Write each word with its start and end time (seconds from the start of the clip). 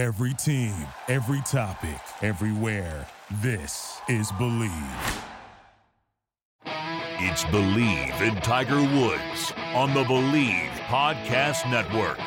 Every 0.00 0.32
team, 0.32 0.74
every 1.08 1.42
topic, 1.42 2.00
everywhere. 2.22 3.06
This 3.42 4.00
is 4.08 4.32
Believe. 4.32 4.72
It's 6.64 7.44
Believe 7.44 8.14
in 8.22 8.34
Tiger 8.36 8.80
Woods 8.80 9.52
on 9.74 9.92
the 9.92 10.02
Believe 10.04 10.70
Podcast 10.86 11.70
Network. 11.70 12.18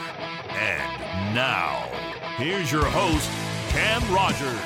And 0.51 1.33
now, 1.33 1.89
here's 2.35 2.71
your 2.71 2.85
host, 2.85 3.27
Cam 3.69 4.03
Rogers. 4.13 4.59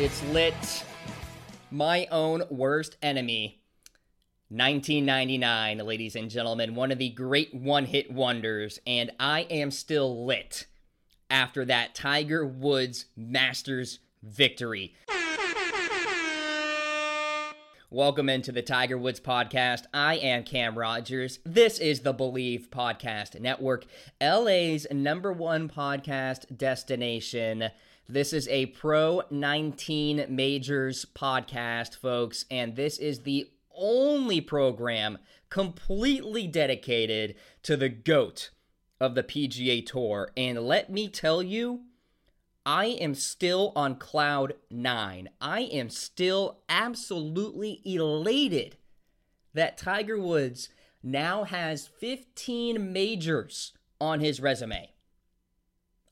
It's 0.00 0.22
lit. 0.32 0.84
My 1.70 2.06
own 2.10 2.44
worst 2.48 2.96
enemy. 3.02 3.61
1999, 4.52 5.78
ladies 5.78 6.14
and 6.14 6.28
gentlemen, 6.28 6.74
one 6.74 6.92
of 6.92 6.98
the 6.98 7.08
great 7.08 7.54
one 7.54 7.86
hit 7.86 8.10
wonders, 8.12 8.78
and 8.86 9.10
I 9.18 9.46
am 9.48 9.70
still 9.70 10.26
lit 10.26 10.66
after 11.30 11.64
that 11.64 11.94
Tiger 11.94 12.44
Woods 12.44 13.06
Masters 13.16 14.00
victory. 14.22 14.94
Welcome 17.88 18.28
into 18.28 18.52
the 18.52 18.60
Tiger 18.60 18.98
Woods 18.98 19.20
podcast. 19.20 19.84
I 19.94 20.16
am 20.16 20.44
Cam 20.44 20.78
Rogers. 20.78 21.38
This 21.46 21.78
is 21.78 22.00
the 22.00 22.12
Believe 22.12 22.68
Podcast 22.70 23.40
Network, 23.40 23.86
LA's 24.20 24.86
number 24.90 25.32
one 25.32 25.70
podcast 25.70 26.58
destination. 26.58 27.70
This 28.06 28.34
is 28.34 28.48
a 28.48 28.66
Pro 28.66 29.22
19 29.30 30.26
Majors 30.28 31.06
podcast, 31.14 31.96
folks, 31.96 32.44
and 32.50 32.76
this 32.76 32.98
is 32.98 33.20
the 33.20 33.48
only 33.76 34.40
program 34.40 35.18
completely 35.50 36.46
dedicated 36.46 37.34
to 37.62 37.76
the 37.76 37.88
GOAT 37.88 38.50
of 39.00 39.14
the 39.14 39.22
PGA 39.22 39.84
Tour. 39.84 40.30
And 40.36 40.60
let 40.60 40.90
me 40.90 41.08
tell 41.08 41.42
you, 41.42 41.82
I 42.64 42.86
am 42.86 43.14
still 43.14 43.72
on 43.74 43.96
cloud 43.96 44.54
nine. 44.70 45.28
I 45.40 45.62
am 45.62 45.90
still 45.90 46.60
absolutely 46.68 47.82
elated 47.84 48.76
that 49.54 49.76
Tiger 49.76 50.18
Woods 50.18 50.68
now 51.02 51.44
has 51.44 51.86
15 51.86 52.92
majors 52.92 53.72
on 54.00 54.20
his 54.20 54.40
resume. 54.40 54.92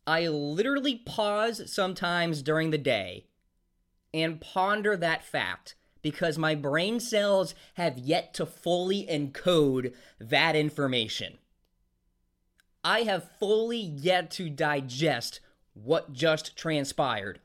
I 0.06 0.26
literally 0.26 0.96
pause 0.96 1.70
sometimes 1.72 2.42
during 2.42 2.70
the 2.70 2.78
day 2.78 3.26
and 4.12 4.40
ponder 4.40 4.96
that 4.96 5.24
fact 5.24 5.76
because 6.02 6.38
my 6.38 6.54
brain 6.54 7.00
cells 7.00 7.54
have 7.74 7.98
yet 7.98 8.34
to 8.34 8.46
fully 8.46 9.06
encode 9.06 9.94
that 10.18 10.56
information. 10.56 11.38
I 12.82 13.00
have 13.02 13.30
fully 13.38 13.80
yet 13.80 14.30
to 14.32 14.48
digest 14.48 15.40
what 15.74 16.12
just 16.12 16.56
transpired. 16.56 17.40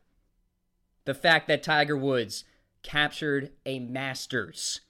The 1.06 1.14
fact 1.14 1.48
that 1.48 1.64
Tiger 1.64 1.98
Woods 1.98 2.46
captured 2.84 3.52
a 3.66 3.80
Masters 3.80 4.82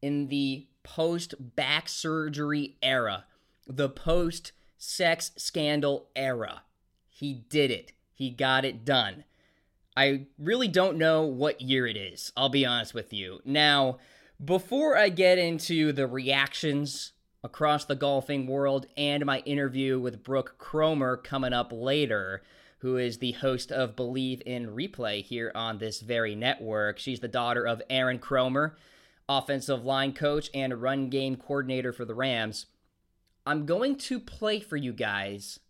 in 0.00 0.28
the 0.28 0.66
post 0.82 1.34
back 1.56 1.88
surgery 1.88 2.76
era, 2.82 3.24
the 3.66 3.88
post 3.88 4.52
sex 4.76 5.32
scandal 5.36 6.08
era. 6.14 6.62
He 7.08 7.32
did 7.48 7.70
it. 7.70 7.92
He 8.12 8.30
got 8.30 8.64
it 8.64 8.84
done. 8.84 9.24
I 9.96 10.26
really 10.38 10.68
don't 10.68 10.98
know 10.98 11.22
what 11.22 11.60
year 11.60 11.86
it 11.86 11.96
is, 11.96 12.32
I'll 12.36 12.48
be 12.48 12.66
honest 12.66 12.94
with 12.94 13.12
you. 13.12 13.40
Now, 13.44 13.98
before 14.44 14.96
I 14.96 15.08
get 15.08 15.38
into 15.38 15.92
the 15.92 16.06
reactions 16.06 17.12
across 17.44 17.84
the 17.84 17.94
golfing 17.94 18.46
world 18.46 18.86
and 18.96 19.24
my 19.24 19.38
interview 19.40 20.00
with 20.00 20.24
Brooke 20.24 20.56
Kromer 20.58 21.22
coming 21.22 21.52
up 21.52 21.72
later, 21.72 22.42
who 22.78 22.96
is 22.96 23.18
the 23.18 23.32
host 23.32 23.70
of 23.70 23.96
Believe 23.96 24.42
in 24.44 24.68
Replay 24.68 25.22
here 25.22 25.52
on 25.54 25.78
this 25.78 26.00
very 26.00 26.34
network. 26.34 26.98
She's 26.98 27.20
the 27.20 27.28
daughter 27.28 27.64
of 27.64 27.80
Aaron 27.88 28.18
Kromer, 28.18 28.72
offensive 29.28 29.84
line 29.84 30.12
coach 30.12 30.50
and 30.52 30.82
run 30.82 31.08
game 31.08 31.36
coordinator 31.36 31.92
for 31.92 32.04
the 32.04 32.14
Rams. 32.14 32.66
I'm 33.46 33.64
going 33.64 33.96
to 33.96 34.18
play 34.18 34.58
for 34.60 34.76
you 34.76 34.92
guys 34.92 35.60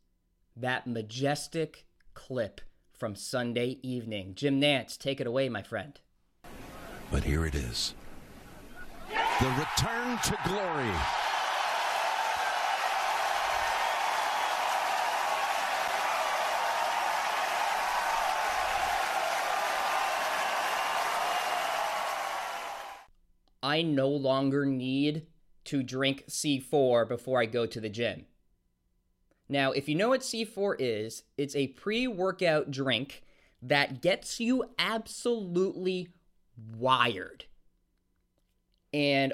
that 0.57 0.87
majestic 0.87 1.85
clip 2.15 2.61
from 2.97 3.17
Sunday 3.17 3.79
evening. 3.83 4.35
Jim 4.35 4.61
Nantz, 4.61 4.97
take 4.97 5.21
it 5.21 5.27
away, 5.27 5.49
my 5.49 5.63
friend. 5.63 6.01
But 7.11 7.25
here 7.25 7.47
it 7.47 7.55
is 7.55 7.95
the 9.41 9.49
return 9.49 10.17
to 10.19 10.39
glory. 10.47 10.91
I 23.63 23.83
no 23.83 24.09
longer 24.09 24.65
need 24.67 25.27
to 25.65 25.83
drink 25.83 26.27
C4 26.29 27.09
before 27.09 27.41
I 27.41 27.47
go 27.47 27.67
to 27.67 27.81
the 27.81 27.89
gym. 27.89 28.27
Now, 29.49 29.73
if 29.73 29.89
you 29.89 29.95
know 29.95 30.09
what 30.11 30.21
C4 30.21 30.77
is, 30.79 31.25
it's 31.37 31.55
a 31.55 31.69
pre 31.69 32.07
workout 32.07 32.71
drink 32.71 33.23
that 33.63 34.03
gets 34.03 34.41
you 34.41 34.65
absolutely 34.79 36.09
wired. 36.77 37.45
And 38.93 39.33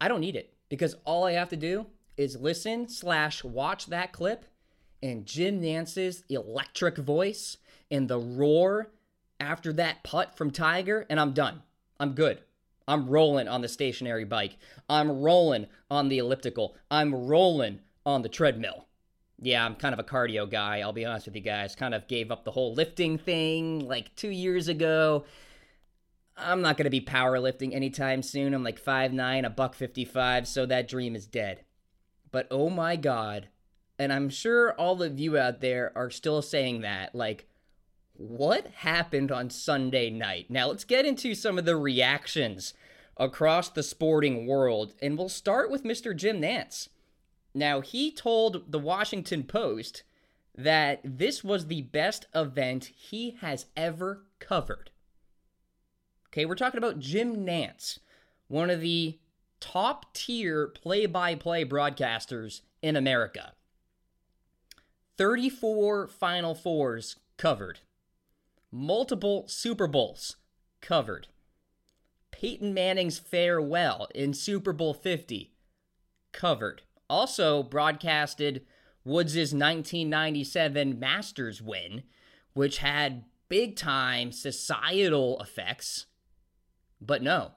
I 0.00 0.08
don't 0.08 0.20
need 0.20 0.36
it 0.36 0.54
because 0.68 0.96
all 1.04 1.24
I 1.24 1.32
have 1.32 1.50
to 1.50 1.56
do 1.56 1.86
is 2.16 2.36
listen 2.36 2.88
slash 2.88 3.44
watch 3.44 3.86
that 3.86 4.12
clip 4.12 4.44
and 5.02 5.26
Jim 5.26 5.60
Nantz's 5.60 6.24
electric 6.28 6.96
voice 6.96 7.56
and 7.90 8.08
the 8.08 8.18
roar 8.18 8.90
after 9.40 9.72
that 9.72 10.02
putt 10.04 10.36
from 10.36 10.50
Tiger, 10.50 11.04
and 11.10 11.18
I'm 11.18 11.32
done. 11.32 11.62
I'm 11.98 12.12
good. 12.12 12.40
I'm 12.86 13.08
rolling 13.08 13.48
on 13.48 13.60
the 13.60 13.68
stationary 13.68 14.24
bike. 14.24 14.56
I'm 14.88 15.20
rolling 15.20 15.66
on 15.90 16.08
the 16.08 16.18
elliptical. 16.18 16.76
I'm 16.90 17.14
rolling 17.14 17.80
on 18.04 18.22
the 18.22 18.28
treadmill. 18.28 18.86
Yeah, 19.44 19.66
I'm 19.66 19.74
kind 19.74 19.92
of 19.92 19.98
a 19.98 20.04
cardio 20.04 20.48
guy, 20.48 20.80
I'll 20.80 20.92
be 20.92 21.04
honest 21.04 21.26
with 21.26 21.34
you 21.34 21.42
guys. 21.42 21.74
Kind 21.74 21.94
of 21.94 22.06
gave 22.06 22.30
up 22.30 22.44
the 22.44 22.52
whole 22.52 22.74
lifting 22.74 23.18
thing 23.18 23.80
like 23.80 24.14
two 24.14 24.30
years 24.30 24.68
ago. 24.68 25.24
I'm 26.36 26.62
not 26.62 26.76
going 26.76 26.84
to 26.84 26.90
be 26.90 27.00
powerlifting 27.00 27.74
anytime 27.74 28.22
soon. 28.22 28.54
I'm 28.54 28.62
like 28.62 28.82
5'9, 28.82 29.44
a 29.44 29.50
buck 29.50 29.74
55, 29.74 30.46
so 30.46 30.64
that 30.66 30.86
dream 30.86 31.16
is 31.16 31.26
dead. 31.26 31.64
But 32.30 32.46
oh 32.52 32.70
my 32.70 32.94
god, 32.94 33.48
and 33.98 34.12
I'm 34.12 34.30
sure 34.30 34.72
all 34.74 35.02
of 35.02 35.18
you 35.18 35.36
out 35.36 35.60
there 35.60 35.92
are 35.96 36.08
still 36.08 36.40
saying 36.40 36.82
that, 36.82 37.14
like, 37.14 37.46
what 38.14 38.68
happened 38.68 39.32
on 39.32 39.50
Sunday 39.50 40.08
night? 40.08 40.46
Now, 40.50 40.68
let's 40.68 40.84
get 40.84 41.04
into 41.04 41.34
some 41.34 41.58
of 41.58 41.64
the 41.64 41.76
reactions 41.76 42.74
across 43.16 43.68
the 43.68 43.82
sporting 43.82 44.46
world, 44.46 44.94
and 45.02 45.18
we'll 45.18 45.28
start 45.28 45.70
with 45.70 45.84
Mr. 45.84 46.16
Jim 46.16 46.40
Nantz. 46.40 46.88
Now, 47.54 47.80
he 47.80 48.10
told 48.10 48.70
the 48.70 48.78
Washington 48.78 49.44
Post 49.44 50.02
that 50.56 51.00
this 51.04 51.42
was 51.42 51.66
the 51.66 51.82
best 51.82 52.26
event 52.34 52.90
he 52.96 53.36
has 53.40 53.66
ever 53.76 54.22
covered. 54.38 54.90
Okay, 56.28 56.46
we're 56.46 56.54
talking 56.54 56.78
about 56.78 56.98
Jim 56.98 57.44
Nantz, 57.46 57.98
one 58.48 58.70
of 58.70 58.80
the 58.80 59.18
top 59.60 60.12
tier 60.14 60.66
play 60.66 61.06
by 61.06 61.34
play 61.34 61.64
broadcasters 61.64 62.62
in 62.80 62.96
America. 62.96 63.52
34 65.18 66.08
Final 66.08 66.54
Fours 66.54 67.16
covered 67.36 67.80
multiple 68.72 69.44
Super 69.46 69.86
Bowls 69.86 70.36
covered. 70.80 71.28
Peyton 72.30 72.72
Manning's 72.72 73.18
farewell 73.18 74.08
in 74.14 74.32
Super 74.32 74.72
Bowl 74.72 74.94
50 74.94 75.52
covered. 76.32 76.82
Also 77.08 77.62
broadcasted 77.62 78.64
Woods' 79.04 79.36
1997 79.36 80.98
Masters 80.98 81.60
win, 81.60 82.04
which 82.54 82.78
had 82.78 83.24
big 83.48 83.76
time 83.76 84.32
societal 84.32 85.40
effects. 85.40 86.06
But 87.00 87.22
no, 87.22 87.52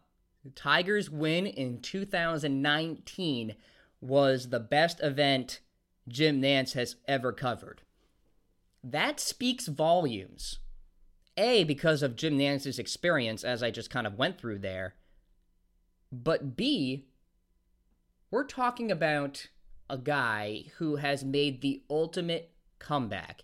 Tiger's 0.56 1.10
win 1.10 1.46
in 1.46 1.82
2019 1.82 3.56
was 4.02 4.50
the 4.50 4.60
best 4.60 5.02
event 5.02 5.62
Jim 6.08 6.42
Nantz 6.42 6.74
has 6.74 6.98
ever 7.08 7.32
covered. 7.32 7.82
That 8.84 9.20
speaks 9.20 9.68
volumes 9.68 10.60
a, 11.38 11.64
because 11.64 12.04
of 12.04 12.16
Jim 12.16 12.38
Nantz's 12.38 12.80
experience, 12.80 13.44
as 13.44 13.62
I 13.64 13.72
just 13.72 13.90
kind 13.90 14.08
of 14.08 14.18
went 14.18 14.38
through 14.38 14.60
there. 14.60 14.96
But 16.12 16.56
B, 16.56 17.08
we're 18.32 18.44
talking 18.44 18.92
about 18.92 19.48
a 19.90 19.98
guy 19.98 20.66
who 20.78 20.98
has 20.98 21.24
made 21.24 21.62
the 21.62 21.84
ultimate 21.90 22.52
comeback. 22.80 23.44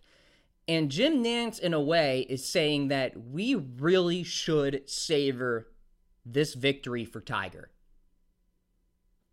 And 0.67 0.91
Jim 0.91 1.23
Nantz, 1.23 1.59
in 1.59 1.73
a 1.73 1.81
way, 1.81 2.25
is 2.29 2.45
saying 2.45 2.87
that 2.87 3.13
we 3.17 3.55
really 3.55 4.23
should 4.23 4.89
savor 4.89 5.67
this 6.25 6.53
victory 6.53 7.05
for 7.05 7.19
Tiger. 7.19 7.71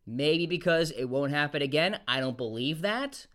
Maybe 0.06 0.46
because 0.46 0.90
it 0.90 1.04
won't 1.04 1.32
happen 1.32 1.60
again. 1.60 2.00
I 2.08 2.20
don't 2.20 2.36
believe 2.36 2.80
that. 2.80 3.26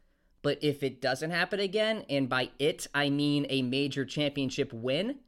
But 0.42 0.58
if 0.62 0.84
it 0.84 1.02
doesn't 1.02 1.32
happen 1.32 1.60
again, 1.60 2.04
and 2.10 2.28
by 2.28 2.50
it 2.60 2.88
I 2.94 3.10
mean 3.10 3.46
a 3.50 3.62
major 3.62 4.06
championship 4.06 4.74
win, 4.74 5.20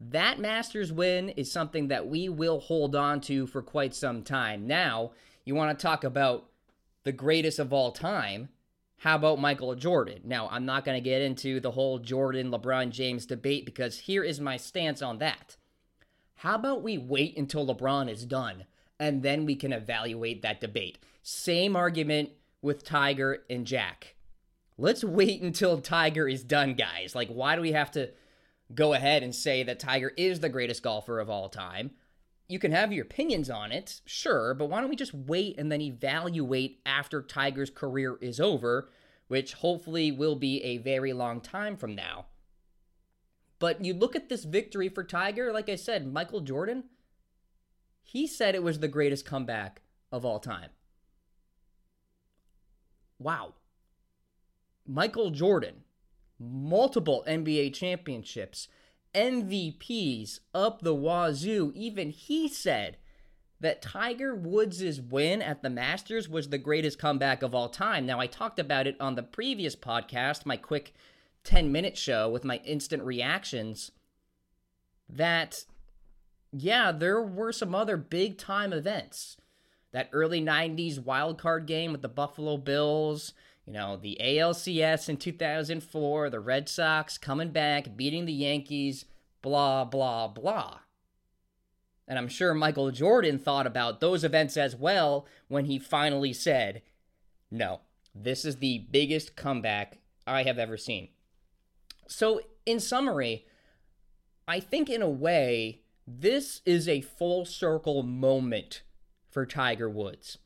that 0.00 0.38
Masters 0.38 0.92
win 0.92 1.30
is 1.30 1.50
something 1.50 1.88
that 1.88 2.06
we 2.06 2.28
will 2.28 2.60
hold 2.60 2.94
on 2.94 3.20
to 3.22 3.46
for 3.46 3.62
quite 3.62 3.94
some 3.94 4.22
time. 4.22 4.66
Now, 4.66 5.12
you 5.44 5.54
want 5.54 5.76
to 5.76 5.82
talk 5.82 6.04
about 6.04 6.48
the 7.04 7.12
greatest 7.12 7.58
of 7.58 7.72
all 7.72 7.92
time. 7.92 8.48
How 8.98 9.16
about 9.16 9.40
Michael 9.40 9.74
Jordan? 9.74 10.20
Now, 10.24 10.48
I'm 10.50 10.64
not 10.64 10.84
going 10.84 10.96
to 10.96 11.04
get 11.04 11.22
into 11.22 11.58
the 11.58 11.72
whole 11.72 11.98
Jordan 11.98 12.50
LeBron 12.50 12.90
James 12.90 13.26
debate 13.26 13.66
because 13.66 14.00
here 14.00 14.22
is 14.22 14.40
my 14.40 14.56
stance 14.56 15.02
on 15.02 15.18
that. 15.18 15.56
How 16.36 16.54
about 16.54 16.82
we 16.82 16.98
wait 16.98 17.36
until 17.36 17.66
LeBron 17.66 18.08
is 18.08 18.24
done 18.24 18.64
and 19.00 19.22
then 19.22 19.44
we 19.44 19.56
can 19.56 19.72
evaluate 19.72 20.42
that 20.42 20.60
debate? 20.60 20.98
Same 21.22 21.74
argument 21.74 22.30
with 22.60 22.84
Tiger 22.84 23.44
and 23.50 23.66
Jack. 23.66 24.14
Let's 24.78 25.04
wait 25.04 25.42
until 25.42 25.80
Tiger 25.80 26.28
is 26.28 26.44
done, 26.44 26.74
guys. 26.74 27.14
Like, 27.14 27.28
why 27.28 27.56
do 27.56 27.62
we 27.62 27.72
have 27.72 27.90
to 27.92 28.10
go 28.74 28.94
ahead 28.94 29.22
and 29.22 29.34
say 29.34 29.62
that 29.64 29.80
Tiger 29.80 30.12
is 30.16 30.40
the 30.40 30.48
greatest 30.48 30.82
golfer 30.82 31.20
of 31.20 31.28
all 31.28 31.48
time? 31.48 31.90
You 32.52 32.58
can 32.58 32.72
have 32.72 32.92
your 32.92 33.06
opinions 33.06 33.48
on 33.48 33.72
it, 33.72 34.02
sure, 34.04 34.52
but 34.52 34.66
why 34.66 34.82
don't 34.82 34.90
we 34.90 34.94
just 34.94 35.14
wait 35.14 35.58
and 35.58 35.72
then 35.72 35.80
evaluate 35.80 36.82
after 36.84 37.22
Tiger's 37.22 37.70
career 37.70 38.18
is 38.20 38.38
over, 38.38 38.90
which 39.26 39.54
hopefully 39.54 40.12
will 40.12 40.36
be 40.36 40.62
a 40.62 40.76
very 40.76 41.14
long 41.14 41.40
time 41.40 41.78
from 41.78 41.94
now. 41.94 42.26
But 43.58 43.82
you 43.82 43.94
look 43.94 44.14
at 44.14 44.28
this 44.28 44.44
victory 44.44 44.90
for 44.90 45.02
Tiger, 45.02 45.50
like 45.50 45.70
I 45.70 45.76
said, 45.76 46.12
Michael 46.12 46.42
Jordan, 46.42 46.84
he 48.02 48.26
said 48.26 48.54
it 48.54 48.62
was 48.62 48.80
the 48.80 48.86
greatest 48.86 49.24
comeback 49.24 49.80
of 50.10 50.26
all 50.26 50.38
time. 50.38 50.72
Wow. 53.18 53.54
Michael 54.86 55.30
Jordan, 55.30 55.84
multiple 56.38 57.24
NBA 57.26 57.72
championships, 57.72 58.68
MVPs 59.14 60.40
up 60.54 60.80
the 60.80 60.94
wazoo. 60.94 61.72
Even 61.74 62.10
he 62.10 62.48
said 62.48 62.96
that 63.60 63.80
Tiger 63.82 64.34
Woods' 64.34 65.00
win 65.00 65.40
at 65.40 65.62
the 65.62 65.70
Masters 65.70 66.28
was 66.28 66.48
the 66.48 66.58
greatest 66.58 66.98
comeback 66.98 67.42
of 67.42 67.54
all 67.54 67.68
time. 67.68 68.04
Now, 68.04 68.18
I 68.18 68.26
talked 68.26 68.58
about 68.58 68.86
it 68.86 68.96
on 69.00 69.14
the 69.14 69.22
previous 69.22 69.76
podcast, 69.76 70.44
my 70.44 70.56
quick 70.56 70.94
10 71.44 71.70
minute 71.70 71.96
show 71.96 72.28
with 72.28 72.44
my 72.44 72.60
instant 72.64 73.02
reactions, 73.02 73.92
that, 75.08 75.64
yeah, 76.52 76.90
there 76.92 77.22
were 77.22 77.52
some 77.52 77.74
other 77.74 77.96
big 77.96 78.38
time 78.38 78.72
events. 78.72 79.36
That 79.92 80.08
early 80.12 80.40
90s 80.40 80.98
wild 80.98 81.38
card 81.38 81.66
game 81.66 81.92
with 81.92 82.02
the 82.02 82.08
Buffalo 82.08 82.56
Bills, 82.56 83.34
you 83.66 83.72
know, 83.72 83.96
the 83.96 84.18
ALCS 84.20 85.08
in 85.08 85.16
2004, 85.16 86.30
the 86.30 86.40
Red 86.40 86.68
Sox 86.68 87.16
coming 87.16 87.50
back, 87.50 87.96
beating 87.96 88.24
the 88.24 88.32
Yankees, 88.32 89.04
blah, 89.40 89.84
blah, 89.84 90.28
blah. 90.28 90.80
And 92.08 92.18
I'm 92.18 92.28
sure 92.28 92.54
Michael 92.54 92.90
Jordan 92.90 93.38
thought 93.38 93.66
about 93.66 94.00
those 94.00 94.24
events 94.24 94.56
as 94.56 94.74
well 94.74 95.26
when 95.48 95.66
he 95.66 95.78
finally 95.78 96.32
said, 96.32 96.82
No, 97.50 97.80
this 98.14 98.44
is 98.44 98.56
the 98.56 98.86
biggest 98.90 99.36
comeback 99.36 99.98
I 100.26 100.42
have 100.42 100.58
ever 100.58 100.76
seen. 100.76 101.08
So, 102.08 102.40
in 102.66 102.80
summary, 102.80 103.46
I 104.46 104.58
think 104.58 104.90
in 104.90 105.02
a 105.02 105.08
way, 105.08 105.82
this 106.06 106.60
is 106.66 106.88
a 106.88 107.00
full 107.00 107.44
circle 107.44 108.02
moment 108.02 108.82
for 109.30 109.46
Tiger 109.46 109.88
Woods. 109.88 110.38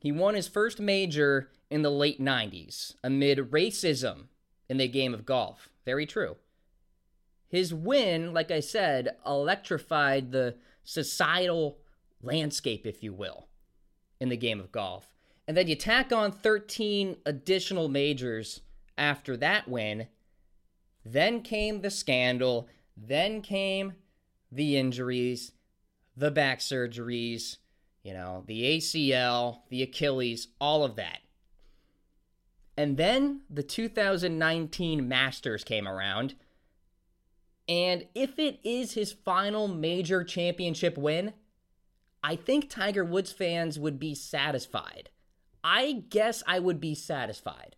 He 0.00 0.10
won 0.10 0.34
his 0.34 0.48
first 0.48 0.80
major 0.80 1.50
in 1.70 1.82
the 1.82 1.90
late 1.90 2.20
90s 2.20 2.94
amid 3.02 3.38
racism 3.50 4.24
in 4.68 4.76
the 4.76 4.88
game 4.88 5.14
of 5.14 5.24
golf. 5.24 5.70
Very 5.84 6.06
true. 6.06 6.36
His 7.48 7.72
win, 7.74 8.32
like 8.32 8.50
I 8.50 8.60
said, 8.60 9.16
electrified 9.26 10.30
the 10.30 10.56
societal 10.84 11.78
landscape, 12.22 12.86
if 12.86 13.02
you 13.02 13.12
will, 13.12 13.48
in 14.20 14.28
the 14.28 14.36
game 14.36 14.60
of 14.60 14.72
golf. 14.72 15.06
And 15.48 15.56
then 15.56 15.66
you 15.66 15.74
tack 15.74 16.12
on 16.12 16.30
13 16.30 17.16
additional 17.26 17.88
majors 17.88 18.60
after 18.96 19.36
that 19.38 19.66
win. 19.66 20.06
Then 21.04 21.42
came 21.42 21.80
the 21.80 21.90
scandal. 21.90 22.68
Then 22.96 23.42
came 23.42 23.94
the 24.52 24.76
injuries, 24.76 25.52
the 26.16 26.30
back 26.30 26.60
surgeries, 26.60 27.56
you 28.02 28.12
know, 28.12 28.44
the 28.46 28.76
ACL, 28.76 29.60
the 29.70 29.82
Achilles, 29.82 30.48
all 30.60 30.84
of 30.84 30.96
that. 30.96 31.18
And 32.80 32.96
then 32.96 33.42
the 33.50 33.62
2019 33.62 35.06
Masters 35.06 35.64
came 35.64 35.86
around. 35.86 36.34
And 37.68 38.06
if 38.14 38.38
it 38.38 38.58
is 38.64 38.94
his 38.94 39.12
final 39.12 39.68
major 39.68 40.24
championship 40.24 40.96
win, 40.96 41.34
I 42.24 42.36
think 42.36 42.70
Tiger 42.70 43.04
Woods 43.04 43.32
fans 43.32 43.78
would 43.78 43.98
be 43.98 44.14
satisfied. 44.14 45.10
I 45.62 46.04
guess 46.08 46.42
I 46.46 46.58
would 46.58 46.80
be 46.80 46.94
satisfied. 46.94 47.76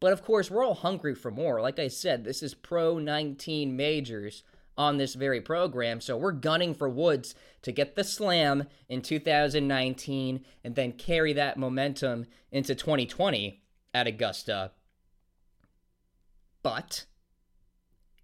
But 0.00 0.12
of 0.12 0.24
course, 0.24 0.50
we're 0.50 0.64
all 0.64 0.74
hungry 0.74 1.14
for 1.14 1.30
more. 1.30 1.60
Like 1.60 1.78
I 1.78 1.86
said, 1.86 2.24
this 2.24 2.42
is 2.42 2.54
Pro 2.54 2.98
19 2.98 3.76
majors 3.76 4.42
on 4.76 4.96
this 4.96 5.14
very 5.14 5.40
program. 5.40 6.00
So 6.00 6.16
we're 6.16 6.32
gunning 6.32 6.74
for 6.74 6.88
Woods 6.88 7.36
to 7.62 7.70
get 7.70 7.94
the 7.94 8.02
slam 8.02 8.64
in 8.88 9.00
2019 9.00 10.44
and 10.64 10.74
then 10.74 10.90
carry 10.90 11.32
that 11.34 11.56
momentum 11.56 12.26
into 12.50 12.74
2020 12.74 13.62
at 13.96 14.06
Augusta. 14.06 14.72
But 16.62 17.06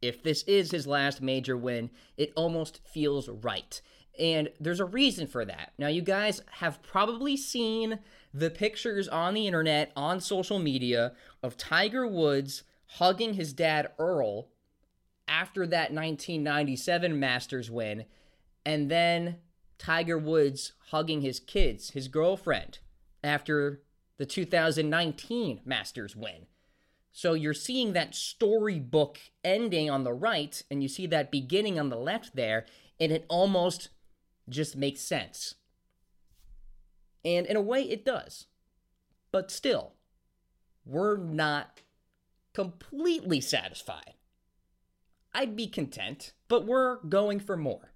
if 0.02 0.22
this 0.22 0.42
is 0.42 0.70
his 0.70 0.86
last 0.86 1.22
major 1.22 1.56
win, 1.56 1.88
it 2.18 2.30
almost 2.36 2.80
feels 2.86 3.26
right. 3.26 3.80
And 4.18 4.50
there's 4.60 4.80
a 4.80 4.84
reason 4.84 5.26
for 5.26 5.46
that. 5.46 5.72
Now, 5.78 5.88
you 5.88 6.02
guys 6.02 6.42
have 6.58 6.82
probably 6.82 7.38
seen 7.38 8.00
the 8.34 8.50
pictures 8.50 9.08
on 9.08 9.32
the 9.32 9.46
internet, 9.46 9.92
on 9.96 10.20
social 10.20 10.58
media, 10.58 11.12
of 11.42 11.56
Tiger 11.56 12.06
Woods 12.06 12.64
hugging 12.98 13.32
his 13.34 13.54
dad, 13.54 13.92
Earl, 13.98 14.48
after 15.26 15.66
that 15.68 15.94
1997 15.94 17.18
Masters 17.18 17.70
win, 17.70 18.04
and 18.66 18.90
then 18.90 19.36
Tiger 19.78 20.18
Woods 20.18 20.74
hugging 20.90 21.22
his 21.22 21.40
kids, 21.40 21.92
his 21.92 22.08
girlfriend, 22.08 22.80
after 23.24 23.80
the 24.22 24.26
2019 24.26 25.62
Masters 25.64 26.14
win. 26.14 26.46
So 27.10 27.32
you're 27.32 27.52
seeing 27.52 27.92
that 27.92 28.14
storybook 28.14 29.18
ending 29.42 29.90
on 29.90 30.04
the 30.04 30.12
right, 30.12 30.62
and 30.70 30.80
you 30.80 30.88
see 30.88 31.08
that 31.08 31.32
beginning 31.32 31.76
on 31.76 31.88
the 31.88 31.96
left 31.96 32.36
there, 32.36 32.64
and 33.00 33.10
it 33.10 33.26
almost 33.28 33.88
just 34.48 34.76
makes 34.76 35.00
sense. 35.00 35.56
And 37.24 37.46
in 37.46 37.56
a 37.56 37.60
way, 37.60 37.82
it 37.82 38.04
does. 38.04 38.46
But 39.32 39.50
still, 39.50 39.94
we're 40.86 41.16
not 41.16 41.80
completely 42.52 43.40
satisfied. 43.40 44.14
I'd 45.34 45.56
be 45.56 45.66
content, 45.66 46.32
but 46.46 46.64
we're 46.64 46.98
going 46.98 47.40
for 47.40 47.56
more. 47.56 47.92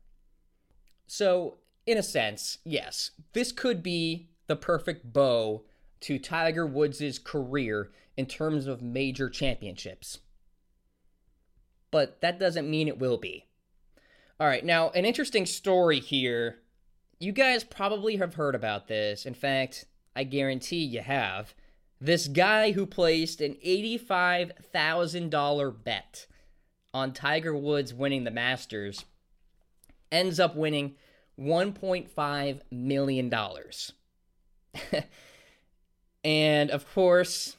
So, 1.06 1.59
in 1.87 1.97
a 1.97 2.02
sense, 2.02 2.59
yes, 2.64 3.12
this 3.33 3.52
could 3.52 3.80
be 3.80 4.30
the 4.49 4.56
perfect 4.56 5.12
bow 5.12 5.62
to 6.00 6.18
Tiger 6.18 6.66
Woods' 6.66 7.18
career 7.18 7.90
in 8.16 8.24
terms 8.26 8.66
of 8.66 8.82
major 8.82 9.28
championships. 9.28 10.20
But 11.90 12.20
that 12.20 12.38
doesn't 12.38 12.70
mean 12.70 12.88
it 12.88 12.98
will 12.98 13.18
be. 13.18 13.46
All 14.38 14.46
right, 14.46 14.64
now, 14.64 14.90
an 14.90 15.04
interesting 15.04 15.46
story 15.46 15.98
here. 16.00 16.58
You 17.18 17.32
guys 17.32 17.64
probably 17.64 18.16
have 18.16 18.34
heard 18.34 18.54
about 18.54 18.88
this. 18.88 19.24
In 19.24 19.32
fact, 19.32 19.86
I 20.14 20.24
guarantee 20.24 20.84
you 20.84 21.00
have. 21.00 21.54
This 21.98 22.28
guy 22.28 22.72
who 22.72 22.84
placed 22.84 23.40
an 23.40 23.56
$85,000 23.64 25.84
bet 25.84 26.26
on 26.92 27.14
Tiger 27.14 27.56
Woods 27.56 27.94
winning 27.94 28.24
the 28.24 28.30
Masters 28.30 29.06
ends 30.12 30.38
up 30.38 30.54
winning 30.54 30.96
$1.5 31.38 32.60
million. 32.70 33.30
And 36.26 36.73
of 36.73 36.92
course, 36.92 37.56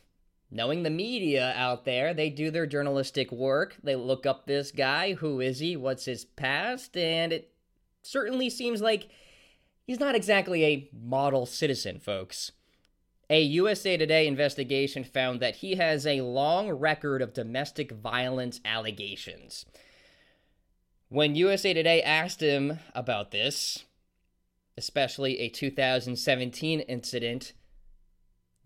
knowing 0.52 0.84
the 0.84 0.90
media 0.90 1.54
out 1.56 1.86
there, 1.86 2.14
they 2.14 2.30
do 2.30 2.52
their 2.52 2.66
journalistic 2.66 3.32
work. 3.32 3.78
They 3.82 3.96
look 3.96 4.26
up 4.26 4.46
this 4.46 4.74
guy. 4.74 5.14
Who 5.14 5.40
is 5.40 5.60
he? 5.60 5.78
What's 5.78 6.04
his 6.04 6.26
past? 6.26 6.98
And 6.98 7.32
it 7.32 7.54
certainly 8.04 8.50
seems 8.50 8.82
like 8.82 9.08
he's 9.86 10.02
not 10.02 10.16
exactly 10.16 10.66
a 10.66 10.90
model 10.94 11.46
citizen, 11.46 12.02
folks. 12.02 12.52
A 13.30 13.42
USA 13.42 13.96
Today 13.96 14.28
investigation 14.28 15.06
found 15.06 15.40
that 15.40 15.56
he 15.56 15.76
has 15.76 16.06
a 16.06 16.20
long 16.20 16.70
record 16.70 17.22
of 17.22 17.34
domestic 17.34 17.94
violence 17.94 18.60
allegations. 18.66 19.66
When 21.08 21.36
USA 21.36 21.74
Today 21.74 22.02
asked 22.02 22.42
him 22.42 22.80
about 22.94 23.32
this, 23.32 23.86
especially 24.78 25.40
a 25.40 25.48
2017 25.48 26.82
incident, 26.82 27.54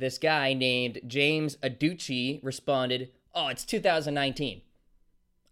this 0.01 0.17
guy 0.17 0.53
named 0.53 1.00
James 1.08 1.55
Adducci 1.58 2.43
responded, 2.43 3.12
Oh, 3.34 3.48
it's 3.48 3.63
2019. 3.63 4.62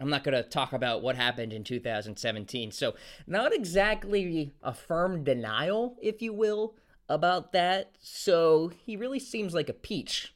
I'm 0.01 0.09
not 0.09 0.23
going 0.23 0.35
to 0.35 0.47
talk 0.47 0.73
about 0.73 1.01
what 1.01 1.15
happened 1.15 1.53
in 1.53 1.63
2017. 1.63 2.71
So, 2.71 2.95
not 3.27 3.53
exactly 3.53 4.53
a 4.63 4.73
firm 4.73 5.23
denial, 5.23 5.97
if 6.01 6.21
you 6.21 6.33
will, 6.33 6.75
about 7.07 7.51
that. 7.53 7.91
So, 8.01 8.71
he 8.85 8.97
really 8.97 9.19
seems 9.19 9.53
like 9.53 9.69
a 9.69 9.73
peach, 9.73 10.33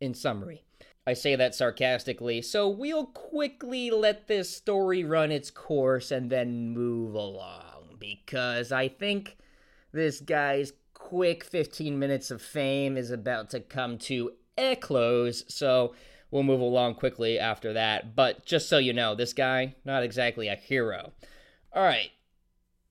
in 0.00 0.12
summary. 0.14 0.64
I 1.06 1.14
say 1.14 1.36
that 1.36 1.54
sarcastically, 1.54 2.42
so 2.42 2.68
we'll 2.68 3.06
quickly 3.06 3.90
let 3.90 4.26
this 4.26 4.54
story 4.54 5.04
run 5.04 5.30
its 5.30 5.50
course 5.50 6.10
and 6.10 6.30
then 6.30 6.74
move 6.74 7.14
along 7.14 7.96
because 8.00 8.72
I 8.72 8.88
think 8.88 9.36
this 9.92 10.20
guy's 10.20 10.72
quick 11.08 11.44
15 11.44 11.98
minutes 11.98 12.30
of 12.30 12.42
fame 12.42 12.96
is 12.96 13.10
about 13.10 13.50
to 13.50 13.60
come 13.60 13.96
to 13.98 14.32
a 14.58 14.74
close. 14.76 15.44
So, 15.48 15.94
we'll 16.30 16.42
move 16.42 16.60
along 16.60 16.94
quickly 16.94 17.38
after 17.38 17.72
that. 17.74 18.16
But 18.16 18.44
just 18.44 18.68
so 18.68 18.78
you 18.78 18.92
know, 18.92 19.14
this 19.14 19.32
guy, 19.32 19.74
not 19.84 20.02
exactly 20.02 20.48
a 20.48 20.56
hero. 20.56 21.12
All 21.72 21.84
right. 21.84 22.10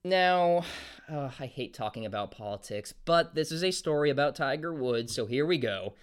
Now, 0.04 0.64
I 1.08 1.46
hate 1.46 1.74
talking 1.74 2.06
about 2.06 2.30
politics, 2.30 2.94
but 3.04 3.34
this 3.34 3.50
is 3.52 3.62
a 3.64 3.70
story 3.70 4.08
about 4.08 4.36
Tiger 4.36 4.72
Woods, 4.72 5.14
so 5.14 5.26
here 5.26 5.44
we 5.44 5.58
go. 5.58 5.94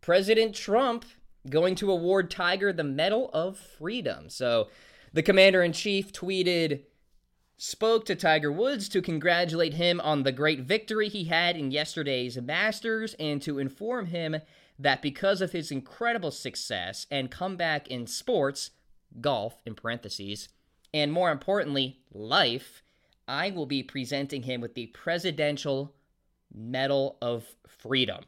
President 0.00 0.54
Trump 0.54 1.04
going 1.48 1.74
to 1.76 1.90
award 1.90 2.30
Tiger 2.30 2.72
the 2.72 2.82
Medal 2.82 3.30
of 3.32 3.56
Freedom. 3.58 4.30
So, 4.30 4.68
the 5.12 5.22
commander 5.22 5.62
in 5.62 5.72
chief 5.72 6.12
tweeted, 6.12 6.80
spoke 7.56 8.04
to 8.06 8.14
Tiger 8.14 8.50
Woods 8.50 8.88
to 8.88 9.02
congratulate 9.02 9.74
him 9.74 10.00
on 10.00 10.22
the 10.22 10.32
great 10.32 10.60
victory 10.60 11.08
he 11.08 11.24
had 11.24 11.56
in 11.56 11.70
yesterday's 11.70 12.40
Masters 12.40 13.14
and 13.20 13.40
to 13.42 13.58
inform 13.58 14.06
him 14.06 14.36
that 14.78 15.02
because 15.02 15.40
of 15.40 15.52
his 15.52 15.70
incredible 15.70 16.30
success 16.30 17.06
and 17.10 17.30
comeback 17.30 17.88
in 17.88 18.06
sports, 18.06 18.70
golf 19.20 19.60
in 19.64 19.74
parentheses, 19.74 20.48
and 20.92 21.12
more 21.12 21.30
importantly, 21.30 22.00
life, 22.12 22.82
I 23.28 23.50
will 23.50 23.66
be 23.66 23.82
presenting 23.82 24.42
him 24.42 24.60
with 24.60 24.74
the 24.74 24.86
Presidential 24.88 25.94
Medal 26.52 27.16
of 27.22 27.54
Freedom. 27.66 28.24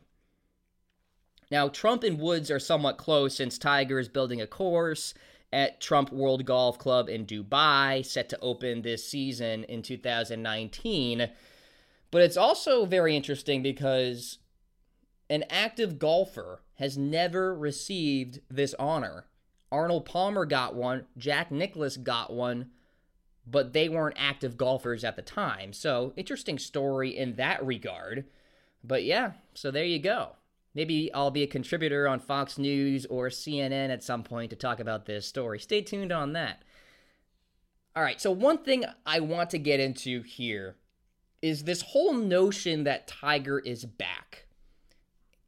Now, 1.51 1.69
Trump 1.69 2.05
and 2.05 2.19
Woods 2.19 2.51
are 2.51 2.59
somewhat 2.59 2.97
close 2.97 3.37
since 3.37 3.59
Tiger 3.59 3.99
is 3.99 4.09
building 4.09 4.41
a 4.41 4.47
course 4.47 5.15
at 5.53 5.81
Trump 5.81 6.13
World 6.13 6.45
Golf 6.45 6.79
Club 6.79 7.09
in 7.09 7.27
Dubai, 7.27 8.05
set 8.05 8.29
to 8.31 8.41
open 8.41 8.83
this 8.83 9.09
season 9.09 9.65
in 9.65 9.83
2019. 9.83 11.29
But 12.11 12.23
it's 12.23 12.37
also 12.37 12.87
very 12.87 13.17
interesting 13.17 13.63
because 13.63 14.39
an 15.31 15.45
active 15.51 15.99
golfer 15.99 16.63
has 16.75 16.99
never 16.99 17.55
received 17.55 18.41
this 18.51 18.75
honor. 18.79 19.27
Arnold 19.71 20.05
Palmer 20.05 20.45
got 20.45 20.75
one, 20.75 21.07
Jack 21.19 21.51
Nicklaus 21.51 21.97
got 21.97 22.33
one, 22.33 22.71
but 23.47 23.73
they 23.73 23.89
weren't 23.89 24.17
active 24.19 24.57
golfers 24.57 25.05
at 25.05 25.17
the 25.17 25.23
time. 25.23 25.73
So, 25.73 26.13
interesting 26.17 26.59
story 26.59 27.17
in 27.17 27.35
that 27.35 27.65
regard. 27.65 28.25
But 28.83 29.05
yeah, 29.05 29.33
so 29.55 29.71
there 29.71 29.85
you 29.85 29.99
go. 29.99 30.37
Maybe 30.75 31.13
I'll 31.15 31.31
be 31.31 31.45
a 31.45 31.49
contributor 31.49 32.09
on 32.09 32.19
Fox 32.19 32.59
News 32.59 33.07
or 33.07 33.29
CNN 33.29 33.91
at 33.91 34.03
some 34.03 34.25
point 34.25 34.51
to 34.51 34.57
talk 34.57 34.81
about 34.81 35.07
this 35.07 35.27
story. 35.27 35.61
Stay 35.61 35.83
tuned 35.83 36.13
on 36.13 36.33
that. 36.33 36.63
All 37.97 38.03
right, 38.03 38.21
so 38.21 38.33
one 38.33 38.59
thing 38.59 38.85
I 39.07 39.21
want 39.21 39.51
to 39.51 39.59
get 39.59 39.79
into 39.79 40.23
here 40.23 40.77
is 41.41 41.63
this 41.63 41.83
whole 41.83 42.13
notion 42.13 42.85
that 42.85 43.07
Tiger 43.07 43.61
is 43.61 43.85
back. 43.85 44.47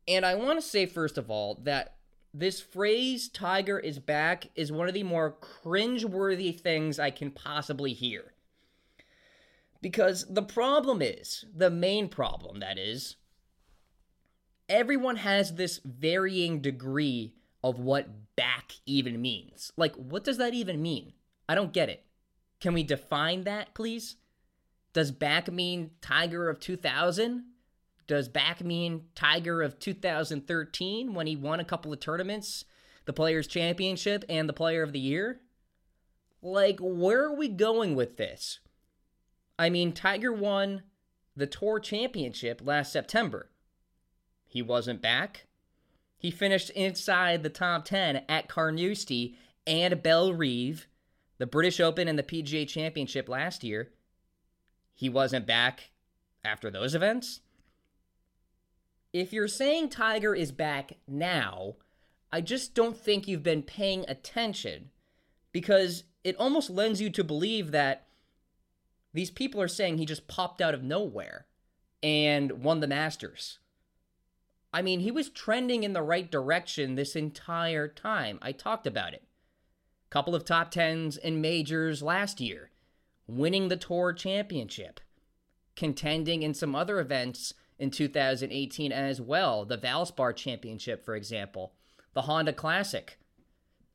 And 0.06 0.24
I 0.24 0.36
want 0.36 0.60
to 0.60 0.66
say, 0.66 0.86
first 0.86 1.18
of 1.18 1.28
all, 1.28 1.58
that 1.64 1.96
this 2.32 2.60
phrase, 2.60 3.28
Tiger 3.28 3.80
is 3.80 3.98
back, 3.98 4.50
is 4.54 4.70
one 4.70 4.86
of 4.86 4.94
the 4.94 5.02
more 5.02 5.32
cringe-worthy 5.32 6.52
things 6.52 7.00
I 7.00 7.10
can 7.10 7.32
possibly 7.32 7.94
hear. 7.94 8.34
Because 9.80 10.26
the 10.28 10.42
problem 10.42 11.02
is, 11.02 11.46
the 11.52 11.70
main 11.70 12.08
problem, 12.08 12.60
that 12.60 12.78
is, 12.78 13.16
everyone 14.68 15.16
has 15.16 15.54
this 15.54 15.80
varying 15.84 16.60
degree 16.60 17.34
of 17.62 17.78
what 17.78 18.08
back 18.36 18.72
even 18.84 19.20
means. 19.20 19.72
Like, 19.76 19.94
what 19.96 20.24
does 20.24 20.38
that 20.38 20.54
even 20.54 20.82
mean? 20.82 21.12
I 21.48 21.54
don't 21.54 21.72
get 21.72 21.88
it. 21.88 22.04
Can 22.60 22.74
we 22.74 22.82
define 22.82 23.44
that, 23.44 23.74
please? 23.74 24.16
Does 24.92 25.10
back 25.10 25.50
mean 25.50 25.90
Tiger 26.00 26.48
of 26.48 26.60
2000? 26.60 27.44
Does 28.06 28.28
back 28.28 28.62
mean 28.62 29.06
Tiger 29.14 29.62
of 29.62 29.78
2013 29.78 31.12
when 31.12 31.26
he 31.26 31.36
won 31.36 31.60
a 31.60 31.64
couple 31.64 31.92
of 31.92 32.00
tournaments, 32.00 32.64
the 33.04 33.12
Players' 33.12 33.46
Championship 33.46 34.24
and 34.28 34.48
the 34.48 34.52
Player 34.52 34.82
of 34.82 34.92
the 34.92 35.00
Year? 35.00 35.40
Like, 36.40 36.78
where 36.80 37.24
are 37.24 37.34
we 37.34 37.48
going 37.48 37.94
with 37.94 38.16
this? 38.16 38.60
I 39.58 39.70
mean, 39.70 39.92
Tiger 39.92 40.32
won 40.32 40.82
the 41.34 41.46
Tour 41.46 41.80
Championship 41.80 42.60
last 42.64 42.92
September. 42.92 43.50
He 44.56 44.62
wasn't 44.62 45.02
back. 45.02 45.46
He 46.18 46.30
finished 46.30 46.70
inside 46.70 47.42
the 47.42 47.50
top 47.50 47.84
10 47.84 48.22
at 48.28 48.48
Carnoustie 48.48 49.36
and 49.66 50.02
Bellerive, 50.02 50.86
the 51.38 51.46
British 51.46 51.78
Open 51.78 52.08
and 52.08 52.18
the 52.18 52.22
PGA 52.22 52.66
Championship 52.66 53.28
last 53.28 53.62
year. 53.62 53.92
He 54.94 55.08
wasn't 55.08 55.46
back 55.46 55.90
after 56.44 56.70
those 56.70 56.94
events 56.94 57.40
if 59.20 59.32
you're 59.32 59.48
saying 59.48 59.88
Tiger 59.88 60.34
is 60.34 60.52
back 60.52 60.92
now, 61.08 61.76
I 62.30 62.42
just 62.42 62.74
don't 62.74 62.96
think 62.96 63.26
you've 63.26 63.42
been 63.42 63.62
paying 63.62 64.04
attention 64.08 64.90
because 65.52 66.04
it 66.22 66.36
almost 66.36 66.68
lends 66.68 67.00
you 67.00 67.08
to 67.10 67.24
believe 67.24 67.70
that 67.70 68.08
these 69.14 69.30
people 69.30 69.60
are 69.62 69.68
saying 69.68 69.96
he 69.96 70.04
just 70.04 70.28
popped 70.28 70.60
out 70.60 70.74
of 70.74 70.82
nowhere 70.82 71.46
and 72.02 72.62
won 72.62 72.80
the 72.80 72.86
Masters. 72.86 73.58
I 74.76 74.82
mean, 74.82 75.00
he 75.00 75.10
was 75.10 75.30
trending 75.30 75.84
in 75.84 75.94
the 75.94 76.02
right 76.02 76.30
direction 76.30 76.96
this 76.96 77.16
entire 77.16 77.88
time. 77.88 78.38
I 78.42 78.52
talked 78.52 78.86
about 78.86 79.14
it. 79.14 79.22
Couple 80.10 80.34
of 80.34 80.44
top 80.44 80.70
10s 80.70 81.16
in 81.16 81.40
majors 81.40 82.02
last 82.02 82.42
year, 82.42 82.70
winning 83.26 83.68
the 83.68 83.78
Tour 83.78 84.12
Championship, 84.12 85.00
contending 85.76 86.42
in 86.42 86.52
some 86.52 86.74
other 86.74 87.00
events 87.00 87.54
in 87.78 87.90
2018 87.90 88.92
as 88.92 89.18
well. 89.18 89.64
The 89.64 89.78
Valspar 89.78 90.36
Championship, 90.36 91.06
for 91.06 91.16
example, 91.16 91.72
the 92.12 92.22
Honda 92.22 92.52
Classic. 92.52 93.18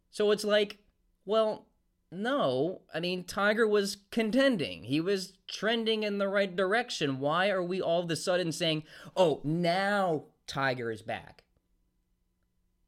So 0.09 0.31
it's 0.31 0.43
like, 0.43 0.79
well, 1.27 1.67
no. 2.11 2.81
I 2.91 2.99
mean, 2.99 3.23
Tiger 3.23 3.67
was 3.67 3.97
contending. 4.09 4.85
He 4.85 4.99
was 4.99 5.33
trending 5.47 6.01
in 6.01 6.17
the 6.17 6.27
right 6.27 6.55
direction. 6.55 7.19
Why 7.19 7.51
are 7.51 7.61
we 7.61 7.79
all 7.79 8.01
of 8.01 8.09
a 8.09 8.15
sudden 8.15 8.51
saying, 8.51 8.81
oh, 9.15 9.41
now 9.43 10.23
Tiger 10.51 10.91
is 10.91 11.01
back? 11.01 11.43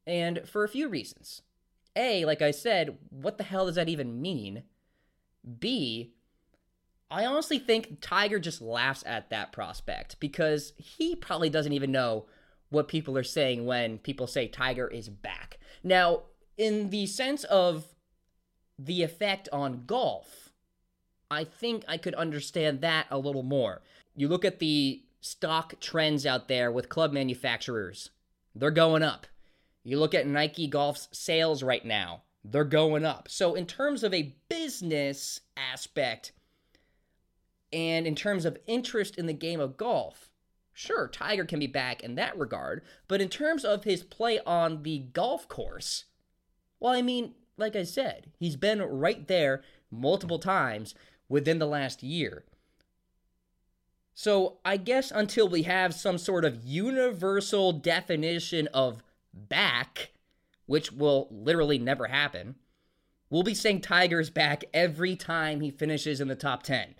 And 0.06 0.46
for 0.46 0.64
a 0.64 0.68
few 0.68 0.88
reasons. 0.88 1.40
A, 1.96 2.26
like 2.26 2.42
I 2.42 2.50
said, 2.50 2.98
what 3.08 3.38
the 3.38 3.44
hell 3.44 3.66
does 3.66 3.76
that 3.76 3.88
even 3.88 4.20
mean? 4.20 4.64
B, 5.60 6.12
I 7.10 7.24
honestly 7.24 7.58
think 7.58 8.00
Tiger 8.02 8.38
just 8.38 8.60
laughs 8.60 9.02
at 9.06 9.30
that 9.30 9.50
prospect 9.52 10.20
because 10.20 10.74
he 10.76 11.16
probably 11.16 11.48
doesn't 11.48 11.72
even 11.72 11.90
know 11.90 12.26
what 12.68 12.88
people 12.88 13.16
are 13.16 13.24
saying 13.24 13.64
when 13.64 13.96
people 13.98 14.26
say 14.26 14.46
Tiger 14.46 14.88
is 14.88 15.08
back. 15.08 15.58
Now, 15.82 16.24
in 16.58 16.90
the 16.90 17.06
sense 17.06 17.44
of 17.44 17.86
the 18.78 19.02
effect 19.02 19.48
on 19.52 19.84
golf, 19.86 20.50
I 21.30 21.44
think 21.44 21.84
I 21.88 21.96
could 21.96 22.14
understand 22.14 22.82
that 22.82 23.06
a 23.10 23.16
little 23.16 23.42
more. 23.42 23.80
You 24.16 24.28
look 24.28 24.44
at 24.44 24.58
the 24.58 25.03
stock 25.24 25.80
trends 25.80 26.26
out 26.26 26.48
there 26.48 26.70
with 26.70 26.90
club 26.90 27.10
manufacturers, 27.10 28.10
they're 28.54 28.70
going 28.70 29.02
up. 29.02 29.26
You 29.82 29.98
look 29.98 30.14
at 30.14 30.26
Nike 30.26 30.66
Golf's 30.66 31.08
sales 31.12 31.62
right 31.62 31.84
now, 31.84 32.22
they're 32.44 32.64
going 32.64 33.06
up. 33.06 33.28
So, 33.30 33.54
in 33.54 33.64
terms 33.64 34.04
of 34.04 34.12
a 34.12 34.34
business 34.50 35.40
aspect, 35.56 36.32
and 37.72 38.06
in 38.06 38.14
terms 38.14 38.44
of 38.44 38.58
interest 38.66 39.16
in 39.16 39.24
the 39.24 39.32
game 39.32 39.60
of 39.60 39.78
golf, 39.78 40.30
sure, 40.74 41.08
Tiger 41.08 41.46
can 41.46 41.58
be 41.58 41.66
back 41.66 42.02
in 42.02 42.16
that 42.16 42.38
regard. 42.38 42.82
But 43.08 43.22
in 43.22 43.30
terms 43.30 43.64
of 43.64 43.84
his 43.84 44.02
play 44.02 44.40
on 44.46 44.82
the 44.82 44.98
golf 44.98 45.48
course, 45.48 46.04
well, 46.78 46.92
I 46.92 47.00
mean, 47.00 47.34
like 47.56 47.74
I 47.74 47.84
said, 47.84 48.30
he's 48.38 48.56
been 48.56 48.82
right 48.82 49.26
there 49.26 49.62
multiple 49.90 50.38
times 50.38 50.94
within 51.30 51.58
the 51.58 51.66
last 51.66 52.02
year. 52.02 52.44
So 54.14 54.58
I 54.64 54.76
guess 54.76 55.10
until 55.10 55.48
we 55.48 55.62
have 55.62 55.92
some 55.92 56.18
sort 56.18 56.44
of 56.44 56.64
universal 56.64 57.72
definition 57.72 58.68
of 58.68 59.02
back, 59.32 60.12
which 60.66 60.92
will 60.92 61.28
literally 61.30 61.78
never 61.78 62.06
happen, 62.06 62.54
we'll 63.28 63.42
be 63.42 63.54
saying 63.54 63.80
Tiger's 63.80 64.30
back 64.30 64.64
every 64.72 65.16
time 65.16 65.60
he 65.60 65.70
finishes 65.70 66.20
in 66.20 66.28
the 66.28 66.36
top 66.36 66.62
10 66.62 66.94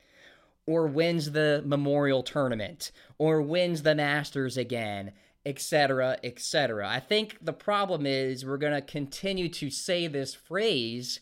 or 0.67 0.87
wins 0.87 1.31
the 1.31 1.63
Memorial 1.65 2.23
Tournament 2.23 2.91
or 3.17 3.41
wins 3.41 3.83
the 3.83 3.95
Masters 3.95 4.57
again, 4.57 5.13
etc., 5.47 6.19
etc. 6.25 6.89
I 6.89 6.99
think 6.99 7.39
the 7.41 7.53
problem 7.53 8.07
is 8.07 8.45
we're 8.45 8.57
going 8.57 8.73
to 8.73 8.83
continue 8.83 9.49
to 9.51 9.71
say 9.71 10.09
this 10.09 10.35
phrase 10.35 11.21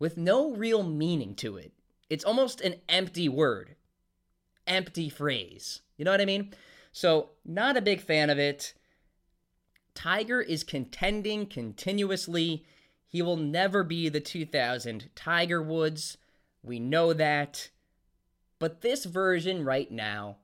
with 0.00 0.16
no 0.16 0.50
real 0.50 0.82
meaning 0.82 1.36
to 1.36 1.56
it. 1.56 1.72
It's 2.10 2.24
almost 2.24 2.60
an 2.60 2.76
empty 2.88 3.28
word, 3.28 3.76
empty 4.66 5.08
phrase. 5.08 5.80
You 5.96 6.04
know 6.04 6.10
what 6.10 6.20
I 6.20 6.26
mean? 6.26 6.52
So, 6.92 7.30
not 7.44 7.76
a 7.76 7.82
big 7.82 8.00
fan 8.00 8.30
of 8.30 8.38
it. 8.38 8.74
Tiger 9.94 10.40
is 10.40 10.64
contending 10.64 11.46
continuously. 11.46 12.64
He 13.06 13.22
will 13.22 13.36
never 13.36 13.84
be 13.84 14.08
the 14.08 14.20
2000 14.20 15.10
Tiger 15.14 15.62
Woods. 15.62 16.16
We 16.62 16.78
know 16.78 17.12
that. 17.12 17.70
But 18.58 18.80
this 18.80 19.04
version 19.04 19.64
right 19.64 19.90
now 19.90 20.36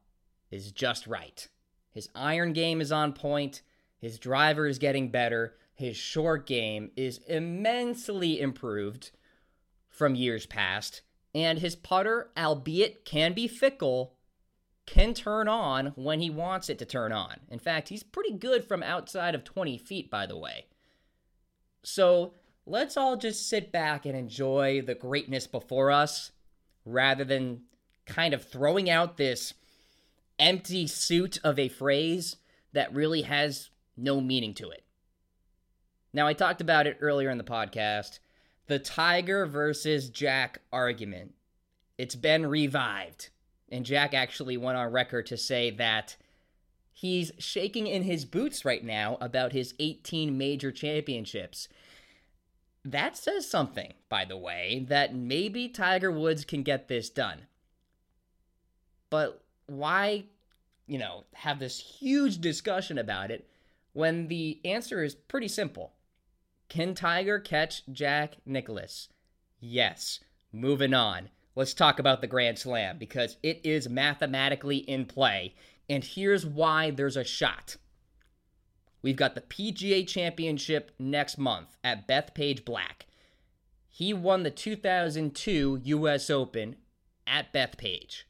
is 0.51 0.73
just 0.73 1.07
right. 1.07 1.47
His 1.91 2.09
iron 2.15 2.53
game 2.53 2.81
is 2.81 2.93
on 2.93 3.13
point, 3.13 3.63
his 3.99 4.19
driver 4.19 4.67
is 4.67 4.79
getting 4.79 5.11
better, 5.11 5.57
his 5.75 5.97
short 5.97 6.47
game 6.47 6.91
is 6.97 7.19
immensely 7.29 8.41
improved 8.41 9.11
from 9.89 10.15
years 10.15 10.47
past, 10.47 11.03
and 11.35 11.59
his 11.59 11.77
putter, 11.77 12.31
albeit 12.37 13.05
can 13.05 13.33
be 13.33 13.47
fickle, 13.47 14.15
can 14.87 15.13
turn 15.13 15.49
on 15.49 15.93
when 15.97 16.21
he 16.21 16.31
wants 16.31 16.71
it 16.71 16.79
to 16.79 16.85
turn 16.85 17.13
on. 17.13 17.41
In 17.51 17.59
fact, 17.59 17.89
he's 17.91 18.03
pretty 18.03 18.33
good 18.33 18.65
from 18.65 18.83
outside 18.83 19.35
of 19.35 19.45
20 19.45 19.77
feet, 19.79 20.11
by 20.11 20.27
the 20.27 20.37
way. 20.37 20.67
So 21.83 22.35
let's 22.67 22.97
all 22.97 23.17
just 23.17 23.49
sit 23.49 23.71
back 23.71 24.07
and 24.07 24.17
enjoy 24.17 24.83
the 24.83 24.95
greatness 24.95 25.47
before 25.47 25.91
us 25.91 26.33
rather 26.85 27.25
than 27.25 27.63
kind 28.07 28.33
of 28.33 28.45
throwing 28.45 28.89
out 28.89 29.17
this 29.17 29.55
empty 30.39 30.87
suit 30.87 31.39
of 31.45 31.59
a 31.59 31.69
phrase 31.69 32.37
that 32.73 32.95
really 32.95 33.23
has 33.23 33.71
no 33.97 34.21
meaning 34.21 34.55
to 34.55 34.71
it. 34.71 34.85
Now, 36.13 36.27
I 36.27 36.33
talked 36.33 36.61
about 36.61 36.87
it 36.87 36.99
earlier 37.01 37.29
in 37.29 37.39
the 37.39 37.45
podcast 37.45 38.19
the 38.69 38.79
Tiger 38.79 39.47
versus 39.47 40.11
Jack 40.11 40.61
argument. 40.73 41.35
It's 41.97 42.15
been 42.15 42.47
revived. 42.47 43.31
And 43.71 43.85
Jack 43.85 44.15
actually 44.15 44.57
went 44.57 44.79
on 44.79 44.93
record 44.93 45.27
to 45.27 45.37
say 45.37 45.71
that 45.71 46.17
he's 46.93 47.33
shaking 47.39 47.87
in 47.87 48.03
his 48.03 48.25
boots 48.25 48.65
right 48.65 48.85
now 48.85 49.19
about 49.21 49.53
his 49.53 49.75
18 49.79 50.39
major 50.39 50.71
championships. 50.71 51.69
That 52.85 53.17
says 53.17 53.51
something, 53.51 53.95
by 54.09 54.25
the 54.25 54.37
way, 54.37 54.87
that 54.89 55.15
maybe 55.15 55.69
Tiger 55.69 56.13
Woods 56.13 56.45
can 56.45 56.63
get 56.63 56.89
this 56.89 57.11
done. 57.11 57.47
But 59.11 59.43
why, 59.67 60.25
you 60.87 60.99
know, 60.99 61.25
have 61.35 61.59
this 61.59 61.79
huge 61.79 62.41
discussion 62.41 62.99
about 62.99 63.31
it 63.31 63.49
when 63.93 64.29
the 64.29 64.61
answer 64.65 65.03
is 65.03 65.15
pretty 65.15 65.49
simple? 65.49 65.93
Can 66.69 66.95
Tiger 66.95 67.39
catch 67.39 67.83
Jack 67.91 68.37
Nicklaus? 68.45 69.09
Yes. 69.59 70.21
Moving 70.53 70.95
on. 70.95 71.31
Let's 71.55 71.75
talk 71.75 71.99
about 71.99 72.21
the 72.21 72.27
Grand 72.27 72.59
Slam 72.59 72.99
because 72.99 73.37
it 73.43 73.61
is 73.65 73.89
mathematically 73.89 74.79
in 74.79 75.07
play. 75.07 75.55
And 75.89 76.05
here's 76.05 76.47
why 76.47 76.91
there's 76.91 77.17
a 77.17 77.25
shot. 77.25 77.77
We've 79.03 79.17
got 79.17 79.35
the 79.35 79.41
PGA 79.41 80.07
Championship 80.07 80.93
next 80.99 81.39
month 81.39 81.77
at 81.83 82.07
Bethpage 82.07 82.65
Black. 82.65 83.07
He 83.89 84.13
won 84.13 84.43
the 84.43 84.51
2002 84.51 85.81
US 85.85 86.31
Open 86.31 86.77
at 87.27 87.53
Bethpage. 87.53 88.25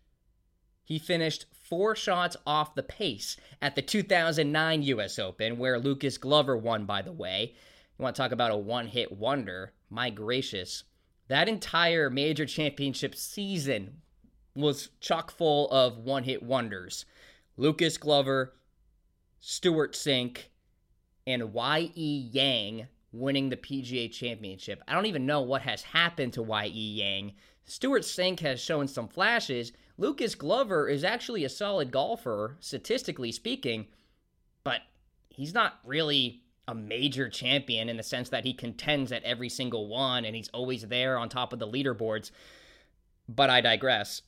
He 0.85 0.99
finished 0.99 1.47
four 1.53 1.95
shots 1.95 2.37
off 2.47 2.75
the 2.75 2.83
pace 2.83 3.37
at 3.61 3.75
the 3.75 3.83
2009 3.83 4.83
US 4.85 5.19
Open, 5.19 5.59
where 5.59 5.79
Lucas 5.79 6.17
Glover 6.17 6.57
won, 6.57 6.87
by 6.87 7.03
the 7.03 7.13
way. 7.13 7.55
You 7.99 8.05
want 8.05 8.17
to 8.17 8.23
talk 8.23 8.33
about 8.33 8.53
a 8.53 8.57
one 8.57 8.87
hit 8.87 9.13
wonder? 9.13 9.73
My 9.91 10.11
gracious. 10.11 10.85
That 11.29 11.49
entire 11.49 12.09
major 12.09 12.47
championship 12.47 13.15
season 13.15 14.03
was 14.55 14.91
chock 15.01 15.31
full 15.31 15.69
of 15.71 15.99
one 15.99 16.25
hit 16.25 16.43
wonders. 16.43 17.05
Lucas 17.57 17.99
Glover, 17.99 18.55
Stewart 19.41 19.95
Cink, 19.95 20.45
and 21.27 21.53
Y.E. 21.53 22.29
Yang 22.33 22.87
winning 23.13 23.49
the 23.49 23.57
PGA 23.57 24.11
Championship. 24.13 24.83
I 24.87 24.95
don't 24.95 25.07
even 25.07 25.27
know 25.27 25.43
what 25.43 25.63
has 25.63 25.83
happened 25.83 26.35
to 26.35 26.43
Y.E. 26.43 26.71
Yang. 26.71 27.33
Stewart 27.65 28.03
Cink 28.03 28.41
has 28.41 28.61
shown 28.61 28.89
some 28.89 29.09
flashes, 29.09 29.73
Lucas 29.99 30.37
Glover 30.37 30.89
is 30.89 31.03
actually 31.03 31.45
a 31.45 31.49
solid 31.49 31.91
golfer, 31.91 32.57
statistically 32.61 33.33
speaking, 33.33 33.89
but 34.63 34.83
he's 35.29 35.53
not 35.53 35.81
really 35.85 36.45
a 36.69 36.75
major 36.75 37.31
champion 37.31 37.89
in 37.89 37.97
the 37.97 38.03
sense 38.03 38.29
that 38.29 38.45
he 38.45 38.53
contends 38.53 39.11
at 39.11 39.25
every 39.25 39.49
single 39.49 39.89
one 39.89 40.27
and 40.27 40.37
he's 40.37 40.51
always 40.51 40.83
there 40.83 41.17
on 41.19 41.29
top 41.29 41.53
of 41.53 41.59
the 41.59 41.67
leaderboards. 41.67 42.31
But 43.27 43.49
I 43.49 43.63
digress. 43.63 44.23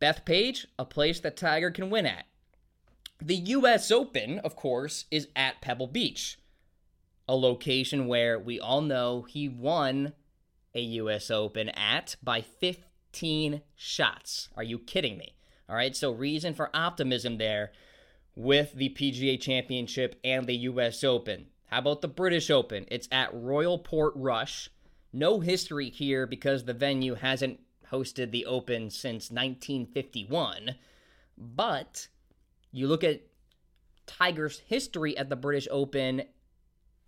Bethpage, 0.00 0.66
a 0.78 0.84
place 0.84 1.20
that 1.20 1.38
Tiger 1.38 1.70
can 1.70 1.88
win 1.88 2.04
at. 2.04 2.26
The 3.20 3.36
US 3.36 3.90
Open, 3.90 4.38
of 4.40 4.54
course, 4.54 5.06
is 5.10 5.28
at 5.34 5.62
Pebble 5.62 5.86
Beach, 5.86 6.38
a 7.26 7.34
location 7.34 8.06
where 8.06 8.38
we 8.38 8.60
all 8.60 8.82
know 8.82 9.22
he 9.22 9.48
won 9.48 10.12
a 10.74 10.80
US 10.80 11.30
Open 11.30 11.70
at 11.70 12.16
by 12.22 12.42
15 12.42 13.62
shots. 13.74 14.50
Are 14.54 14.62
you 14.62 14.78
kidding 14.78 15.16
me? 15.16 15.34
All 15.66 15.76
right, 15.76 15.96
so 15.96 16.10
reason 16.12 16.52
for 16.52 16.68
optimism 16.74 17.38
there 17.38 17.72
with 18.36 18.74
the 18.74 18.90
PGA 18.90 19.40
Championship 19.40 20.20
and 20.22 20.46
the 20.46 20.56
US 20.56 21.02
Open. 21.02 21.46
How 21.66 21.78
about 21.78 22.02
the 22.02 22.08
British 22.08 22.50
Open? 22.50 22.86
It's 22.90 23.08
at 23.10 23.34
Royal 23.34 23.78
Portrush. 23.78 24.68
No 25.12 25.40
history 25.40 25.90
here 25.90 26.26
because 26.26 26.64
the 26.64 26.74
venue 26.74 27.14
hasn't 27.14 27.60
hosted 27.90 28.30
the 28.30 28.46
Open 28.46 28.90
since 28.90 29.30
1951. 29.30 30.76
But 31.36 32.08
you 32.72 32.88
look 32.88 33.04
at 33.04 33.22
Tiger's 34.06 34.60
history 34.60 35.16
at 35.16 35.28
the 35.30 35.36
British 35.36 35.68
Open 35.70 36.22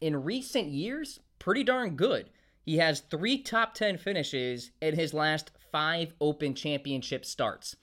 in 0.01 0.25
recent 0.25 0.69
years, 0.69 1.21
pretty 1.39 1.65
darn 1.65 1.97
good. 1.97 2.31
He 2.65 2.79
has 2.79 3.01
three 3.01 3.39
top 3.39 3.75
10 3.75 3.99
finishes 3.99 4.71
in 4.81 4.95
his 4.95 5.15
last 5.15 5.51
five 5.71 6.13
Open 6.21 6.55
Championship 6.55 7.25
starts. 7.25 7.77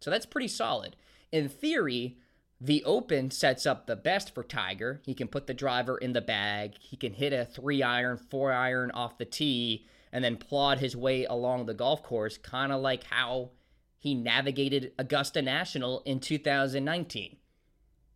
So 0.00 0.10
that's 0.10 0.26
pretty 0.26 0.48
solid. 0.48 0.96
In 1.32 1.48
theory, 1.48 2.18
the 2.60 2.82
Open 2.84 3.30
sets 3.30 3.66
up 3.66 3.86
the 3.86 3.96
best 3.96 4.34
for 4.34 4.42
Tiger. 4.42 5.00
He 5.04 5.14
can 5.14 5.28
put 5.28 5.46
the 5.46 5.54
driver 5.54 5.96
in 5.96 6.12
the 6.12 6.20
bag, 6.20 6.74
he 6.80 6.96
can 6.96 7.12
hit 7.12 7.32
a 7.32 7.44
three 7.44 7.82
iron, 7.82 8.16
four 8.16 8.52
iron 8.52 8.90
off 8.92 9.18
the 9.18 9.24
tee, 9.24 9.86
and 10.12 10.24
then 10.24 10.36
plod 10.36 10.78
his 10.78 10.96
way 10.96 11.24
along 11.24 11.66
the 11.66 11.74
golf 11.74 12.02
course, 12.02 12.36
kind 12.36 12.72
of 12.72 12.80
like 12.80 13.04
how 13.04 13.50
he 13.98 14.14
navigated 14.14 14.92
Augusta 14.98 15.42
National 15.42 16.00
in 16.00 16.18
2019. 16.20 17.36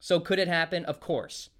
So, 0.00 0.18
could 0.18 0.38
it 0.38 0.48
happen? 0.48 0.84
Of 0.84 0.98
course. 0.98 1.50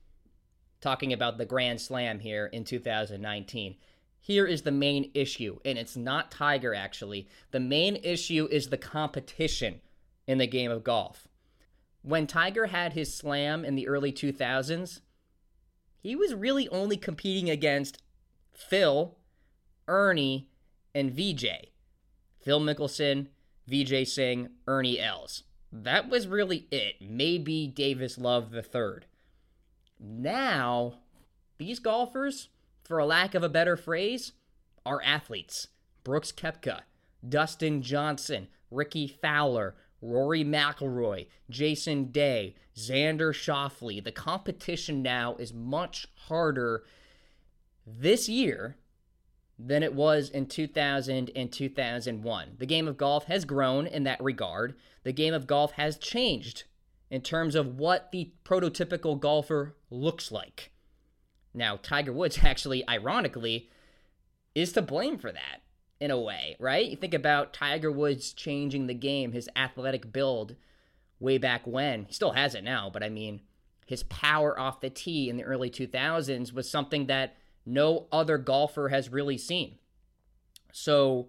Talking 0.80 1.12
about 1.12 1.38
the 1.38 1.46
Grand 1.46 1.80
Slam 1.80 2.18
here 2.18 2.46
in 2.46 2.64
2019. 2.64 3.76
Here 4.20 4.46
is 4.46 4.62
the 4.62 4.72
main 4.72 5.10
issue, 5.14 5.58
and 5.64 5.78
it's 5.78 5.96
not 5.96 6.30
Tiger 6.30 6.74
actually. 6.74 7.28
The 7.52 7.60
main 7.60 7.96
issue 7.96 8.48
is 8.50 8.68
the 8.68 8.78
competition 8.78 9.80
in 10.26 10.38
the 10.38 10.46
game 10.46 10.70
of 10.70 10.82
golf. 10.82 11.28
When 12.02 12.26
Tiger 12.26 12.66
had 12.66 12.92
his 12.92 13.14
slam 13.14 13.64
in 13.64 13.76
the 13.76 13.88
early 13.88 14.12
2000s, 14.12 15.00
he 16.00 16.16
was 16.16 16.34
really 16.34 16.68
only 16.68 16.96
competing 16.96 17.48
against 17.48 18.02
Phil, 18.52 19.16
Ernie, 19.86 20.48
and 20.94 21.12
Vijay. 21.12 21.70
Phil 22.40 22.60
Mickelson, 22.60 23.28
Vijay 23.70 24.06
Singh, 24.06 24.48
Ernie 24.66 24.98
Els. 24.98 25.44
That 25.70 26.10
was 26.10 26.26
really 26.26 26.66
it. 26.70 26.96
Maybe 27.00 27.68
Davis 27.68 28.18
Love 28.18 28.52
III. 28.52 29.06
Now, 30.00 30.94
these 31.58 31.78
golfers, 31.78 32.48
for 32.82 32.98
a 32.98 33.06
lack 33.06 33.34
of 33.36 33.44
a 33.44 33.48
better 33.48 33.76
phrase, 33.76 34.32
are 34.84 35.00
athletes. 35.02 35.68
Brooks 36.02 36.32
Koepka, 36.32 36.80
Dustin 37.26 37.80
Johnson, 37.80 38.48
Rickie 38.72 39.06
Fowler, 39.06 39.76
Rory 40.02 40.44
McIlroy, 40.44 41.28
Jason 41.48 42.10
Day, 42.10 42.54
Xander 42.76 43.32
Schauffele. 43.32 44.02
The 44.02 44.12
competition 44.12 45.00
now 45.00 45.36
is 45.36 45.54
much 45.54 46.08
harder 46.26 46.84
this 47.86 48.28
year 48.28 48.76
than 49.58 49.82
it 49.82 49.94
was 49.94 50.28
in 50.28 50.46
2000 50.46 51.30
and 51.36 51.52
2001. 51.52 52.56
The 52.58 52.66
game 52.66 52.88
of 52.88 52.96
golf 52.96 53.24
has 53.26 53.44
grown 53.44 53.86
in 53.86 54.02
that 54.04 54.22
regard. 54.22 54.74
The 55.04 55.12
game 55.12 55.34
of 55.34 55.46
golf 55.46 55.72
has 55.72 55.96
changed 55.96 56.64
in 57.10 57.20
terms 57.20 57.54
of 57.54 57.78
what 57.78 58.10
the 58.10 58.32
prototypical 58.44 59.18
golfer 59.18 59.76
looks 59.90 60.32
like. 60.32 60.72
Now, 61.54 61.76
Tiger 61.76 62.12
Woods 62.12 62.40
actually, 62.42 62.86
ironically, 62.88 63.68
is 64.54 64.72
to 64.72 64.82
blame 64.82 65.18
for 65.18 65.30
that. 65.30 65.60
In 66.02 66.10
a 66.10 66.18
way, 66.18 66.56
right? 66.58 66.90
You 66.90 66.96
think 66.96 67.14
about 67.14 67.52
Tiger 67.52 67.92
Woods 67.92 68.32
changing 68.32 68.88
the 68.88 68.94
game, 68.94 69.30
his 69.30 69.48
athletic 69.54 70.12
build 70.12 70.56
way 71.20 71.38
back 71.38 71.64
when. 71.64 72.06
He 72.06 72.12
still 72.12 72.32
has 72.32 72.56
it 72.56 72.64
now, 72.64 72.90
but 72.92 73.04
I 73.04 73.08
mean, 73.08 73.40
his 73.86 74.02
power 74.02 74.58
off 74.58 74.80
the 74.80 74.90
tee 74.90 75.30
in 75.30 75.36
the 75.36 75.44
early 75.44 75.70
2000s 75.70 76.52
was 76.52 76.68
something 76.68 77.06
that 77.06 77.36
no 77.64 78.08
other 78.10 78.36
golfer 78.36 78.88
has 78.88 79.10
really 79.12 79.38
seen. 79.38 79.78
So 80.72 81.28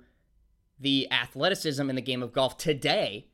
the 0.80 1.08
athleticism 1.12 1.88
in 1.88 1.96
the 1.96 2.02
game 2.02 2.24
of 2.24 2.34
golf 2.34 2.58
today 2.58 3.28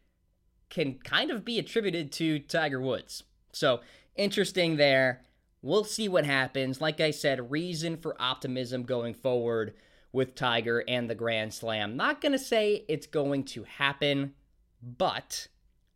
can 0.69 0.95
kind 0.95 1.31
of 1.31 1.45
be 1.45 1.57
attributed 1.57 2.11
to 2.11 2.39
Tiger 2.39 2.81
Woods. 2.81 3.23
So 3.53 3.79
interesting 4.17 4.75
there. 4.75 5.21
We'll 5.61 5.85
see 5.85 6.09
what 6.09 6.25
happens. 6.25 6.81
Like 6.81 6.99
I 6.99 7.11
said, 7.11 7.49
reason 7.49 7.95
for 7.95 8.21
optimism 8.21 8.83
going 8.83 9.13
forward 9.13 9.73
with 10.11 10.35
Tiger 10.35 10.83
and 10.87 11.09
the 11.09 11.15
Grand 11.15 11.53
Slam. 11.53 11.95
Not 11.95 12.21
going 12.21 12.31
to 12.31 12.39
say 12.39 12.85
it's 12.87 13.07
going 13.07 13.43
to 13.45 13.63
happen, 13.63 14.33
but 14.81 15.47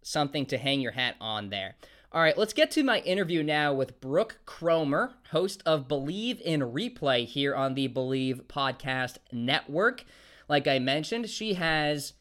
something 0.01 0.45
to 0.47 0.57
hang 0.57 0.81
your 0.81 0.91
hat 0.91 1.15
on 1.19 1.49
there. 1.49 1.75
All 2.11 2.21
right, 2.21 2.37
let's 2.37 2.53
get 2.53 2.69
to 2.71 2.83
my 2.83 2.99
interview 2.99 3.41
now 3.41 3.73
with 3.73 3.99
Brooke 3.99 4.41
Kromer, 4.45 5.13
host 5.31 5.63
of 5.65 5.87
Believe 5.87 6.39
in 6.41 6.61
Replay 6.61 7.25
here 7.25 7.55
on 7.55 7.73
the 7.73 7.87
Believe 7.87 8.43
Podcast 8.47 9.17
Network. 9.31 10.05
Like 10.47 10.67
I 10.67 10.77
mentioned, 10.77 11.27
she 11.27 11.55
has 11.55 12.13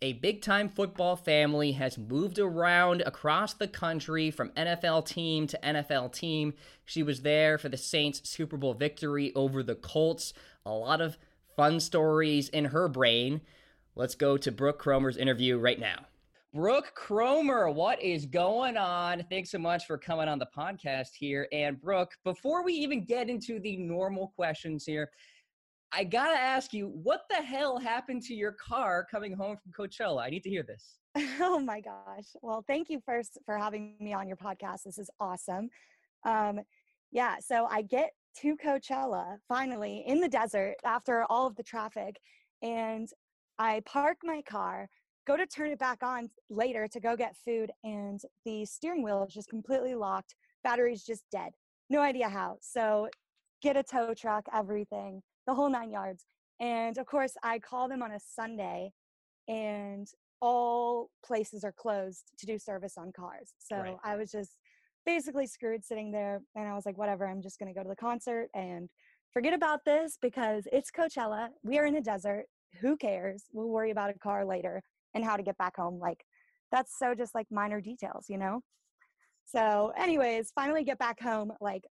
a 0.00 0.12
big 0.14 0.42
time 0.42 0.68
football 0.68 1.16
family, 1.16 1.72
has 1.72 1.98
moved 1.98 2.38
around 2.38 3.02
across 3.02 3.54
the 3.54 3.66
country 3.66 4.30
from 4.30 4.50
NFL 4.50 5.06
team 5.06 5.48
to 5.48 5.58
NFL 5.62 6.12
team. 6.12 6.54
She 6.84 7.02
was 7.02 7.22
there 7.22 7.58
for 7.58 7.68
the 7.68 7.76
Saints 7.76 8.28
Super 8.28 8.56
Bowl 8.56 8.74
victory 8.74 9.32
over 9.34 9.62
the 9.62 9.74
Colts. 9.76 10.32
A 10.64 10.70
lot 10.70 11.00
of 11.00 11.16
fun 11.56 11.80
stories 11.80 12.48
in 12.48 12.66
her 12.66 12.88
brain. 12.88 13.40
Let's 13.94 14.14
go 14.14 14.36
to 14.36 14.50
Brooke 14.50 14.82
Kromer's 14.82 15.16
interview 15.16 15.58
right 15.58 15.78
now. 15.78 16.06
Brooke 16.54 16.92
Kromer, 16.94 17.74
what 17.74 18.02
is 18.02 18.26
going 18.26 18.76
on? 18.76 19.24
Thanks 19.30 19.50
so 19.50 19.58
much 19.58 19.86
for 19.86 19.96
coming 19.96 20.28
on 20.28 20.38
the 20.38 20.48
podcast 20.54 21.14
here. 21.14 21.48
And 21.50 21.80
Brooke, 21.80 22.12
before 22.24 22.62
we 22.62 22.74
even 22.74 23.04
get 23.04 23.30
into 23.30 23.58
the 23.58 23.78
normal 23.78 24.34
questions 24.36 24.84
here, 24.84 25.10
I 25.92 26.04
gotta 26.04 26.38
ask 26.38 26.72
you, 26.72 26.88
what 26.88 27.22
the 27.30 27.36
hell 27.36 27.78
happened 27.78 28.22
to 28.24 28.34
your 28.34 28.52
car 28.52 29.06
coming 29.10 29.32
home 29.32 29.56
from 29.56 29.72
Coachella? 29.72 30.22
I 30.22 30.30
need 30.30 30.42
to 30.44 30.50
hear 30.50 30.62
this. 30.62 30.98
Oh 31.40 31.58
my 31.58 31.80
gosh. 31.80 32.28
Well, 32.40 32.64
thank 32.66 32.88
you 32.88 33.00
first 33.04 33.38
for 33.44 33.58
having 33.58 33.96
me 34.00 34.12
on 34.12 34.26
your 34.26 34.36
podcast. 34.36 34.84
This 34.84 34.98
is 34.98 35.10
awesome. 35.20 35.68
Um, 36.24 36.60
yeah, 37.10 37.36
so 37.40 37.66
I 37.70 37.82
get 37.82 38.12
to 38.40 38.56
Coachella 38.56 39.36
finally 39.48 40.04
in 40.06 40.20
the 40.20 40.28
desert 40.28 40.76
after 40.84 41.24
all 41.24 41.46
of 41.46 41.56
the 41.56 41.62
traffic, 41.62 42.20
and 42.62 43.08
I 43.58 43.82
park 43.84 44.18
my 44.22 44.42
car, 44.42 44.88
go 45.26 45.36
to 45.36 45.46
turn 45.46 45.70
it 45.70 45.78
back 45.78 46.02
on 46.02 46.30
later 46.50 46.88
to 46.88 47.00
go 47.00 47.16
get 47.16 47.36
food, 47.36 47.70
and 47.84 48.20
the 48.44 48.64
steering 48.64 49.02
wheel 49.02 49.24
is 49.24 49.34
just 49.34 49.48
completely 49.48 49.94
locked. 49.94 50.34
Battery's 50.64 51.04
just 51.04 51.24
dead. 51.30 51.52
No 51.90 52.00
idea 52.00 52.28
how. 52.28 52.58
So 52.60 53.08
get 53.62 53.76
a 53.76 53.82
tow 53.82 54.14
truck, 54.14 54.46
everything 54.52 55.22
the 55.46 55.54
whole 55.54 55.70
nine 55.70 55.90
yards. 55.90 56.26
And 56.60 56.98
of 56.98 57.06
course, 57.06 57.34
I 57.42 57.58
call 57.58 57.88
them 57.88 58.02
on 58.02 58.12
a 58.12 58.20
Sunday, 58.20 58.92
and 59.48 60.06
all 60.40 61.10
places 61.24 61.64
are 61.64 61.72
closed 61.72 62.24
to 62.38 62.46
do 62.46 62.58
service 62.58 62.94
on 62.96 63.12
cars. 63.12 63.54
So 63.58 63.76
right. 63.76 63.96
I 64.04 64.16
was 64.16 64.30
just 64.30 64.58
basically 65.04 65.46
screwed 65.46 65.84
sitting 65.84 66.10
there, 66.10 66.42
and 66.54 66.68
I 66.68 66.74
was 66.74 66.86
like, 66.86 66.98
whatever, 66.98 67.26
I'm 67.26 67.42
just 67.42 67.58
going 67.58 67.72
to 67.72 67.78
go 67.78 67.82
to 67.82 67.88
the 67.88 67.96
concert 67.96 68.48
and 68.54 68.88
forget 69.32 69.52
about 69.52 69.84
this 69.84 70.18
because 70.20 70.66
it's 70.72 70.90
Coachella. 70.90 71.48
We 71.62 71.78
are 71.78 71.86
in 71.86 71.96
a 71.96 72.00
desert. 72.00 72.44
Who 72.80 72.96
cares? 72.96 73.44
We'll 73.52 73.68
worry 73.68 73.90
about 73.90 74.10
a 74.10 74.18
car 74.18 74.44
later 74.44 74.82
and 75.14 75.24
how 75.24 75.36
to 75.36 75.42
get 75.42 75.58
back 75.58 75.76
home. 75.76 75.98
Like, 75.98 76.24
that's 76.70 76.98
so 76.98 77.14
just 77.14 77.34
like 77.34 77.46
minor 77.50 77.80
details, 77.80 78.26
you 78.28 78.38
know? 78.38 78.60
So, 79.44 79.92
anyways, 79.96 80.52
finally 80.54 80.84
get 80.84 80.98
back 80.98 81.20
home, 81.20 81.52
like, 81.60 81.84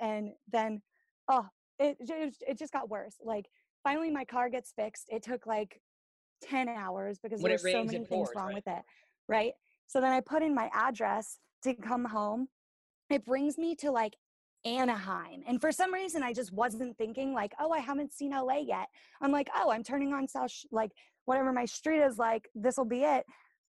and 0.00 0.30
then, 0.52 0.82
oh, 1.28 1.46
it, 1.78 1.96
it, 2.00 2.58
just 2.58 2.72
got 2.72 2.88
worse. 2.88 3.16
Like 3.24 3.46
finally 3.82 4.10
my 4.10 4.24
car 4.24 4.48
gets 4.48 4.72
fixed. 4.74 5.06
It 5.08 5.22
took 5.22 5.46
like 5.46 5.80
10 6.42 6.68
hours 6.68 7.18
because 7.22 7.40
there's 7.40 7.62
so 7.62 7.84
many 7.84 8.04
things 8.04 8.28
wrong 8.34 8.46
right? 8.46 8.54
with 8.56 8.66
it. 8.66 8.82
Right. 9.28 9.52
So 9.86 10.00
then 10.00 10.12
I 10.12 10.20
put 10.20 10.42
in 10.42 10.54
my 10.54 10.70
address 10.74 11.38
to 11.66 11.74
come 11.74 12.04
home. 12.04 12.48
It 13.10 13.24
brings 13.24 13.58
me 13.58 13.74
to 13.76 13.90
like 13.90 14.16
Anaheim. 14.64 15.42
And 15.46 15.60
for 15.60 15.70
some 15.70 15.92
reason, 15.92 16.22
I 16.22 16.32
just 16.32 16.52
wasn't 16.52 16.96
thinking 16.98 17.32
like, 17.32 17.52
oh, 17.60 17.70
I 17.70 17.78
haven't 17.78 18.12
seen 18.12 18.32
LA 18.32 18.58
yet. 18.58 18.88
I'm 19.20 19.32
like, 19.32 19.48
oh, 19.54 19.70
I'm 19.70 19.82
turning 19.82 20.12
on 20.12 20.26
South, 20.26 20.52
like 20.72 20.90
whatever 21.24 21.52
my 21.52 21.64
street 21.64 22.00
is 22.00 22.18
like, 22.18 22.48
this 22.54 22.76
will 22.76 22.84
be 22.84 23.02
it. 23.02 23.24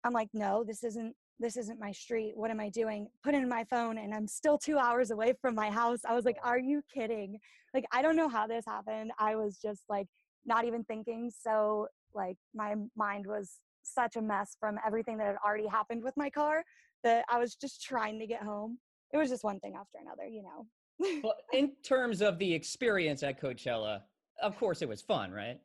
I'm 0.04 0.14
like, 0.14 0.30
no, 0.34 0.64
this 0.64 0.84
isn't 0.84 1.16
this 1.38 1.58
isn't 1.58 1.82
my 1.82 1.92
street. 1.92 2.32
What 2.36 2.50
am 2.50 2.62
I 2.62 2.70
doing? 2.70 3.10
Put 3.22 3.36
in 3.36 3.50
my 3.50 3.66
phone 3.66 3.98
and 3.98 4.14
I'm 4.14 4.26
still 4.26 4.58
two 4.58 4.78
hours 4.78 5.12
away 5.12 5.34
from 5.42 5.54
my 5.54 5.70
house. 5.70 6.00
I 6.08 6.16
was 6.16 6.24
like, 6.24 6.38
are 6.44 6.58
you 6.58 6.82
kidding? 6.94 7.40
Like, 7.74 7.84
I 7.92 8.02
don't 8.02 8.16
know 8.16 8.30
how 8.30 8.48
this 8.48 8.64
happened. 8.66 9.12
I 9.20 9.36
was 9.36 9.58
just 9.58 9.82
like, 9.90 10.08
not 10.46 10.64
even 10.64 10.86
thinking. 10.86 11.30
So, 11.38 11.88
like, 12.14 12.38
my 12.54 12.76
mind 12.96 13.26
was 13.28 13.60
such 13.84 14.16
a 14.16 14.22
mess 14.22 14.56
from 14.62 14.80
everything 14.88 15.18
that 15.18 15.28
had 15.28 15.36
already 15.46 15.68
happened 15.68 16.04
with 16.04 16.16
my 16.16 16.30
car 16.30 16.64
that 17.04 17.26
I 17.30 17.40
was 17.40 17.56
just 17.56 17.84
trying 17.84 18.20
to 18.20 18.28
get 18.28 18.44
home. 18.44 18.80
It 19.14 19.18
was 19.18 19.30
just 19.30 19.44
one 19.44 19.60
thing 19.60 19.76
after 19.80 19.98
another, 20.02 20.26
you 20.28 20.44
know. 20.44 21.22
well, 21.24 21.36
in 21.54 21.72
terms 21.84 22.22
of 22.22 22.40
the 22.40 22.54
experience 22.54 23.24
at 23.24 23.42
Coachella, 23.42 24.02
of 24.42 24.58
course 24.58 24.82
it 24.82 24.90
was 24.90 25.02
fun, 25.02 25.32
right? 25.32 25.60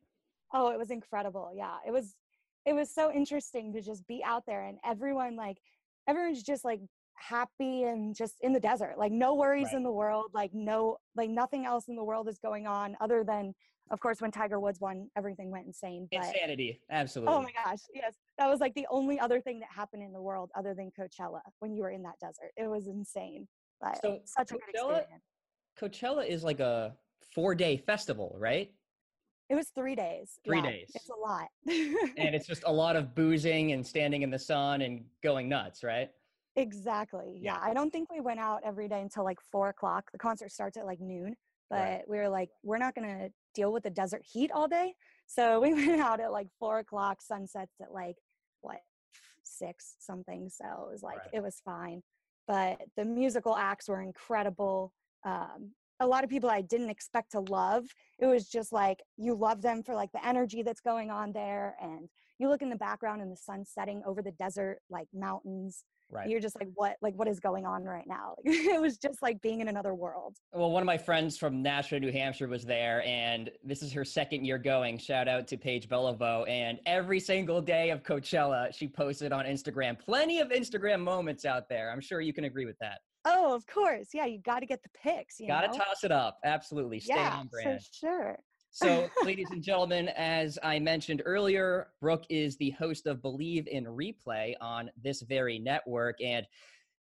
Oh, 0.52 0.70
it 0.70 0.78
was 0.78 0.90
incredible. 0.90 1.52
Yeah. 1.54 1.76
It 1.86 1.92
was 1.92 2.14
it 2.66 2.74
was 2.74 2.94
so 2.94 3.10
interesting 3.10 3.72
to 3.72 3.80
just 3.80 4.06
be 4.06 4.22
out 4.22 4.44
there 4.46 4.66
and 4.66 4.78
everyone 4.84 5.34
like 5.34 5.56
everyone's 6.06 6.42
just 6.42 6.64
like 6.64 6.80
happy 7.20 7.84
and 7.84 8.14
just 8.14 8.36
in 8.40 8.52
the 8.52 8.60
desert 8.60 8.94
like 8.96 9.12
no 9.12 9.34
worries 9.34 9.66
right. 9.66 9.76
in 9.76 9.82
the 9.82 9.90
world 9.90 10.26
like 10.32 10.50
no 10.54 10.96
like 11.16 11.28
nothing 11.28 11.66
else 11.66 11.88
in 11.88 11.96
the 11.96 12.04
world 12.04 12.28
is 12.28 12.38
going 12.38 12.66
on 12.66 12.96
other 13.00 13.22
than 13.22 13.54
of 13.90 14.00
course 14.00 14.20
when 14.20 14.30
tiger 14.30 14.58
woods 14.58 14.80
won 14.80 15.08
everything 15.16 15.50
went 15.50 15.66
insane 15.66 16.08
but, 16.10 16.24
insanity 16.24 16.80
oh 16.82 16.94
absolutely 16.94 17.34
oh 17.34 17.42
my 17.42 17.50
gosh 17.64 17.80
yes 17.94 18.14
that 18.38 18.48
was 18.48 18.60
like 18.60 18.74
the 18.74 18.86
only 18.90 19.20
other 19.20 19.40
thing 19.40 19.60
that 19.60 19.68
happened 19.74 20.02
in 20.02 20.12
the 20.12 20.20
world 20.20 20.50
other 20.56 20.74
than 20.74 20.90
coachella 20.98 21.40
when 21.58 21.74
you 21.74 21.82
were 21.82 21.90
in 21.90 22.02
that 22.02 22.18
desert 22.20 22.52
it 22.56 22.68
was 22.68 22.86
insane 22.86 23.46
but 23.80 23.98
so 24.02 24.18
such 24.24 24.48
coachella, 24.48 24.54
a 24.54 24.58
good 24.58 24.74
experience 24.74 25.24
coachella 25.78 26.26
is 26.26 26.42
like 26.42 26.60
a 26.60 26.94
four 27.34 27.54
day 27.54 27.76
festival 27.76 28.34
right 28.38 28.70
it 29.50 29.56
was 29.56 29.70
three 29.74 29.96
days. 29.96 30.38
Three 30.44 30.58
yeah, 30.58 30.70
days. 30.70 30.92
It's 30.94 31.10
a 31.10 31.28
lot. 31.28 31.48
and 31.66 32.36
it's 32.36 32.46
just 32.46 32.62
a 32.66 32.72
lot 32.72 32.94
of 32.94 33.16
boozing 33.16 33.72
and 33.72 33.84
standing 33.84 34.22
in 34.22 34.30
the 34.30 34.38
sun 34.38 34.80
and 34.80 35.04
going 35.24 35.48
nuts, 35.48 35.82
right? 35.82 36.08
Exactly. 36.56 37.38
Yeah. 37.40 37.54
yeah. 37.54 37.70
I 37.70 37.74
don't 37.74 37.90
think 37.90 38.10
we 38.10 38.20
went 38.20 38.40
out 38.40 38.60
every 38.64 38.88
day 38.88 39.00
until 39.00 39.24
like 39.24 39.38
four 39.52 39.68
o'clock. 39.68 40.10
The 40.12 40.18
concert 40.18 40.50
starts 40.50 40.76
at 40.76 40.86
like 40.86 41.00
noon, 41.00 41.36
but 41.68 41.76
right. 41.76 42.02
we 42.08 42.18
were 42.18 42.28
like, 42.28 42.50
we're 42.62 42.78
not 42.78 42.94
going 42.94 43.08
to 43.08 43.30
deal 43.54 43.72
with 43.72 43.82
the 43.82 43.90
desert 43.90 44.22
heat 44.30 44.50
all 44.52 44.68
day. 44.68 44.94
So 45.26 45.60
we 45.60 45.72
went 45.86 46.00
out 46.00 46.20
at 46.20 46.32
like 46.32 46.48
four 46.58 46.78
o'clock, 46.78 47.22
sunsets 47.22 47.74
at 47.80 47.92
like 47.92 48.16
what, 48.60 48.80
six 49.42 49.96
something. 50.00 50.48
So 50.50 50.64
it 50.64 50.92
was 50.92 51.02
like, 51.02 51.18
right. 51.18 51.28
it 51.34 51.42
was 51.42 51.60
fine. 51.64 52.02
But 52.46 52.78
the 52.96 53.04
musical 53.04 53.56
acts 53.56 53.88
were 53.88 54.02
incredible. 54.02 54.92
Um, 55.24 55.72
a 56.00 56.06
lot 56.06 56.24
of 56.24 56.30
people 56.30 56.50
I 56.50 56.62
didn't 56.62 56.90
expect 56.90 57.32
to 57.32 57.40
love. 57.40 57.84
It 58.18 58.26
was 58.26 58.48
just 58.48 58.72
like 58.72 58.98
you 59.16 59.34
love 59.34 59.62
them 59.62 59.82
for 59.82 59.94
like 59.94 60.10
the 60.12 60.26
energy 60.26 60.62
that's 60.62 60.80
going 60.80 61.10
on 61.10 61.32
there 61.32 61.76
and 61.80 62.08
you 62.38 62.48
look 62.48 62.62
in 62.62 62.70
the 62.70 62.76
background 62.76 63.20
and 63.20 63.30
the 63.30 63.36
sun 63.36 63.64
setting 63.66 64.02
over 64.06 64.22
the 64.22 64.32
desert 64.32 64.78
like 64.88 65.06
mountains. 65.14 65.84
Right. 66.10 66.28
You're 66.28 66.40
just 66.40 66.56
like 66.56 66.68
what 66.74 66.96
like 67.00 67.14
what 67.14 67.28
is 67.28 67.40
going 67.40 67.66
on 67.66 67.84
right 67.84 68.06
now? 68.06 68.34
it 68.44 68.80
was 68.80 68.98
just 68.98 69.22
like 69.22 69.40
being 69.42 69.60
in 69.60 69.68
another 69.68 69.94
world. 69.94 70.36
Well, 70.52 70.70
one 70.70 70.82
of 70.82 70.86
my 70.86 70.98
friends 70.98 71.38
from 71.38 71.62
Nashua, 71.62 72.00
New 72.00 72.12
Hampshire 72.12 72.48
was 72.48 72.64
there 72.64 73.02
and 73.06 73.50
this 73.62 73.82
is 73.82 73.92
her 73.92 74.04
second 74.04 74.44
year 74.44 74.58
going. 74.58 74.98
Shout 74.98 75.28
out 75.28 75.46
to 75.48 75.56
Paige 75.56 75.88
Beliveau 75.88 76.48
and 76.48 76.78
every 76.86 77.20
single 77.20 77.60
day 77.60 77.90
of 77.90 78.02
Coachella 78.02 78.74
she 78.74 78.88
posted 78.88 79.32
on 79.32 79.44
Instagram. 79.44 79.98
Plenty 79.98 80.40
of 80.40 80.48
Instagram 80.48 81.00
moments 81.00 81.44
out 81.44 81.68
there. 81.68 81.90
I'm 81.90 82.00
sure 82.00 82.20
you 82.20 82.32
can 82.32 82.44
agree 82.44 82.66
with 82.66 82.78
that. 82.80 82.98
Oh, 83.24 83.54
of 83.54 83.66
course. 83.66 84.08
Yeah, 84.14 84.24
you 84.24 84.40
got 84.40 84.60
to 84.60 84.66
get 84.66 84.82
the 84.82 84.88
pics. 85.02 85.38
You 85.38 85.48
Got 85.48 85.72
to 85.72 85.78
toss 85.78 86.04
it 86.04 86.12
up. 86.12 86.38
Absolutely. 86.44 87.00
Stay 87.00 87.14
yeah, 87.16 87.36
on 87.36 87.48
brand. 87.48 87.80
For 87.80 87.86
sure. 87.92 88.38
So, 88.70 89.08
ladies 89.24 89.50
and 89.50 89.62
gentlemen, 89.62 90.08
as 90.10 90.58
I 90.62 90.78
mentioned 90.78 91.22
earlier, 91.24 91.88
Brooke 92.00 92.24
is 92.28 92.56
the 92.56 92.70
host 92.70 93.06
of 93.06 93.22
Believe 93.22 93.66
in 93.66 93.84
Replay 93.84 94.54
on 94.60 94.90
this 95.02 95.22
very 95.22 95.58
network. 95.58 96.16
And 96.22 96.46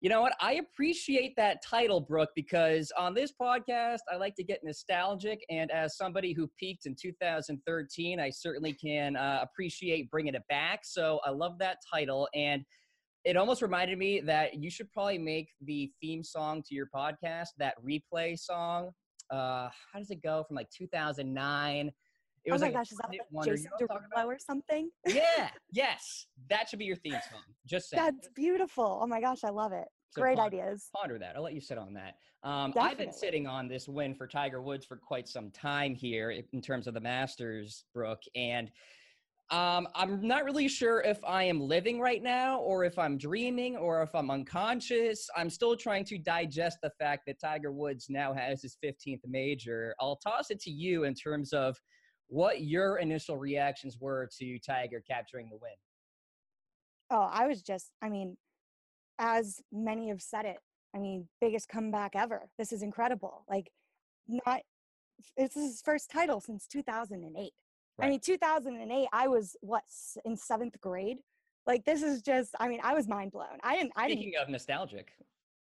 you 0.02 0.10
know 0.10 0.22
what? 0.22 0.36
I 0.42 0.56
appreciate 0.56 1.34
that 1.38 1.64
title, 1.64 2.02
Brooke, 2.02 2.32
because 2.36 2.92
on 2.98 3.14
this 3.14 3.32
podcast, 3.42 4.00
I 4.12 4.18
like 4.18 4.36
to 4.36 4.44
get 4.44 4.60
nostalgic. 4.62 5.46
And 5.50 5.72
as 5.72 5.96
somebody 5.96 6.34
who 6.34 6.50
peaked 6.60 6.86
in 6.86 6.96
2013, 7.02 8.20
I 8.20 8.30
certainly 8.30 8.74
can 8.74 9.16
uh, 9.16 9.40
appreciate 9.42 10.12
bringing 10.12 10.36
it 10.36 10.44
back. 10.50 10.82
So 10.84 11.22
I 11.26 11.30
love 11.30 11.58
that 11.60 11.78
title. 11.90 12.28
And 12.36 12.66
it 13.24 13.38
almost 13.38 13.62
reminded 13.62 13.98
me 13.98 14.20
that 14.20 14.56
you 14.56 14.70
should 14.70 14.92
probably 14.92 15.18
make 15.18 15.48
the 15.62 15.90
theme 16.02 16.26
song 16.26 16.62
to 16.68 16.76
your 16.76 16.90
podcast 16.94 17.50
that 17.58 17.76
replay 17.82 18.38
song. 18.38 18.92
Uh, 19.30 19.70
how 19.92 20.00
does 20.00 20.10
it 20.12 20.22
go 20.22 20.44
from 20.44 20.56
like 20.56 20.70
2009? 20.72 21.92
It 22.46 22.50
oh 22.50 22.54
was 22.54 22.62
my 22.62 22.68
like 22.68 22.74
gosh, 22.76 22.92
is 22.92 22.98
that 22.98 23.10
like 23.32 23.46
Jason 23.46 23.66
know 23.66 23.88
what 23.88 23.92
I'm 23.92 24.10
talking 24.10 24.10
Derulo 24.18 24.26
or 24.26 24.40
something? 24.40 24.90
yeah, 25.08 25.50
yes, 25.72 26.28
that 26.50 26.68
should 26.68 26.80
be 26.80 26.86
your 26.86 26.98
theme 26.98 27.14
song. 27.14 27.42
Just 27.66 27.90
saying. 27.90 28.04
That's 28.04 28.28
beautiful. 28.36 29.00
Oh 29.02 29.08
my 29.08 29.22
gosh, 29.22 29.44
I 29.44 29.50
love 29.50 29.72
it. 29.72 29.88
So 30.10 30.22
Great 30.22 30.38
ponder- 30.38 30.58
ideas. 30.58 30.90
Ponder 30.94 31.18
that. 31.20 31.36
I'll 31.36 31.44
let 31.44 31.54
you 31.54 31.62
sit 31.62 31.78
on 31.78 31.94
that. 31.94 32.18
Um, 32.44 32.74
I've 32.78 32.98
been 32.98 33.14
sitting 33.14 33.48
on 33.48 33.70
this 33.70 33.88
win 33.88 34.14
for 34.14 34.28
Tiger 34.28 34.62
Woods 34.62 34.86
for 34.86 34.98
quite 34.98 35.30
some 35.30 35.50
time 35.52 35.96
here 35.96 36.32
in 36.52 36.62
terms 36.62 36.88
of 36.88 36.94
the 36.94 37.00
Masters, 37.00 37.86
Brooke, 37.94 38.24
and 38.36 38.70
um, 39.54 39.88
I'm 39.94 40.28
not 40.28 40.46
really 40.46 40.68
sure 40.68 41.02
if 41.02 41.24
I 41.24 41.44
am 41.44 41.62
living 41.62 42.00
right 42.00 42.24
now 42.24 42.58
or 42.62 42.86
if 42.86 42.98
I'm 42.98 43.20
dreaming 43.20 43.78
or 43.78 44.02
if 44.02 44.16
I'm 44.16 44.32
unconscious. 44.32 45.30
I'm 45.38 45.52
still 45.52 45.78
trying 45.78 46.06
to 46.06 46.18
digest 46.18 46.80
the 46.82 46.90
fact 46.98 47.28
that 47.28 47.40
Tiger 47.40 47.72
Woods 47.72 48.08
now 48.10 48.34
has 48.34 48.64
his 48.64 48.78
15th 48.84 49.20
major. 49.28 49.94
I'll 50.00 50.16
toss 50.16 50.50
it 50.50 50.60
to 50.62 50.72
you 50.72 51.04
in 51.04 51.14
terms 51.14 51.54
of 51.54 51.78
what 52.30 52.62
your 52.62 52.98
initial 52.98 53.38
reactions 53.38 54.00
were 54.00 54.28
to 54.40 54.58
Tiger 54.58 55.04
capturing 55.08 55.50
the 55.52 55.58
win. 55.62 55.74
Oh, 57.12 57.30
I 57.32 57.46
was 57.46 57.62
just, 57.62 57.92
I 58.02 58.10
mean, 58.10 58.36
as 59.20 59.62
many 59.72 60.10
have 60.10 60.24
said 60.24 60.46
it, 60.46 60.58
I 60.96 60.98
mean, 60.98 61.28
biggest 61.40 61.70
comeback 61.70 62.16
ever. 62.16 62.50
This 62.58 62.74
is 62.74 62.82
incredible. 62.82 63.46
Like, 63.48 63.70
not, 64.28 64.62
it's 65.38 65.54
his 65.54 65.80
first 65.86 66.10
title 66.10 66.42
since 66.42 66.66
2008. 66.66 67.52
I 68.02 68.10
mean, 68.10 68.20
2008, 68.20 69.08
I 69.14 69.28
was 69.28 69.56
what, 69.62 69.84
in 70.26 70.36
seventh 70.36 70.80
grade? 70.82 71.18
Like, 71.66 71.86
this 71.86 72.02
is 72.02 72.22
just, 72.22 72.52
I 72.60 72.68
mean, 72.68 72.80
I 72.84 72.94
was 72.94 73.08
mind 73.08 73.32
blown. 73.32 73.58
I 73.64 73.78
didn't, 73.78 73.94
I 73.96 74.08
didn't 74.08 74.22
Speaking 74.22 74.40
of 74.42 74.50
nostalgic, 74.50 75.12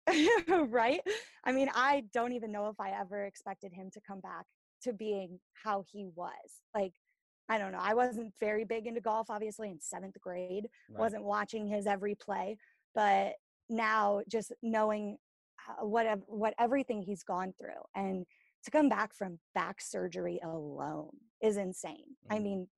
right? 0.48 1.00
I 1.44 1.52
mean, 1.52 1.70
I 1.74 2.04
don't 2.12 2.32
even 2.32 2.52
know 2.52 2.68
if 2.68 2.78
I 2.78 2.90
ever 2.90 3.24
expected 3.24 3.72
him 3.72 3.90
to 3.92 4.00
come 4.00 4.20
back 4.20 4.46
to 4.82 4.92
being 4.92 5.40
how 5.54 5.84
he 5.90 6.08
was. 6.14 6.32
Like, 6.74 6.92
I 7.48 7.58
don't 7.58 7.72
know. 7.72 7.80
I 7.80 7.94
wasn't 7.94 8.32
very 8.38 8.64
big 8.64 8.86
into 8.86 9.00
golf, 9.00 9.28
obviously, 9.30 9.70
in 9.70 9.80
seventh 9.80 10.20
grade. 10.20 10.68
Right. 10.88 11.00
Wasn't 11.00 11.24
watching 11.24 11.66
his 11.66 11.86
every 11.86 12.14
play, 12.14 12.56
but 12.94 13.32
now 13.68 14.20
just 14.28 14.52
knowing 14.62 15.16
how- 15.56 15.84
what 15.84 16.06
what 16.26 16.54
everything 16.58 17.02
he's 17.02 17.22
gone 17.22 17.52
through 17.58 17.82
and 17.94 18.24
to 18.64 18.70
come 18.70 18.88
back 18.88 19.14
from 19.14 19.38
back 19.54 19.80
surgery 19.80 20.38
alone 20.42 21.16
is 21.40 21.56
insane. 21.56 22.16
I 22.30 22.38
Mhm. 22.38 22.42
mean, 22.42 22.68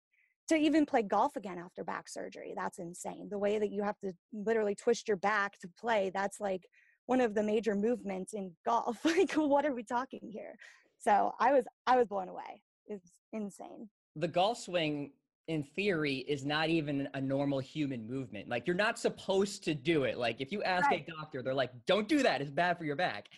to 0.49 0.57
even 0.57 0.85
play 0.87 1.03
golf 1.03 1.37
again 1.37 1.59
after 1.59 1.85
back 1.85 2.09
surgery, 2.09 2.53
that's 2.57 2.79
insane. 2.79 3.29
The 3.29 3.39
way 3.39 3.59
that 3.59 3.71
you 3.71 3.83
have 3.83 3.99
to 4.01 4.13
literally 4.33 4.75
twist 4.75 5.09
your 5.09 5.17
back 5.17 5.59
to 5.61 5.69
play, 5.79 6.11
that's 6.11 6.41
like 6.41 6.67
one 7.07 7.21
of 7.21 7.35
the 7.35 7.43
major 7.43 7.75
movements 7.75 8.33
in 8.35 8.57
golf. 8.65 9.05
like 9.05 9.33
what 9.33 9.65
are 9.65 9.75
we 9.75 9.83
talking 9.85 10.29
here? 10.31 10.57
So 10.99 11.33
I 11.39 11.53
was 11.53 11.65
I 11.87 11.97
was 11.97 12.07
blown 12.09 12.29
away. 12.29 12.63
It's 12.87 13.21
insane. 13.33 13.89
the 14.17 14.29
golf 14.29 14.59
swing 14.59 15.13
in 15.49 15.63
theory 15.65 16.19
is 16.29 16.45
not 16.45 16.69
even 16.69 17.09
a 17.15 17.21
normal 17.21 17.59
human 17.59 18.07
movement 18.07 18.49
like 18.49 18.65
you're 18.67 18.77
not 18.77 18.97
supposed 18.99 19.65
to 19.65 19.75
do 19.75 20.05
it 20.05 20.17
like 20.17 20.41
if 20.41 20.53
you 20.53 20.63
ask 20.63 20.89
Right. 20.91 21.05
a 21.09 21.11
doctor 21.11 21.43
they're 21.43 21.55
like 21.55 21.73
don't 21.87 22.07
do 22.09 22.23
that 22.23 22.41
it's 22.41 22.51
bad 22.51 22.79
for 22.79 22.85
your 22.85 22.95
back 22.95 23.29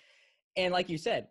and 0.56 0.70
like 0.72 0.88
you 0.90 0.98
said 0.98 1.28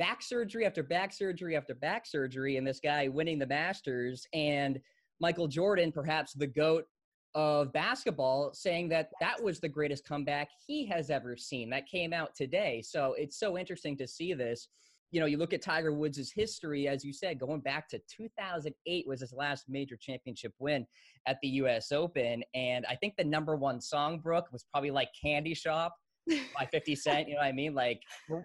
back 0.00 0.22
surgery 0.22 0.64
after 0.64 0.82
back 0.82 1.12
surgery 1.12 1.54
after 1.54 1.74
back 1.74 2.06
surgery 2.06 2.56
and 2.56 2.66
this 2.66 2.80
guy 2.80 3.06
winning 3.06 3.38
the 3.38 3.46
masters 3.46 4.26
and 4.32 4.80
michael 5.20 5.46
jordan 5.46 5.92
perhaps 5.92 6.32
the 6.32 6.46
goat 6.46 6.86
of 7.34 7.70
basketball 7.74 8.50
saying 8.54 8.88
that 8.88 9.10
that 9.20 9.40
was 9.40 9.60
the 9.60 9.68
greatest 9.68 10.08
comeback 10.08 10.48
he 10.66 10.86
has 10.86 11.10
ever 11.10 11.36
seen 11.36 11.68
that 11.68 11.86
came 11.86 12.14
out 12.14 12.34
today 12.34 12.82
so 12.82 13.14
it's 13.18 13.38
so 13.38 13.58
interesting 13.58 13.94
to 13.94 14.08
see 14.08 14.32
this 14.32 14.68
you 15.12 15.18
know, 15.18 15.26
you 15.26 15.38
look 15.38 15.52
at 15.52 15.60
Tiger 15.60 15.92
Woods' 15.92 16.30
history, 16.32 16.86
as 16.86 17.04
you 17.04 17.12
said, 17.12 17.40
going 17.40 17.60
back 17.60 17.88
to 17.88 18.00
2008 18.16 19.08
was 19.08 19.20
his 19.20 19.32
last 19.32 19.64
major 19.68 19.96
championship 19.96 20.54
win 20.60 20.86
at 21.26 21.38
the 21.42 21.48
U.S. 21.48 21.90
Open, 21.90 22.44
and 22.54 22.86
I 22.88 22.94
think 22.94 23.14
the 23.16 23.24
number 23.24 23.56
one 23.56 23.80
song, 23.80 24.20
Brooke, 24.20 24.46
was 24.52 24.64
probably 24.70 24.92
like 24.92 25.08
"Candy 25.20 25.52
Shop" 25.52 25.96
by 26.56 26.66
50 26.66 26.94
Cent. 26.96 27.28
You 27.28 27.34
know 27.34 27.40
what 27.40 27.46
I 27.46 27.52
mean? 27.52 27.74
Like 27.74 28.02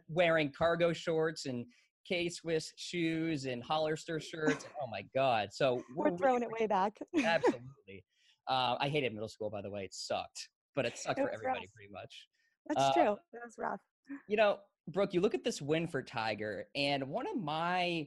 wearing 0.10 0.52
cargo 0.58 0.94
shorts 0.94 1.46
and 1.46 1.66
K 2.08 2.30
Swiss 2.30 2.72
shoes 2.76 3.46
and 3.46 3.64
Hollister 3.64 4.20
shirts. 4.20 4.66
Oh 4.82 4.88
my 4.92 5.02
God! 5.16 5.50
So 5.52 5.84
We're 5.96 6.06
really 6.06 6.18
throwing 6.18 6.44
it 6.44 6.52
way 6.52 6.68
back. 6.68 6.98
Absolutely. 7.24 8.04
Uh, 8.48 8.78
I 8.80 8.90
hated 8.90 9.12
middle 9.12 9.28
school, 9.28 9.50
by 9.50 9.64
the 9.64 9.72
way. 9.72 9.86
It 9.86 9.94
sucked, 9.96 10.50
but 10.76 10.86
it 10.86 11.00
sucked 11.00 11.18
It 11.18 11.24
for 11.24 11.32
everybody 11.34 11.62
rough. 11.62 11.74
pretty 11.74 11.92
much. 11.92 12.28
That's 12.68 12.80
Uh, 12.80 12.94
true. 12.94 13.18
That 13.34 13.42
was 13.44 13.56
rough. 13.58 13.80
You 14.28 14.38
know, 14.38 14.60
Brooke, 14.90 15.16
you 15.16 15.20
look 15.22 15.34
at 15.34 15.44
this 15.44 15.64
win 15.64 15.88
for 15.88 16.04
Tiger, 16.04 16.66
and 16.76 17.08
one 17.10 17.26
of 17.26 17.38
my 17.42 18.06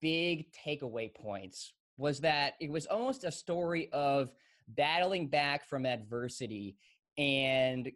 big 0.00 0.46
takeaway 0.54 1.14
points 1.14 1.74
was 1.98 2.18
that 2.20 2.54
it 2.62 2.70
was 2.70 2.86
almost 2.86 3.24
a 3.24 3.30
story 3.30 3.90
of 3.92 4.30
battling 4.68 5.28
back 5.28 5.68
from 5.68 5.84
adversity 5.84 6.76
and 7.18 7.92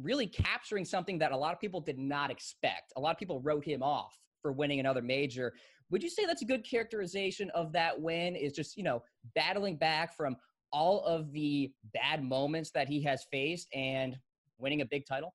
really 0.00 0.26
capturing 0.26 0.84
something 0.84 1.18
that 1.18 1.32
a 1.32 1.36
lot 1.36 1.52
of 1.52 1.60
people 1.60 1.80
did 1.80 1.98
not 1.98 2.30
expect. 2.30 2.92
A 2.96 3.00
lot 3.00 3.12
of 3.12 3.18
people 3.18 3.40
wrote 3.40 3.64
him 3.64 3.82
off 3.82 4.16
for 4.42 4.52
winning 4.52 4.80
another 4.80 5.02
major. 5.02 5.52
Would 5.90 6.02
you 6.02 6.10
say 6.10 6.24
that's 6.24 6.42
a 6.42 6.46
good 6.46 6.68
characterization 6.68 7.50
of 7.50 7.72
that 7.72 8.00
win? 8.00 8.36
Is 8.36 8.52
just, 8.52 8.76
you 8.76 8.82
know, 8.82 9.02
battling 9.34 9.76
back 9.76 10.16
from 10.16 10.36
all 10.72 11.04
of 11.04 11.32
the 11.32 11.72
bad 11.92 12.24
moments 12.24 12.70
that 12.72 12.88
he 12.88 13.02
has 13.02 13.24
faced 13.30 13.68
and 13.72 14.18
winning 14.58 14.80
a 14.80 14.86
big 14.86 15.06
title? 15.06 15.34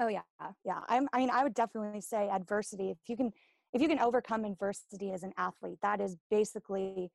Oh 0.00 0.08
yeah, 0.08 0.22
yeah. 0.64 0.80
I'm, 0.88 1.08
I 1.12 1.18
mean, 1.18 1.30
I 1.30 1.42
would 1.42 1.54
definitely 1.54 2.00
say 2.00 2.28
adversity. 2.28 2.90
If 2.90 2.98
you 3.08 3.16
can, 3.16 3.32
if 3.72 3.82
you 3.82 3.88
can 3.88 3.98
overcome 3.98 4.44
adversity 4.44 5.12
as 5.12 5.24
an 5.24 5.32
athlete, 5.36 5.78
that 5.82 6.00
is 6.00 6.16
basically 6.30 7.10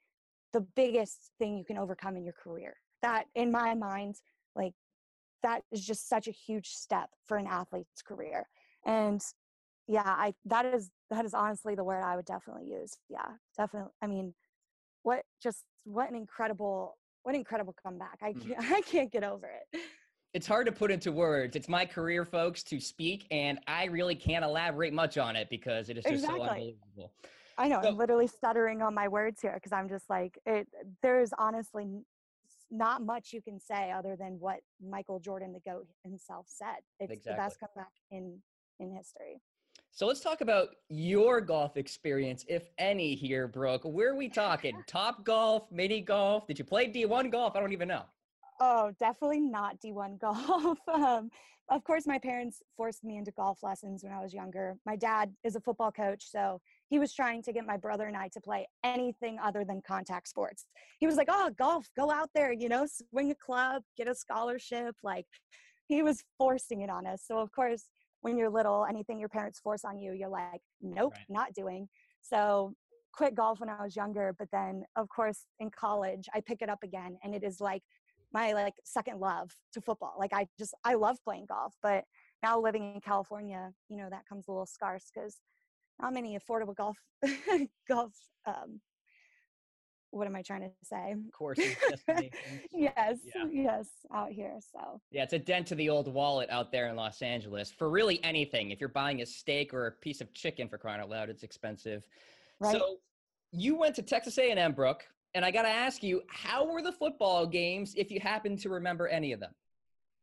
the 0.51 0.61
biggest 0.75 1.31
thing 1.39 1.57
you 1.57 1.63
can 1.63 1.77
overcome 1.77 2.17
in 2.17 2.23
your 2.23 2.33
career. 2.33 2.75
That, 3.01 3.25
in 3.35 3.51
my 3.51 3.73
mind, 3.73 4.15
like 4.55 4.73
that 5.43 5.61
is 5.71 5.85
just 5.85 6.09
such 6.09 6.27
a 6.27 6.31
huge 6.31 6.69
step 6.69 7.09
for 7.25 7.37
an 7.37 7.47
athlete's 7.47 8.01
career. 8.01 8.47
And 8.85 9.21
yeah, 9.87 10.01
I 10.05 10.33
that 10.45 10.65
is 10.65 10.89
that 11.09 11.25
is 11.25 11.33
honestly 11.33 11.75
the 11.75 11.83
word 11.83 12.01
I 12.01 12.15
would 12.15 12.25
definitely 12.25 12.67
use. 12.67 12.93
Yeah, 13.09 13.25
definitely. 13.57 13.91
I 14.01 14.07
mean, 14.07 14.33
what 15.03 15.23
just 15.41 15.65
what 15.83 16.09
an 16.09 16.15
incredible 16.15 16.97
what 17.23 17.35
an 17.35 17.39
incredible 17.41 17.75
comeback. 17.81 18.19
I 18.21 18.33
Mhm. 18.33 18.47
can't, 18.47 18.57
I 18.77 18.81
can't 18.81 19.11
get 19.11 19.23
over 19.23 19.47
it. 19.47 19.81
it's 20.33 20.47
hard 20.47 20.65
to 20.65 20.71
put 20.71 20.89
into 20.91 21.11
words. 21.11 21.55
It's 21.55 21.69
my 21.69 21.85
career, 21.85 22.25
folks, 22.25 22.63
to 22.63 22.79
speak, 22.79 23.27
and 23.31 23.59
I 23.67 23.85
really 23.85 24.15
can't 24.15 24.43
elaborate 24.43 24.93
much 24.93 25.17
on 25.17 25.35
it 25.35 25.49
because 25.49 25.89
it 25.89 25.97
is 25.97 26.05
just 26.05 26.25
so 26.25 26.41
unbelievable. 26.41 27.11
I 27.57 27.67
know 27.67 27.81
So- 27.81 27.89
I'm 27.89 27.97
literally 27.97 28.27
stuttering 28.27 28.81
on 28.81 28.93
my 28.95 29.07
words 29.07 29.41
here 29.41 29.53
because 29.53 29.71
I'm 29.73 29.87
just 29.89 30.09
like 30.09 30.39
it. 30.45 30.67
There's 31.03 31.31
honestly 31.37 31.85
not 32.73 33.05
much 33.05 33.31
you 33.31 33.41
can 33.41 33.59
say 33.59 33.91
other 33.91 34.15
than 34.17 34.39
what 34.39 34.59
Michael 34.85 35.19
Jordan, 35.19 35.53
the 35.53 35.59
goat 35.59 35.87
himself, 36.03 36.47
said. 36.49 36.81
It's 36.99 37.23
the 37.23 37.33
best 37.33 37.59
comeback 37.59 37.91
in 38.11 38.39
in 38.79 38.91
history. 38.91 39.41
So 39.91 40.07
let's 40.07 40.21
talk 40.21 40.41
about 40.41 40.69
your 40.89 41.39
golf 41.39 41.77
experience, 41.77 42.43
if 42.49 42.69
any, 42.79 43.13
here, 43.13 43.47
Brooke. 43.47 43.83
Where 43.83 44.09
are 44.09 44.15
we 44.15 44.27
talking? 44.27 44.83
Top 44.87 45.23
golf, 45.23 45.71
mini 45.71 46.01
golf? 46.01 46.47
Did 46.47 46.57
you 46.57 46.65
play 46.65 46.91
D1 46.91 47.31
golf? 47.31 47.55
I 47.55 47.59
don't 47.59 47.73
even 47.73 47.89
know. 47.89 48.03
Oh, 48.59 48.91
definitely 48.99 49.41
not 49.41 49.79
D1 49.79 50.19
golf. 50.19 50.79
um, 50.91 51.29
of 51.69 51.83
course, 51.83 52.07
my 52.07 52.17
parents 52.17 52.63
forced 52.75 53.03
me 53.03 53.17
into 53.17 53.31
golf 53.31 53.61
lessons 53.61 54.03
when 54.03 54.11
I 54.11 54.19
was 54.19 54.33
younger. 54.33 54.75
My 54.85 54.95
dad 54.95 55.31
is 55.43 55.55
a 55.55 55.61
football 55.61 55.91
coach, 55.91 56.29
so 56.29 56.59
he 56.93 56.99
was 56.99 57.11
trying 57.11 57.41
to 57.41 57.51
get 57.51 57.65
my 57.65 57.75
brother 57.75 58.05
and 58.05 58.15
I 58.15 58.27
to 58.33 58.39
play 58.39 58.67
anything 58.83 59.39
other 59.43 59.65
than 59.65 59.81
contact 59.81 60.27
sports. 60.27 60.67
He 60.99 61.07
was 61.07 61.15
like, 61.15 61.27
"Oh, 61.27 61.49
golf, 61.57 61.89
go 61.97 62.11
out 62.11 62.29
there, 62.35 62.53
you 62.53 62.69
know, 62.69 62.85
swing 62.85 63.31
a 63.31 63.35
club, 63.35 63.81
get 63.97 64.07
a 64.07 64.13
scholarship." 64.13 64.95
Like 65.01 65.25
he 65.87 66.03
was 66.03 66.23
forcing 66.37 66.81
it 66.81 66.91
on 66.91 67.07
us. 67.07 67.23
So 67.25 67.39
of 67.39 67.51
course, 67.51 67.89
when 68.21 68.37
you're 68.37 68.51
little, 68.51 68.85
anything 68.87 69.17
your 69.19 69.27
parents 69.27 69.59
force 69.59 69.83
on 69.83 69.97
you, 69.97 70.11
you're 70.13 70.29
like, 70.29 70.61
"Nope, 70.83 71.13
Right. 71.13 71.25
not 71.29 71.53
doing." 71.55 71.89
So 72.21 72.75
quit 73.11 73.33
golf 73.33 73.59
when 73.59 73.69
I 73.69 73.81
was 73.83 73.95
younger, 73.95 74.35
but 74.37 74.49
then 74.51 74.83
of 74.95 75.09
course 75.09 75.47
in 75.59 75.71
college 75.71 76.29
I 76.31 76.41
pick 76.41 76.61
it 76.61 76.69
up 76.69 76.83
again 76.83 77.17
and 77.23 77.33
it 77.33 77.43
is 77.43 77.59
like 77.59 77.81
my 78.31 78.53
like 78.53 78.75
second 78.83 79.19
love 79.19 79.49
to 79.73 79.81
football. 79.81 80.13
Like 80.19 80.33
I 80.33 80.47
just 80.59 80.75
I 80.83 80.93
love 80.93 81.17
playing 81.23 81.47
golf, 81.47 81.73
but 81.81 82.03
now 82.43 82.59
living 82.59 82.93
in 82.93 83.01
California, 83.01 83.71
you 83.89 83.97
know, 83.97 84.09
that 84.11 84.27
comes 84.29 84.47
a 84.47 84.51
little 84.51 84.67
scarce 84.67 85.09
because 85.11 85.41
not 86.01 86.13
many 86.13 86.37
affordable 86.37 86.75
golf 86.75 86.97
golf 87.87 88.13
um 88.45 88.79
what 90.11 90.27
am 90.27 90.35
I 90.35 90.43
trying 90.43 90.61
to 90.61 90.69
say? 90.83 91.15
Courses, 91.33 91.75
yes, 92.71 93.17
Yeah. 93.35 93.45
yes, 93.51 93.87
out 94.13 94.31
here. 94.31 94.59
So 94.71 95.01
Yeah, 95.09 95.23
it's 95.23 95.33
a 95.33 95.39
dent 95.39 95.65
to 95.67 95.75
the 95.75 95.89
old 95.89 96.07
wallet 96.13 96.51
out 96.51 96.71
there 96.71 96.87
in 96.87 96.95
Los 96.95 97.23
Angeles 97.23 97.71
for 97.71 97.89
really 97.89 98.23
anything. 98.23 98.69
If 98.69 98.79
you're 98.79 98.89
buying 98.89 99.23
a 99.23 99.25
steak 99.25 99.73
or 99.73 99.87
a 99.87 99.91
piece 99.91 100.21
of 100.21 100.31
chicken 100.33 100.69
for 100.69 100.77
crying 100.77 101.01
out 101.01 101.09
loud, 101.09 101.29
it's 101.29 101.41
expensive. 101.41 102.05
right. 102.59 102.73
So 102.73 102.97
you 103.51 103.75
went 103.75 103.95
to 103.95 104.03
Texas 104.03 104.37
A&M, 104.37 104.73
Brooke, 104.73 105.03
and 105.33 105.43
I 105.43 105.49
got 105.49 105.63
to 105.63 105.69
ask 105.69 106.03
you, 106.03 106.21
how 106.27 106.71
were 106.71 106.83
the 106.83 106.91
football 106.91 107.47
games 107.47 107.95
if 107.97 108.11
you 108.11 108.19
happen 108.19 108.55
to 108.57 108.69
remember 108.69 109.07
any 109.07 109.31
of 109.31 109.39
them? 109.39 109.51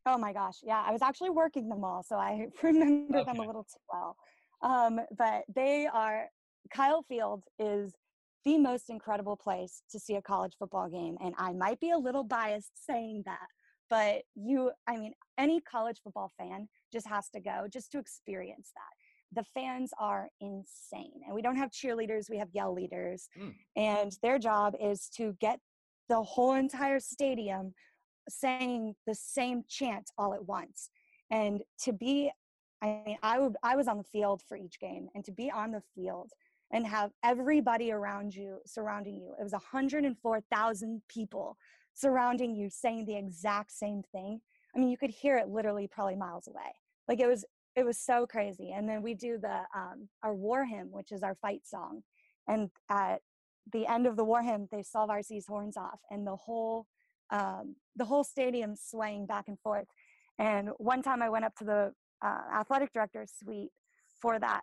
Oh 0.06 0.18
my 0.18 0.32
gosh, 0.32 0.58
yeah, 0.62 0.82
I 0.86 0.92
was 0.92 1.02
actually 1.02 1.30
working 1.30 1.68
them 1.68 1.84
all, 1.84 2.04
so 2.04 2.14
I 2.14 2.46
remember 2.62 3.24
them 3.24 3.40
a 3.40 3.46
little 3.46 3.64
too 3.64 3.80
well. 3.92 4.16
Um, 4.62 5.00
but 5.16 5.44
they 5.54 5.88
are 5.92 6.26
Kyle 6.70 7.02
Field 7.02 7.42
is 7.58 7.94
the 8.44 8.58
most 8.58 8.90
incredible 8.90 9.36
place 9.36 9.82
to 9.90 9.98
see 9.98 10.14
a 10.14 10.22
college 10.22 10.54
football 10.58 10.88
game. 10.88 11.16
And 11.22 11.34
I 11.38 11.52
might 11.52 11.80
be 11.80 11.90
a 11.90 11.98
little 11.98 12.24
biased 12.24 12.86
saying 12.86 13.22
that, 13.26 13.46
but 13.90 14.22
you, 14.34 14.70
I 14.86 14.96
mean, 14.96 15.12
any 15.36 15.60
college 15.60 16.00
football 16.02 16.32
fan 16.38 16.68
just 16.92 17.06
has 17.06 17.28
to 17.30 17.40
go 17.40 17.66
just 17.70 17.92
to 17.92 17.98
experience 17.98 18.72
that. 18.74 19.40
The 19.40 19.44
fans 19.54 19.90
are 19.98 20.28
insane. 20.40 21.20
And 21.26 21.34
we 21.34 21.42
don't 21.42 21.56
have 21.56 21.70
cheerleaders, 21.70 22.30
we 22.30 22.38
have 22.38 22.48
yell 22.52 22.74
leaders. 22.74 23.28
Mm. 23.38 23.54
And 23.76 24.12
their 24.22 24.38
job 24.38 24.74
is 24.80 25.08
to 25.16 25.36
get 25.40 25.60
the 26.08 26.22
whole 26.22 26.54
entire 26.54 26.98
stadium 26.98 27.74
saying 28.28 28.94
the 29.06 29.14
same 29.14 29.62
chant 29.68 30.10
all 30.18 30.34
at 30.34 30.46
once. 30.46 30.90
And 31.30 31.62
to 31.84 31.92
be, 31.92 32.32
I 32.82 33.02
mean, 33.04 33.18
I 33.22 33.38
would, 33.38 33.56
I 33.62 33.76
was 33.76 33.88
on 33.88 33.98
the 33.98 34.04
field 34.04 34.42
for 34.48 34.56
each 34.56 34.80
game, 34.80 35.08
and 35.14 35.24
to 35.24 35.32
be 35.32 35.50
on 35.50 35.72
the 35.72 35.82
field 35.94 36.32
and 36.72 36.86
have 36.86 37.10
everybody 37.24 37.90
around 37.90 38.34
you 38.34 38.58
surrounding 38.66 39.16
you. 39.16 39.34
It 39.38 39.42
was 39.42 39.52
104,000 39.52 41.02
people 41.08 41.56
surrounding 41.94 42.54
you 42.54 42.70
saying 42.70 43.06
the 43.06 43.16
exact 43.16 43.72
same 43.72 44.02
thing. 44.12 44.40
I 44.74 44.78
mean, 44.78 44.88
you 44.88 44.96
could 44.96 45.10
hear 45.10 45.36
it 45.36 45.48
literally 45.48 45.88
probably 45.88 46.16
miles 46.16 46.46
away. 46.46 46.74
Like 47.08 47.20
it 47.20 47.26
was 47.26 47.44
it 47.76 47.84
was 47.84 47.98
so 47.98 48.26
crazy. 48.26 48.72
And 48.72 48.88
then 48.88 49.02
we 49.02 49.14
do 49.14 49.38
the 49.38 49.62
um 49.74 50.08
our 50.22 50.34
war 50.34 50.64
hymn, 50.64 50.88
which 50.90 51.12
is 51.12 51.22
our 51.22 51.34
fight 51.34 51.66
song. 51.66 52.02
And 52.48 52.70
at 52.88 53.20
the 53.72 53.86
end 53.86 54.06
of 54.06 54.16
the 54.16 54.24
war 54.24 54.42
hymn, 54.42 54.68
they 54.70 54.82
saw 54.82 55.06
Varsity's 55.06 55.46
horns 55.46 55.76
off 55.76 56.00
and 56.10 56.26
the 56.26 56.36
whole 56.36 56.86
um 57.30 57.76
the 57.96 58.04
whole 58.04 58.24
stadium 58.24 58.74
swaying 58.76 59.26
back 59.26 59.48
and 59.48 59.58
forth. 59.58 59.88
And 60.38 60.70
one 60.78 61.02
time 61.02 61.20
I 61.20 61.28
went 61.28 61.44
up 61.44 61.56
to 61.56 61.64
the 61.64 61.92
uh, 62.22 62.42
athletic 62.54 62.92
director's 62.92 63.32
suite 63.38 63.70
for 64.20 64.38
that 64.38 64.62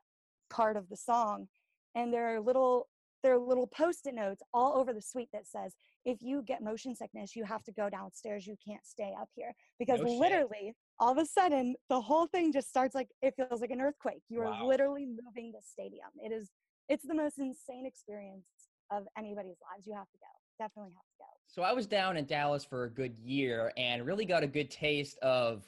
part 0.49 0.77
of 0.77 0.87
the 0.89 0.97
song 0.97 1.47
and 1.95 2.13
there 2.13 2.35
are 2.35 2.39
little 2.39 2.87
there 3.23 3.33
are 3.33 3.39
little 3.39 3.67
post-it 3.67 4.13
notes 4.13 4.41
all 4.53 4.77
over 4.77 4.93
the 4.93 5.01
suite 5.01 5.29
that 5.33 5.47
says 5.47 5.75
if 6.05 6.19
you 6.21 6.43
get 6.43 6.61
motion 6.61 6.95
sickness 6.95 7.35
you 7.35 7.43
have 7.43 7.63
to 7.63 7.71
go 7.71 7.89
downstairs. 7.89 8.45
You 8.47 8.55
can't 8.65 8.85
stay 8.85 9.11
up 9.19 9.29
here. 9.35 9.53
Because 9.79 9.99
no 10.01 10.11
literally 10.11 10.73
all 10.99 11.11
of 11.11 11.17
a 11.17 11.25
sudden 11.25 11.75
the 11.89 11.99
whole 11.99 12.27
thing 12.27 12.53
just 12.53 12.69
starts 12.69 12.95
like 12.95 13.09
it 13.21 13.33
feels 13.35 13.61
like 13.61 13.71
an 13.71 13.81
earthquake. 13.81 14.21
You 14.29 14.41
are 14.41 14.51
wow. 14.51 14.67
literally 14.67 15.05
moving 15.05 15.51
the 15.51 15.61
stadium. 15.61 16.09
It 16.23 16.31
is 16.31 16.51
it's 16.89 17.05
the 17.05 17.15
most 17.15 17.39
insane 17.39 17.85
experience 17.85 18.45
of 18.91 19.03
anybody's 19.17 19.57
lives. 19.73 19.85
You 19.85 19.95
have 19.95 20.09
to 20.09 20.17
go. 20.19 20.65
Definitely 20.65 20.93
have 20.93 21.01
to 21.01 21.17
go. 21.19 21.25
So 21.47 21.61
i 21.63 21.73
was 21.73 21.87
down 21.87 22.17
in 22.17 22.25
dallas 22.25 22.63
for 22.63 22.85
a 22.85 22.89
good 22.89 23.17
year 23.17 23.71
and 23.77 24.05
really 24.05 24.25
got 24.25 24.43
a 24.43 24.47
good 24.47 24.69
taste 24.69 25.17
of 25.19 25.63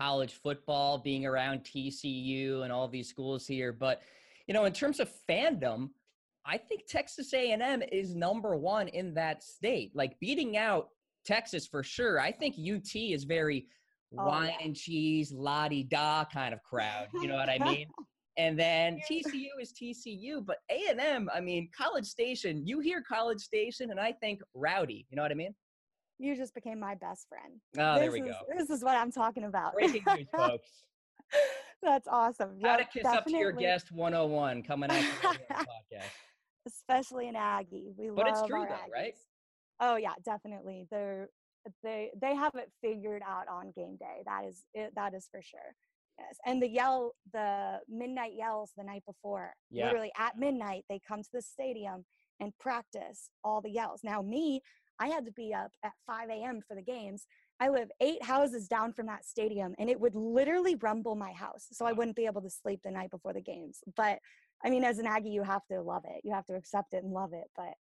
college 0.00 0.32
football 0.32 0.98
being 0.98 1.26
around 1.26 1.60
tcu 1.60 2.62
and 2.62 2.72
all 2.72 2.88
these 2.88 3.08
schools 3.08 3.46
here 3.46 3.72
but 3.72 4.02
you 4.50 4.54
know, 4.54 4.64
in 4.64 4.72
terms 4.72 4.98
of 4.98 5.08
fandom, 5.28 5.90
I 6.44 6.58
think 6.58 6.88
Texas 6.88 7.32
A&M 7.32 7.82
is 7.92 8.16
number 8.16 8.56
one 8.56 8.88
in 8.88 9.14
that 9.14 9.44
state. 9.44 9.92
Like 9.94 10.18
beating 10.18 10.56
out 10.56 10.88
Texas 11.24 11.68
for 11.68 11.84
sure. 11.84 12.18
I 12.18 12.32
think 12.32 12.56
UT 12.58 12.92
is 12.96 13.22
very 13.22 13.68
oh, 14.18 14.24
wine 14.26 14.54
yeah. 14.58 14.66
and 14.66 14.74
cheese, 14.74 15.30
la 15.30 15.68
di 15.68 15.84
da 15.84 16.24
kind 16.24 16.52
of 16.52 16.60
crowd. 16.64 17.06
You 17.14 17.28
know 17.28 17.36
what 17.36 17.48
I 17.48 17.58
mean? 17.58 17.86
and 18.38 18.58
then 18.58 18.98
TCU 19.08 19.50
is 19.60 19.72
TCU, 19.72 20.44
but 20.44 20.56
A&M, 20.68 21.30
I 21.32 21.40
mean, 21.40 21.68
College 21.76 22.06
Station. 22.06 22.66
You 22.66 22.80
hear 22.80 23.04
College 23.08 23.40
Station, 23.40 23.92
and 23.92 24.00
I 24.00 24.10
think 24.10 24.40
rowdy. 24.54 25.06
You 25.10 25.16
know 25.16 25.22
what 25.22 25.30
I 25.30 25.36
mean? 25.36 25.54
You 26.20 26.36
just 26.36 26.54
became 26.54 26.78
my 26.78 26.94
best 26.96 27.26
friend. 27.28 27.60
Oh, 27.78 27.94
this 27.94 28.02
there 28.02 28.12
we 28.12 28.20
is, 28.28 28.36
go. 28.36 28.58
This 28.58 28.68
is 28.68 28.84
what 28.84 28.94
I'm 28.94 29.10
talking 29.10 29.44
about. 29.44 29.72
Breaking 29.72 30.02
news, 30.06 30.26
folks. 30.36 30.68
That's 31.82 32.06
awesome. 32.06 32.58
How 32.62 32.76
yep, 32.76 32.78
to 32.78 32.84
kiss 32.84 33.02
definitely. 33.04 33.16
up 33.16 33.24
to 33.24 33.38
your 33.38 33.52
guest 33.52 33.90
101 33.90 34.62
coming 34.64 34.90
up 34.90 34.96
on 35.24 35.36
the 35.48 35.54
podcast. 35.54 36.02
Especially 36.66 37.28
an 37.28 37.36
Aggie. 37.36 37.94
We 37.96 38.10
love 38.10 38.18
it. 38.18 38.24
but 38.24 38.26
love 38.26 38.38
it's 38.38 38.48
true 38.48 38.66
though, 38.68 38.74
Aggies. 38.74 38.92
right? 38.92 39.14
Oh 39.80 39.96
yeah, 39.96 40.12
definitely. 40.22 40.86
They're 40.90 41.30
they 41.82 42.10
they 42.20 42.34
have 42.34 42.54
it 42.54 42.70
figured 42.82 43.22
out 43.26 43.48
on 43.48 43.72
game 43.74 43.96
day. 43.98 44.22
That 44.26 44.44
is 44.46 44.64
it, 44.74 44.92
that 44.96 45.14
is 45.14 45.26
for 45.30 45.40
sure. 45.40 45.74
Yes. 46.18 46.36
And 46.44 46.62
the 46.62 46.68
yell, 46.68 47.14
the 47.32 47.78
midnight 47.88 48.32
yells 48.36 48.72
the 48.76 48.84
night 48.84 49.04
before. 49.06 49.54
Yeah. 49.70 49.86
Literally 49.86 50.12
at 50.18 50.38
midnight, 50.38 50.84
they 50.90 51.00
come 51.06 51.22
to 51.22 51.28
the 51.32 51.40
stadium 51.40 52.04
and 52.40 52.52
practice 52.58 53.30
all 53.42 53.60
the 53.60 53.70
yells. 53.70 54.00
Now, 54.04 54.20
me, 54.22 54.60
I 55.00 55.08
had 55.08 55.24
to 55.24 55.32
be 55.32 55.54
up 55.54 55.72
at 55.82 55.92
5 56.06 56.28
a.m. 56.28 56.60
for 56.68 56.74
the 56.74 56.82
games. 56.82 57.26
I 57.58 57.70
live 57.70 57.90
eight 58.00 58.22
houses 58.22 58.68
down 58.68 58.92
from 58.92 59.06
that 59.06 59.24
stadium 59.24 59.74
and 59.78 59.90
it 59.90 59.98
would 59.98 60.14
literally 60.14 60.76
rumble 60.76 61.16
my 61.16 61.32
house. 61.32 61.66
So 61.72 61.86
I 61.86 61.92
wouldn't 61.92 62.16
be 62.16 62.26
able 62.26 62.42
to 62.42 62.50
sleep 62.50 62.80
the 62.84 62.90
night 62.90 63.10
before 63.10 63.32
the 63.32 63.40
games. 63.40 63.80
But 63.96 64.18
I 64.62 64.68
mean, 64.68 64.84
as 64.84 64.98
an 64.98 65.06
Aggie, 65.06 65.30
you 65.30 65.42
have 65.42 65.66
to 65.70 65.80
love 65.80 66.04
it. 66.04 66.20
You 66.22 66.32
have 66.32 66.46
to 66.46 66.54
accept 66.54 66.92
it 66.92 67.02
and 67.02 67.12
love 67.12 67.32
it. 67.32 67.50
But 67.56 67.74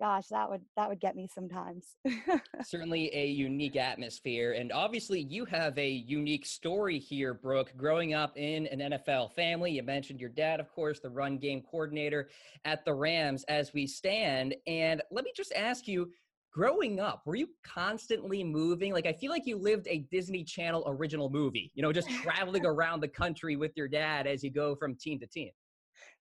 gosh, 0.00 0.26
that 0.28 0.50
would 0.50 0.62
that 0.76 0.88
would 0.88 1.00
get 1.00 1.16
me 1.16 1.28
sometimes. 1.32 1.96
Certainly 2.64 3.10
a 3.14 3.26
unique 3.26 3.76
atmosphere. 3.76 4.52
And 4.52 4.72
obviously 4.72 5.20
you 5.20 5.44
have 5.46 5.78
a 5.78 5.88
unique 5.88 6.46
story 6.46 6.98
here, 6.98 7.34
Brooke, 7.34 7.72
growing 7.76 8.14
up 8.14 8.36
in 8.36 8.66
an 8.66 8.92
NFL 8.92 9.32
family. 9.32 9.72
You 9.72 9.82
mentioned 9.82 10.20
your 10.20 10.30
dad, 10.30 10.60
of 10.60 10.70
course, 10.72 11.00
the 11.00 11.10
run 11.10 11.38
game 11.38 11.62
coordinator 11.62 12.28
at 12.64 12.84
the 12.84 12.94
Rams 12.94 13.44
as 13.44 13.72
we 13.72 13.86
stand. 13.86 14.54
And 14.66 15.02
let 15.10 15.24
me 15.24 15.32
just 15.34 15.52
ask 15.54 15.88
you 15.88 16.10
growing 16.56 17.00
up, 17.00 17.20
were 17.26 17.36
you 17.36 17.48
constantly 17.62 18.42
moving? 18.42 18.90
Like, 18.90 19.04
I 19.04 19.12
feel 19.12 19.30
like 19.30 19.46
you 19.46 19.58
lived 19.58 19.86
a 19.90 19.98
Disney 20.10 20.42
Channel 20.42 20.84
original 20.86 21.28
movie, 21.28 21.70
you 21.74 21.82
know, 21.82 21.92
just 21.92 22.08
traveling 22.08 22.64
around 22.66 23.00
the 23.00 23.08
country 23.08 23.56
with 23.56 23.72
your 23.76 23.88
dad 23.88 24.26
as 24.26 24.42
you 24.42 24.50
go 24.50 24.74
from 24.74 24.94
team 24.94 25.20
to 25.20 25.26
team. 25.26 25.50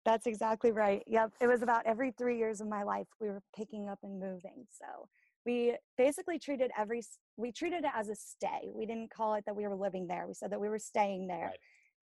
That's 0.04 0.28
exactly 0.28 0.74
right. 0.74 1.02
Yep. 1.08 1.32
It 1.40 1.48
was 1.48 1.62
about 1.62 1.86
every 1.86 2.12
three 2.12 2.38
years 2.38 2.60
of 2.60 2.68
my 2.68 2.84
life, 2.84 3.08
we 3.22 3.30
were 3.30 3.42
picking 3.56 3.88
up 3.88 4.00
and 4.04 4.20
moving. 4.20 4.68
So 4.70 5.08
we 5.46 5.78
basically 5.98 6.38
treated 6.38 6.70
every, 6.78 7.02
we 7.38 7.54
treated 7.54 7.86
it 7.86 7.92
as 7.96 8.10
a 8.10 8.16
stay. 8.16 8.72
We 8.74 8.86
didn't 8.86 9.12
call 9.12 9.36
it 9.36 9.46
that 9.46 9.56
we 9.56 9.66
were 9.66 9.76
living 9.76 10.06
there. 10.06 10.28
We 10.28 10.34
said 10.34 10.52
that 10.52 10.60
we 10.60 10.68
were 10.68 10.80
staying 10.80 11.28
there. 11.28 11.54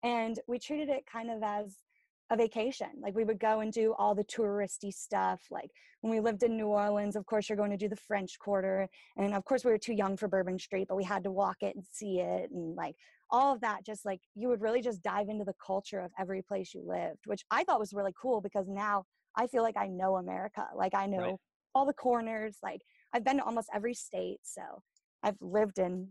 Right. 0.04 0.08
And 0.08 0.38
we 0.46 0.60
treated 0.60 0.88
it 0.88 1.04
kind 1.12 1.32
of 1.32 1.42
as 1.42 1.78
a 2.30 2.36
vacation. 2.36 2.88
Like 3.02 3.16
we 3.16 3.24
would 3.24 3.40
go 3.40 3.60
and 3.60 3.72
do 3.72 3.94
all 3.98 4.14
the 4.14 4.24
touristy 4.24 4.92
stuff. 4.92 5.40
Like 5.50 5.70
when 6.00 6.12
we 6.12 6.20
lived 6.20 6.44
in 6.44 6.56
New 6.56 6.68
Orleans, 6.68 7.16
of 7.16 7.26
course, 7.26 7.48
you're 7.48 7.56
going 7.56 7.72
to 7.72 7.76
do 7.76 7.88
the 7.88 7.96
French 7.96 8.38
Quarter. 8.38 8.88
And 9.16 9.34
of 9.34 9.44
course, 9.44 9.64
we 9.64 9.72
were 9.72 9.78
too 9.78 9.92
young 9.92 10.16
for 10.16 10.28
Bourbon 10.28 10.58
Street, 10.58 10.86
but 10.88 10.96
we 10.96 11.04
had 11.04 11.24
to 11.24 11.32
walk 11.32 11.56
it 11.62 11.74
and 11.74 11.84
see 11.90 12.20
it. 12.20 12.50
And 12.52 12.76
like 12.76 12.94
all 13.30 13.52
of 13.52 13.60
that, 13.62 13.84
just 13.84 14.04
like 14.04 14.20
you 14.36 14.48
would 14.48 14.60
really 14.60 14.80
just 14.80 15.02
dive 15.02 15.28
into 15.28 15.44
the 15.44 15.54
culture 15.64 16.00
of 16.00 16.12
every 16.18 16.42
place 16.42 16.72
you 16.72 16.82
lived, 16.86 17.20
which 17.26 17.44
I 17.50 17.64
thought 17.64 17.80
was 17.80 17.92
really 17.92 18.14
cool 18.20 18.40
because 18.40 18.68
now 18.68 19.04
I 19.36 19.48
feel 19.48 19.62
like 19.62 19.76
I 19.76 19.88
know 19.88 20.16
America. 20.16 20.66
Like 20.76 20.94
I 20.94 21.06
know 21.06 21.18
right. 21.18 21.34
all 21.74 21.84
the 21.84 21.92
corners. 21.92 22.58
Like 22.62 22.82
I've 23.12 23.24
been 23.24 23.38
to 23.38 23.44
almost 23.44 23.68
every 23.74 23.94
state. 23.94 24.38
So 24.44 24.62
I've 25.24 25.36
lived 25.40 25.80
in 25.80 26.08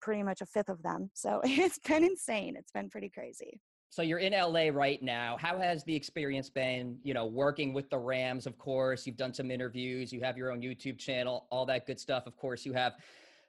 pretty 0.00 0.22
much 0.22 0.40
a 0.40 0.46
fifth 0.46 0.70
of 0.70 0.82
them. 0.82 1.10
So 1.12 1.40
it's 1.44 1.78
been 1.78 2.04
insane. 2.04 2.56
It's 2.56 2.72
been 2.72 2.88
pretty 2.88 3.10
crazy 3.10 3.60
so 3.92 4.00
you're 4.00 4.20
in 4.20 4.32
LA 4.32 4.70
right 4.72 5.02
now. 5.02 5.36
How 5.38 5.58
has 5.58 5.84
the 5.84 5.94
experience 5.94 6.48
been, 6.48 6.96
you 7.02 7.12
know, 7.12 7.26
working 7.26 7.74
with 7.74 7.90
the 7.90 7.98
Rams, 7.98 8.46
of 8.46 8.56
course. 8.56 9.06
You've 9.06 9.18
done 9.18 9.34
some 9.34 9.50
interviews, 9.50 10.10
you 10.10 10.22
have 10.22 10.38
your 10.38 10.50
own 10.50 10.62
YouTube 10.62 10.98
channel, 10.98 11.46
all 11.50 11.66
that 11.66 11.86
good 11.86 12.00
stuff. 12.00 12.26
Of 12.26 12.34
course, 12.34 12.64
you 12.64 12.72
have 12.72 12.94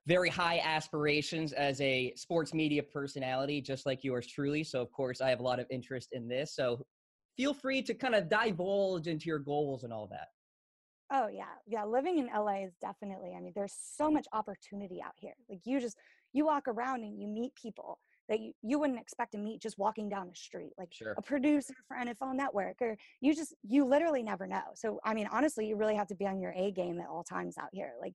very 0.06 0.27
high 0.27 0.60
aspirations 0.60 1.53
as 1.53 1.79
a 1.79 2.13
sports 2.17 2.53
media 2.53 2.84
personality, 2.84 3.62
just 3.62 3.86
like 3.86 4.03
yours 4.03 4.27
truly. 4.27 4.65
So, 4.65 4.82
of 4.82 4.91
course, 4.91 5.21
I 5.21 5.29
have 5.29 5.39
a 5.39 5.43
lot 5.43 5.62
of 5.62 5.67
interest 5.69 6.10
in 6.12 6.27
this. 6.27 6.53
So, 6.53 6.86
feel 7.38 7.53
free 7.53 7.82
to 7.82 7.93
kind 7.93 8.13
of 8.13 8.27
divulge 8.27 9.08
into 9.08 9.27
your 9.27 9.39
goals 9.39 9.86
and 9.86 9.93
all 9.93 10.08
that. 10.08 10.27
Oh, 11.10 11.29
yeah. 11.29 11.45
Yeah. 11.65 11.86
Living 11.86 12.19
in 12.19 12.27
LA 12.27 12.65
is 12.65 12.73
definitely, 12.82 13.34
I 13.34 13.39
mean, 13.39 13.53
there's 13.56 13.77
so 13.95 14.12
much 14.12 14.27
opportunity 14.34 15.01
out 15.01 15.13
here. 15.15 15.36
Like, 15.49 15.62
you 15.63 15.79
just, 15.79 15.95
you 16.34 16.45
walk 16.45 16.67
around 16.67 17.03
and 17.03 17.17
you 17.17 17.29
meet 17.29 17.56
people 17.56 17.97
that 18.29 18.39
you, 18.39 18.53
you 18.62 18.79
wouldn't 18.79 18.99
expect 18.99 19.33
to 19.33 19.38
meet 19.38 19.62
just 19.62 19.77
walking 19.77 20.09
down 20.09 20.27
the 20.27 20.36
street 20.36 20.71
like 20.77 20.89
sure. 20.91 21.13
a 21.17 21.21
producer 21.21 21.73
for 21.88 21.97
nfl 21.97 22.36
network 22.36 22.75
or 22.81 22.95
you 23.21 23.36
just 23.36 23.53
you 23.63 23.86
literally 23.86 24.23
never 24.23 24.47
know 24.47 24.62
so 24.75 24.99
i 25.03 25.13
mean 25.13 25.27
honestly 25.31 25.67
you 25.67 25.75
really 25.75 25.95
have 25.95 26.07
to 26.07 26.15
be 26.15 26.25
on 26.25 26.39
your 26.39 26.53
a 26.55 26.71
game 26.71 26.99
at 26.99 27.07
all 27.07 27.23
times 27.23 27.57
out 27.57 27.69
here 27.71 27.93
like 28.01 28.13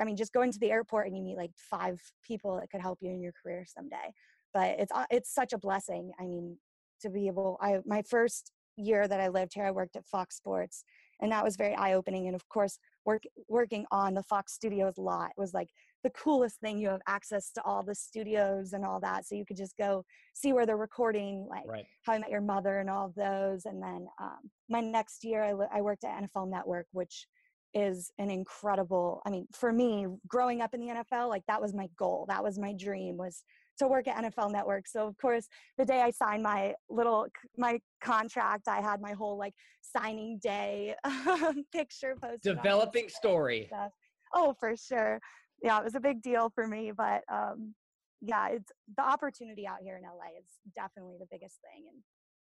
i 0.00 0.04
mean 0.04 0.16
just 0.16 0.32
going 0.32 0.50
to 0.50 0.58
the 0.58 0.70
airport 0.70 1.06
and 1.06 1.16
you 1.16 1.22
meet 1.22 1.36
like 1.36 1.52
five 1.56 2.00
people 2.24 2.58
that 2.58 2.70
could 2.70 2.80
help 2.80 2.98
you 3.00 3.10
in 3.10 3.20
your 3.20 3.32
career 3.42 3.64
someday 3.66 4.12
but 4.52 4.76
it's 4.78 4.92
uh, 4.92 5.06
it's 5.10 5.32
such 5.32 5.52
a 5.52 5.58
blessing 5.58 6.10
i 6.18 6.24
mean 6.24 6.56
to 7.00 7.10
be 7.10 7.26
able 7.26 7.58
i 7.60 7.78
my 7.84 8.02
first 8.02 8.50
year 8.76 9.06
that 9.06 9.20
i 9.20 9.28
lived 9.28 9.52
here 9.54 9.64
i 9.64 9.70
worked 9.70 9.96
at 9.96 10.06
fox 10.06 10.36
sports 10.36 10.84
and 11.20 11.30
that 11.30 11.44
was 11.44 11.56
very 11.56 11.74
eye-opening 11.76 12.26
and 12.26 12.34
of 12.34 12.48
course 12.48 12.78
work, 13.04 13.22
working 13.48 13.84
on 13.90 14.14
the 14.14 14.22
fox 14.22 14.52
studios 14.52 14.98
lot 14.98 15.30
was 15.36 15.54
like 15.54 15.68
the 16.04 16.10
coolest 16.10 16.60
thing. 16.60 16.78
You 16.78 16.90
have 16.90 17.00
access 17.08 17.50
to 17.52 17.62
all 17.64 17.82
the 17.82 17.94
studios 17.94 18.72
and 18.74 18.84
all 18.84 19.00
that, 19.00 19.26
so 19.26 19.34
you 19.34 19.44
could 19.44 19.56
just 19.56 19.76
go 19.76 20.04
see 20.34 20.52
where 20.52 20.66
they're 20.66 20.76
recording, 20.76 21.46
like 21.50 21.66
right. 21.66 21.86
How 22.02 22.12
I 22.12 22.18
Met 22.18 22.30
Your 22.30 22.42
Mother 22.42 22.78
and 22.78 22.88
all 22.88 23.06
of 23.06 23.14
those. 23.14 23.64
And 23.64 23.82
then 23.82 24.06
um, 24.20 24.38
my 24.68 24.80
next 24.80 25.24
year, 25.24 25.42
I, 25.42 25.78
I 25.78 25.80
worked 25.80 26.04
at 26.04 26.22
NFL 26.22 26.48
Network, 26.50 26.86
which 26.92 27.26
is 27.72 28.12
an 28.18 28.30
incredible. 28.30 29.20
I 29.26 29.30
mean, 29.30 29.48
for 29.52 29.72
me, 29.72 30.06
growing 30.28 30.60
up 30.60 30.74
in 30.74 30.80
the 30.80 30.88
NFL, 30.88 31.28
like 31.28 31.42
that 31.48 31.60
was 31.60 31.74
my 31.74 31.88
goal. 31.98 32.26
That 32.28 32.44
was 32.44 32.58
my 32.58 32.72
dream 32.78 33.16
was 33.16 33.42
to 33.78 33.88
work 33.88 34.06
at 34.06 34.22
NFL 34.22 34.52
Network. 34.52 34.86
So 34.86 35.06
of 35.06 35.16
course, 35.18 35.48
the 35.78 35.84
day 35.84 36.00
I 36.00 36.10
signed 36.10 36.42
my 36.42 36.74
little 36.88 37.26
my 37.56 37.80
contract, 38.02 38.68
I 38.68 38.80
had 38.80 39.00
my 39.00 39.12
whole 39.12 39.36
like 39.36 39.54
signing 39.80 40.38
day 40.42 40.94
picture 41.72 42.14
posted. 42.20 42.56
Developing 42.56 43.08
story. 43.08 43.68
Oh, 44.34 44.54
for 44.58 44.76
sure. 44.76 45.20
Yeah, 45.64 45.78
it 45.78 45.84
was 45.84 45.94
a 45.94 46.00
big 46.00 46.22
deal 46.22 46.50
for 46.54 46.68
me, 46.68 46.92
but 46.96 47.22
um, 47.32 47.74
yeah, 48.20 48.48
it's 48.48 48.70
the 48.96 49.02
opportunity 49.02 49.66
out 49.66 49.78
here 49.82 49.96
in 49.96 50.02
LA 50.04 50.38
is 50.38 50.46
definitely 50.76 51.16
the 51.18 51.26
biggest 51.30 51.58
thing, 51.62 51.86
and 51.92 52.02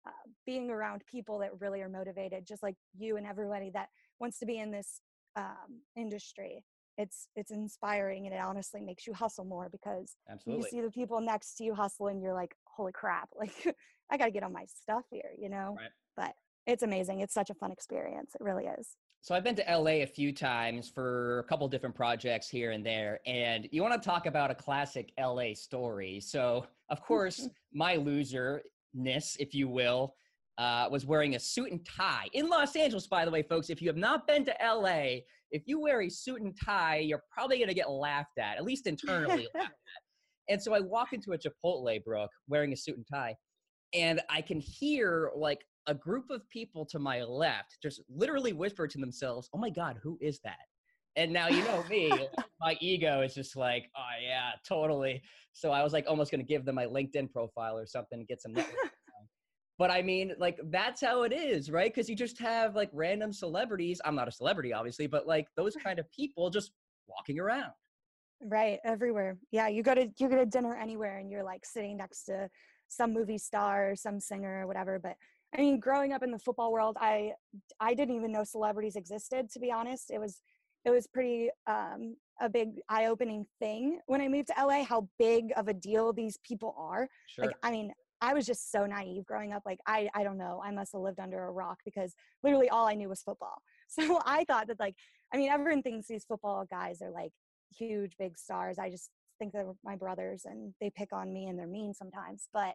uh, 0.07 0.31
being 0.47 0.71
around 0.71 1.03
people 1.11 1.39
that 1.41 1.51
really 1.61 1.83
are 1.83 1.89
motivated, 1.89 2.47
just 2.47 2.63
like 2.63 2.77
you 2.97 3.17
and 3.17 3.27
everybody 3.27 3.71
that 3.75 3.89
wants 4.19 4.39
to 4.39 4.47
be 4.47 4.59
in 4.59 4.71
this 4.71 5.01
um, 5.37 5.83
industry 5.97 6.65
it's 7.01 7.29
it's 7.35 7.51
inspiring 7.51 8.27
and 8.27 8.35
it 8.35 8.41
honestly 8.41 8.81
makes 8.81 9.07
you 9.07 9.15
hustle 9.15 9.45
more 9.45 9.69
because 9.71 10.17
Absolutely. 10.31 10.63
you 10.63 10.69
see 10.71 10.81
the 10.83 10.91
people 10.91 11.21
next 11.21 11.55
to 11.55 11.65
you 11.65 11.75
hustle 11.75 12.09
and 12.09 12.23
you're 12.23 12.35
like 12.35 12.55
holy 12.65 12.93
crap 12.93 13.29
like 13.39 13.75
i 14.11 14.17
gotta 14.17 14.31
get 14.31 14.43
on 14.43 14.53
my 14.53 14.67
stuff 14.67 15.05
here 15.11 15.31
you 15.39 15.49
know 15.49 15.77
Right. 15.79 15.91
but 16.17 16.35
it's 16.67 16.83
amazing 16.83 17.21
it's 17.21 17.35
such 17.35 17.49
a 17.49 17.55
fun 17.55 17.73
experience 17.73 18.33
it 18.35 18.43
really 18.43 18.67
is 18.67 18.97
So 19.23 19.35
I've 19.35 19.45
been 19.45 19.57
to 19.57 19.65
LA 19.69 20.03
a 20.03 20.07
few 20.07 20.33
times 20.33 20.89
for 20.89 21.41
a 21.41 21.45
couple 21.45 21.69
different 21.69 21.95
projects 21.95 22.49
here 22.49 22.71
and 22.71 22.85
there, 22.85 23.21
and 23.27 23.69
you 23.71 23.83
want 23.83 24.01
to 24.01 24.09
talk 24.09 24.25
about 24.25 24.51
a 24.51 24.55
classic 24.55 25.13
LA 25.21 25.53
story. 25.53 26.21
So 26.21 26.67
of 26.89 27.03
course, 27.03 27.47
my 27.75 27.97
loserness, 27.97 29.37
if 29.39 29.55
you 29.55 29.69
will, 29.69 30.15
uh, 30.57 30.89
was 30.91 31.05
wearing 31.05 31.35
a 31.35 31.39
suit 31.39 31.71
and 31.71 31.87
tie 31.87 32.29
in 32.33 32.49
Los 32.49 32.75
Angeles. 32.77 33.07
By 33.07 33.27
the 33.27 33.31
way, 33.31 33.43
folks, 33.43 33.69
if 33.69 33.83
you 33.83 33.89
have 33.89 33.97
not 33.99 34.27
been 34.27 34.43
to 34.47 34.55
LA, 34.63 35.21
if 35.51 35.65
you 35.67 35.81
wear 35.81 36.01
a 36.01 36.09
suit 36.09 36.41
and 36.41 36.57
tie, 36.59 36.99
you're 36.99 37.23
probably 37.31 37.59
going 37.59 37.69
to 37.69 37.75
get 37.75 37.91
laughed 37.91 38.39
at, 38.39 38.57
at 38.57 38.65
least 38.65 38.87
internally 38.87 39.49
laughed 39.55 39.67
at. 39.67 39.73
And 40.49 40.61
so 40.61 40.75
I 40.75 40.81
walk 40.81 41.13
into 41.13 41.31
a 41.31 41.39
Chipotle, 41.39 42.03
Brooke, 42.03 42.33
wearing 42.49 42.73
a 42.73 42.77
suit 42.77 42.97
and 42.97 43.07
tie, 43.09 43.37
and 43.95 44.21
I 44.29 44.41
can 44.41 44.59
hear 44.59 45.31
like 45.37 45.61
a 45.91 45.95
group 45.95 46.31
of 46.31 46.49
people 46.49 46.87
to 46.87 46.99
my 47.01 47.23
left 47.25 47.79
just 47.83 48.01
literally 48.09 48.53
whisper 48.53 48.87
to 48.87 48.99
themselves, 48.99 49.51
"Oh 49.53 49.59
my 49.59 49.71
God, 49.71 49.99
who 50.03 50.17
is 50.21 50.41
that?" 50.45 50.61
And 51.17 51.33
now 51.33 51.49
you 51.49 51.63
know 51.65 51.85
me, 51.91 52.11
my 52.61 52.79
ego 52.81 53.23
is 53.23 53.35
just 53.35 53.57
like, 53.57 53.91
"Oh 53.97 54.23
yeah, 54.23 54.53
totally." 54.67 55.21
So 55.53 55.73
I 55.73 55.83
was 55.83 55.93
like 55.93 56.07
almost 56.09 56.31
going 56.31 56.41
to 56.41 56.47
give 56.47 56.65
them 56.65 56.77
my 56.77 56.87
LinkedIn 56.87 57.31
profile 57.33 57.77
or 57.77 57.87
something, 57.87 58.25
get 58.29 58.41
some 58.41 58.55
But 59.79 59.91
I 59.91 60.03
mean, 60.03 60.35
like 60.39 60.61
that's 60.71 61.01
how 61.01 61.23
it 61.23 61.33
is, 61.33 61.71
right? 61.71 61.93
Because 61.93 62.09
you 62.09 62.15
just 62.15 62.39
have 62.39 62.77
like 62.77 62.91
random 62.93 63.33
celebrities. 63.33 64.01
I'm 64.05 64.15
not 64.15 64.29
a 64.29 64.33
celebrity, 64.33 64.73
obviously, 64.75 65.07
but 65.09 65.27
like 65.27 65.49
those 65.57 65.75
kind 65.75 65.99
of 65.99 66.11
people 66.13 66.51
just 66.51 66.73
walking 67.09 67.41
around. 67.41 67.73
right 68.43 68.79
everywhere 68.85 69.37
yeah 69.51 69.69
you 69.69 69.83
go 69.83 69.95
to 69.95 70.07
you 70.19 70.29
go 70.29 70.37
to 70.37 70.47
dinner 70.47 70.75
anywhere 70.77 71.19
and 71.19 71.31
you're 71.31 71.43
like 71.43 71.65
sitting 71.67 71.97
next 71.97 72.25
to 72.25 72.49
some 72.89 73.13
movie 73.13 73.39
star 73.39 73.91
or 73.91 73.97
some 73.97 74.21
singer 74.21 74.63
or 74.63 74.67
whatever 74.67 74.99
but 74.99 75.15
i 75.57 75.61
mean 75.61 75.81
growing 75.81 76.13
up 76.13 76.23
in 76.23 76.31
the 76.31 76.39
football 76.39 76.73
world 76.73 76.97
i 77.01 77.33
i 77.81 77.95
didn't 77.95 78.17
even 78.17 78.33
know 78.33 78.45
celebrities 78.45 78.97
existed 78.97 79.51
to 79.51 79.59
be 79.59 79.71
honest. 79.71 80.11
It 80.11 80.19
was 80.19 80.43
it 80.85 80.91
was 80.91 81.07
pretty 81.07 81.51
um 81.67 82.17
a 82.41 82.49
big 82.49 82.69
eye-opening 82.89 83.47
thing. 83.59 84.01
When 84.07 84.21
i 84.21 84.29
moved 84.29 84.49
to 84.49 84.65
la 84.67 84.83
how 84.85 85.09
big 85.19 85.53
of 85.57 85.69
a 85.69 85.75
deal 85.75 86.13
these 86.13 86.39
people 86.39 86.75
are. 86.79 87.09
Sure. 87.27 87.47
like 87.47 87.57
i 87.63 87.71
mean 87.71 87.93
i 88.23 88.35
was 88.35 88.47
just 88.47 88.71
so 88.71 88.87
naive 88.87 89.25
growing 89.25 89.53
up. 89.53 89.63
Like 89.67 89.81
i 89.87 90.09
i 90.15 90.23
don't 90.25 90.39
know. 90.39 90.61
I 90.65 90.71
must 90.71 90.93
have 90.93 91.03
lived 91.03 91.21
under 91.21 91.45
a 91.45 91.53
rock 91.53 91.79
because 91.85 92.15
literally 92.43 92.69
all 92.69 92.87
i 92.87 92.95
knew 92.95 93.09
was 93.09 93.23
football. 93.23 93.63
So 93.89 94.21
i 94.25 94.45
thought 94.45 94.69
that 94.69 94.79
like 94.79 94.95
i 95.35 95.37
mean 95.37 95.51
everyone 95.51 95.83
thinks 95.83 96.07
these 96.07 96.25
football 96.25 96.65
guys 96.71 97.03
are 97.03 97.11
like 97.11 97.33
huge 97.77 98.13
big 98.19 98.39
stars. 98.39 98.79
I 98.79 98.91
just 98.91 99.11
think 99.39 99.53
they're 99.53 99.73
my 99.85 99.97
brothers 99.97 100.43
and 100.45 100.75
they 100.81 100.91
pick 100.91 101.13
on 101.13 101.33
me 101.33 101.47
and 101.47 101.59
they're 101.59 101.67
mean 101.67 101.93
sometimes. 101.95 102.49
But 102.53 102.75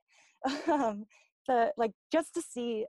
um 0.72 1.06
the 1.48 1.72
like 1.78 1.92
just 2.12 2.34
to 2.34 2.42
see 2.42 2.86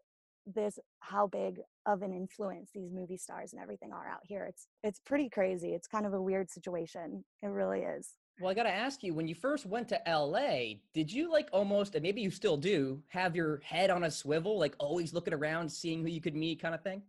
this 0.47 0.79
how 1.01 1.27
big 1.27 1.61
of 1.87 2.03
an 2.03 2.13
influence 2.13 2.71
these 2.73 2.93
movie 2.93 3.17
stars 3.17 3.53
and 3.53 3.61
everything 3.61 3.93
are 3.93 4.07
out 4.07 4.21
here 4.23 4.45
it's 4.45 4.69
it's 4.85 5.01
pretty 5.01 5.29
crazy 5.29 5.75
it's 5.75 5.89
kind 5.89 6.07
of 6.07 6.15
a 6.15 6.23
weird 6.23 6.49
situation 6.51 7.25
it 7.43 7.49
really 7.49 7.81
is 7.81 8.15
Well, 8.39 8.51
I 8.51 8.55
got 8.55 8.65
to 8.65 8.71
ask 8.71 9.03
you, 9.03 9.15
when 9.15 9.27
you 9.27 9.35
first 9.35 9.65
went 9.65 9.89
to 9.89 10.01
LA, 10.07 10.75
did 10.93 11.11
you 11.11 11.33
like 11.33 11.49
almost, 11.53 11.95
and 11.95 12.03
maybe 12.03 12.21
you 12.21 12.31
still 12.31 12.59
do, 12.59 13.03
have 13.09 13.35
your 13.35 13.61
head 13.65 13.89
on 13.91 14.05
a 14.05 14.11
swivel, 14.11 14.59
like 14.59 14.75
always 14.79 15.15
looking 15.15 15.33
around, 15.35 15.71
seeing 15.71 16.03
who 16.03 16.09
you 16.09 16.21
could 16.21 16.35
meet 16.37 16.61
kind 16.61 16.75
of 16.75 16.83
thing? 16.83 17.03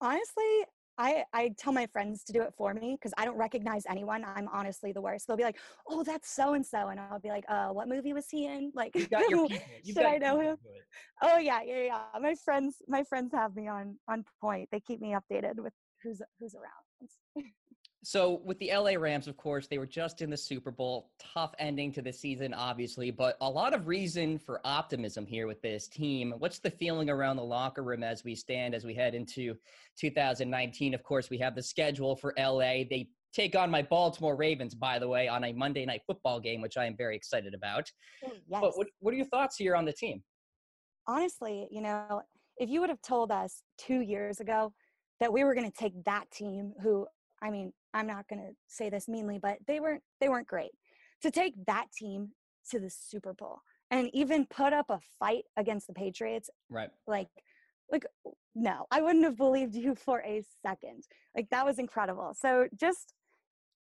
honestly 0.00 0.64
i 0.98 1.24
i 1.32 1.52
tell 1.58 1.72
my 1.72 1.86
friends 1.86 2.22
to 2.24 2.32
do 2.32 2.42
it 2.42 2.52
for 2.56 2.74
me 2.74 2.96
because 2.98 3.12
i 3.18 3.24
don't 3.24 3.36
recognize 3.36 3.84
anyone 3.88 4.24
i'm 4.24 4.48
honestly 4.52 4.92
the 4.92 5.00
worst. 5.00 5.26
They'll 5.26 5.36
be 5.36 5.42
like 5.44 5.58
oh 5.88 6.02
that's 6.02 6.30
so 6.30 6.54
and 6.54 6.64
so 6.64 6.88
and 6.88 7.00
i'll 7.00 7.18
be 7.20 7.28
like 7.28 7.44
uh 7.48 7.68
what 7.68 7.88
movie 7.88 8.12
was 8.12 8.26
he 8.30 8.46
in? 8.46 8.72
Like 8.74 8.94
You've 8.94 9.10
got 9.10 9.28
your 9.30 9.48
should 9.84 9.94
got 9.96 10.06
i 10.06 10.18
know 10.18 10.40
him? 10.40 10.56
oh 11.22 11.38
yeah 11.38 11.60
yeah 11.64 11.82
yeah 11.82 12.20
my 12.20 12.34
friends 12.34 12.76
my 12.88 13.02
friends 13.04 13.32
have 13.32 13.54
me 13.56 13.68
on 13.68 13.96
on 14.08 14.24
point. 14.40 14.68
They 14.70 14.80
keep 14.80 15.00
me 15.00 15.14
updated 15.14 15.56
with 15.56 15.72
who's 16.02 16.20
who's 16.38 16.54
around 16.54 16.84
So 18.04 18.42
with 18.44 18.58
the 18.58 18.70
LA 18.72 18.92
Rams, 18.98 19.26
of 19.28 19.36
course, 19.36 19.66
they 19.66 19.78
were 19.78 19.86
just 19.86 20.20
in 20.20 20.30
the 20.30 20.36
Super 20.36 20.70
Bowl. 20.70 21.10
Tough 21.18 21.54
ending 21.58 21.90
to 21.92 22.02
the 22.02 22.12
season, 22.12 22.52
obviously, 22.52 23.10
but 23.10 23.36
a 23.40 23.48
lot 23.48 23.74
of 23.74 23.88
reason 23.88 24.38
for 24.38 24.60
optimism 24.64 25.24
here 25.26 25.46
with 25.46 25.62
this 25.62 25.88
team. 25.88 26.34
What's 26.38 26.58
the 26.58 26.70
feeling 26.70 27.08
around 27.08 27.36
the 27.36 27.44
locker 27.44 27.82
room 27.82 28.02
as 28.02 28.22
we 28.22 28.34
stand, 28.34 28.74
as 28.74 28.84
we 28.84 28.94
head 28.94 29.14
into 29.14 29.56
2019? 29.98 30.92
Of 30.92 31.02
course, 31.02 31.30
we 31.30 31.38
have 31.38 31.54
the 31.54 31.62
schedule 31.62 32.14
for 32.14 32.34
LA. 32.38 32.84
They 32.88 33.08
take 33.32 33.56
on 33.56 33.70
my 33.70 33.82
Baltimore 33.82 34.36
Ravens, 34.36 34.74
by 34.74 34.98
the 34.98 35.08
way, 35.08 35.26
on 35.26 35.44
a 35.44 35.52
Monday 35.52 35.86
night 35.86 36.02
football 36.06 36.38
game, 36.38 36.60
which 36.60 36.76
I 36.76 36.84
am 36.84 36.96
very 36.96 37.16
excited 37.16 37.54
about. 37.54 37.90
Mm, 38.24 38.32
yes 38.48 38.60
But 38.60 38.76
what, 38.76 38.88
what 39.00 39.14
are 39.14 39.16
your 39.16 39.26
thoughts 39.26 39.56
here 39.56 39.74
on 39.74 39.84
the 39.84 39.92
team? 39.92 40.22
honestly 41.06 41.68
you 41.70 41.80
know 41.80 42.22
if 42.56 42.68
you 42.68 42.80
would 42.80 42.90
have 42.90 43.02
told 43.02 43.30
us 43.30 43.62
two 43.78 44.00
years 44.00 44.40
ago 44.40 44.72
that 45.20 45.32
we 45.32 45.44
were 45.44 45.54
going 45.54 45.70
to 45.70 45.76
take 45.76 45.92
that 46.04 46.30
team 46.30 46.72
who 46.82 47.06
i 47.42 47.50
mean 47.50 47.72
i'm 47.94 48.06
not 48.06 48.28
going 48.28 48.40
to 48.42 48.50
say 48.66 48.90
this 48.90 49.08
meanly 49.08 49.38
but 49.38 49.56
they 49.66 49.80
weren't 49.80 50.02
they 50.20 50.28
weren't 50.28 50.46
great. 50.46 50.72
To 51.22 51.30
take 51.30 51.54
that 51.66 51.86
team 51.96 52.32
to 52.70 52.78
the 52.78 52.90
super 52.90 53.32
bowl 53.32 53.60
and 53.90 54.10
even 54.12 54.46
put 54.46 54.72
up 54.74 54.90
a 54.90 55.00
fight 55.18 55.44
against 55.56 55.86
the 55.86 55.94
patriots 55.94 56.50
Right. 56.68 56.90
like 57.06 57.28
like 57.90 58.04
no 58.54 58.86
i 58.90 59.00
wouldn't 59.00 59.24
have 59.24 59.36
believed 59.36 59.74
you 59.74 59.94
for 60.06 60.20
a 60.22 60.42
second. 60.66 61.04
Like 61.36 61.48
that 61.50 61.64
was 61.64 61.78
incredible. 61.78 62.34
So 62.38 62.68
just 62.78 63.14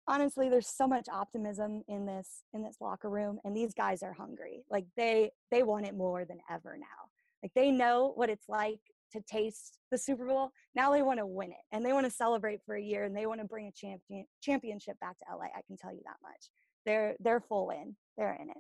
honestly 0.08 0.50
there's 0.50 0.68
so 0.68 0.88
much 0.88 1.08
optimism 1.12 1.82
in 1.88 2.06
this 2.06 2.44
in 2.54 2.64
this 2.64 2.78
locker 2.82 3.10
room 3.10 3.40
and 3.44 3.56
these 3.56 3.74
guys 3.74 4.04
are 4.04 4.14
hungry. 4.14 4.64
Like 4.70 4.86
they 4.98 5.32
they 5.52 5.64
want 5.64 5.86
it 5.86 5.96
more 5.96 6.26
than 6.26 6.40
ever 6.50 6.78
now. 6.78 7.02
Like 7.42 7.52
they 7.56 7.72
know 7.72 8.12
what 8.16 8.30
it's 8.30 8.48
like 8.50 8.80
to 9.14 9.22
taste 9.22 9.80
the 9.92 9.98
super 9.98 10.26
bowl 10.26 10.52
now 10.76 10.92
they 10.92 11.02
want 11.02 11.20
to 11.20 11.26
win 11.26 11.52
it 11.52 11.64
and 11.72 11.86
they 11.86 11.94
want 11.94 12.06
to 12.06 12.12
celebrate 12.12 12.60
for 12.66 12.76
a 12.76 12.82
year 12.82 13.06
and 13.06 13.16
they 13.16 13.26
want 13.26 13.40
to 13.40 13.48
bring 13.48 13.68
a 13.68 13.72
champion 13.72 14.26
championship 14.42 15.00
back 15.00 15.18
to 15.18 15.26
la 15.32 15.44
i 15.44 15.62
can 15.68 15.78
tell 15.78 15.94
you 15.94 16.02
that 16.04 16.18
much 16.22 16.50
they're 16.86 17.16
they're 17.22 17.40
full 17.40 17.70
in 17.70 17.96
they're 18.18 18.38
in 18.42 18.50
it 18.50 18.58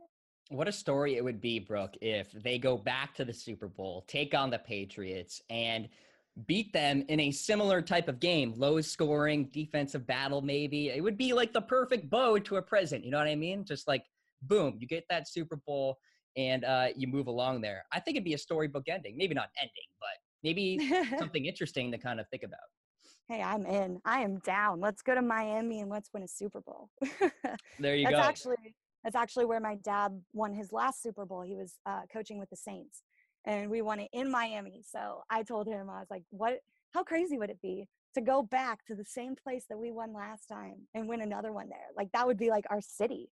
What 0.49 0.68
a 0.68 0.72
story 0.72 1.16
it 1.16 1.24
would 1.24 1.41
be, 1.41 1.60
Brooke, 1.60 1.95
if 2.01 2.32
they 2.32 2.58
go 2.60 2.78
back 2.78 3.16
to 3.16 3.26
the 3.26 3.34
Super 3.34 3.68
Bowl, 3.68 4.04
take 4.08 4.34
on 4.36 4.49
the 4.49 4.60
Patriots, 4.60 5.41
and 5.49 5.88
beat 6.47 6.74
them 6.74 7.06
in 7.08 7.20
a 7.20 7.32
similar 7.32 7.82
type 7.82 8.08
of 8.08 8.20
game, 8.20 8.54
low 8.58 8.82
scoring 8.82 9.49
defensive 9.54 10.06
battle, 10.06 10.41
maybe. 10.41 10.89
It 10.89 11.01
would 11.01 11.18
be 11.18 11.32
like 11.34 11.54
the 11.54 11.62
perfect 11.62 12.10
bow 12.10 12.39
to 12.39 12.58
a 12.58 12.62
present. 12.62 13.06
You 13.06 13.12
know 13.12 13.20
what 13.20 13.28
I 13.28 13.36
mean? 13.36 13.66
Just 13.66 13.88
like, 13.88 14.04
boom, 14.41 14.76
you 14.80 14.88
get 14.88 15.06
that 15.10 15.28
Super 15.28 15.58
Bowl 15.66 15.97
and 16.36 16.66
uh, 16.66 16.88
you 16.95 17.08
move 17.08 17.28
along 17.28 17.62
there. 17.62 17.86
I 17.91 17.99
think 17.99 18.18
it'd 18.18 18.26
be 18.26 18.34
a 18.34 18.38
storybook 18.38 18.89
ending. 18.89 19.16
Maybe 19.16 19.36
not 19.36 19.49
ending, 19.58 19.89
but 19.99 20.18
maybe 20.43 20.77
something 21.17 21.45
interesting 21.45 21.91
to 21.91 21.97
kind 21.97 22.19
of 22.19 22.27
think 22.29 22.43
about. 22.43 22.59
hey 23.29 23.41
i'm 23.41 23.65
in 23.65 23.99
i 24.05 24.21
am 24.21 24.37
down 24.39 24.79
let's 24.79 25.01
go 25.01 25.15
to 25.15 25.21
miami 25.21 25.79
and 25.81 25.89
let's 25.89 26.09
win 26.13 26.23
a 26.23 26.27
super 26.27 26.61
bowl 26.61 26.89
There 27.79 27.95
you 27.95 28.03
that's 28.05 28.15
go. 28.15 28.21
actually 28.21 28.75
that's 29.03 29.15
actually 29.15 29.45
where 29.45 29.59
my 29.59 29.75
dad 29.75 30.21
won 30.33 30.53
his 30.53 30.71
last 30.71 31.03
Super 31.03 31.25
Bowl. 31.25 31.41
He 31.41 31.55
was 31.55 31.73
uh, 31.85 32.01
coaching 32.11 32.39
with 32.39 32.49
the 32.49 32.55
Saints, 32.55 33.01
and 33.45 33.69
we 33.69 33.81
won 33.81 33.99
it 33.99 34.07
in 34.13 34.31
Miami. 34.31 34.81
So 34.89 35.23
I 35.29 35.43
told 35.43 35.67
him 35.67 35.89
I 35.89 35.99
was 35.99 36.07
like, 36.09 36.23
"What? 36.29 36.59
How 36.93 37.03
crazy 37.03 37.37
would 37.37 37.49
it 37.49 37.61
be 37.61 37.87
to 38.15 38.21
go 38.21 38.43
back 38.43 38.85
to 38.85 38.95
the 38.95 39.03
same 39.03 39.35
place 39.35 39.65
that 39.69 39.77
we 39.77 39.91
won 39.91 40.13
last 40.13 40.45
time 40.47 40.87
and 40.93 41.09
win 41.09 41.19
another 41.21 41.51
one 41.51 41.67
there? 41.67 41.89
Like 41.97 42.11
that 42.13 42.25
would 42.25 42.37
be 42.37 42.49
like 42.49 42.63
our 42.69 42.79
city. 42.79 43.29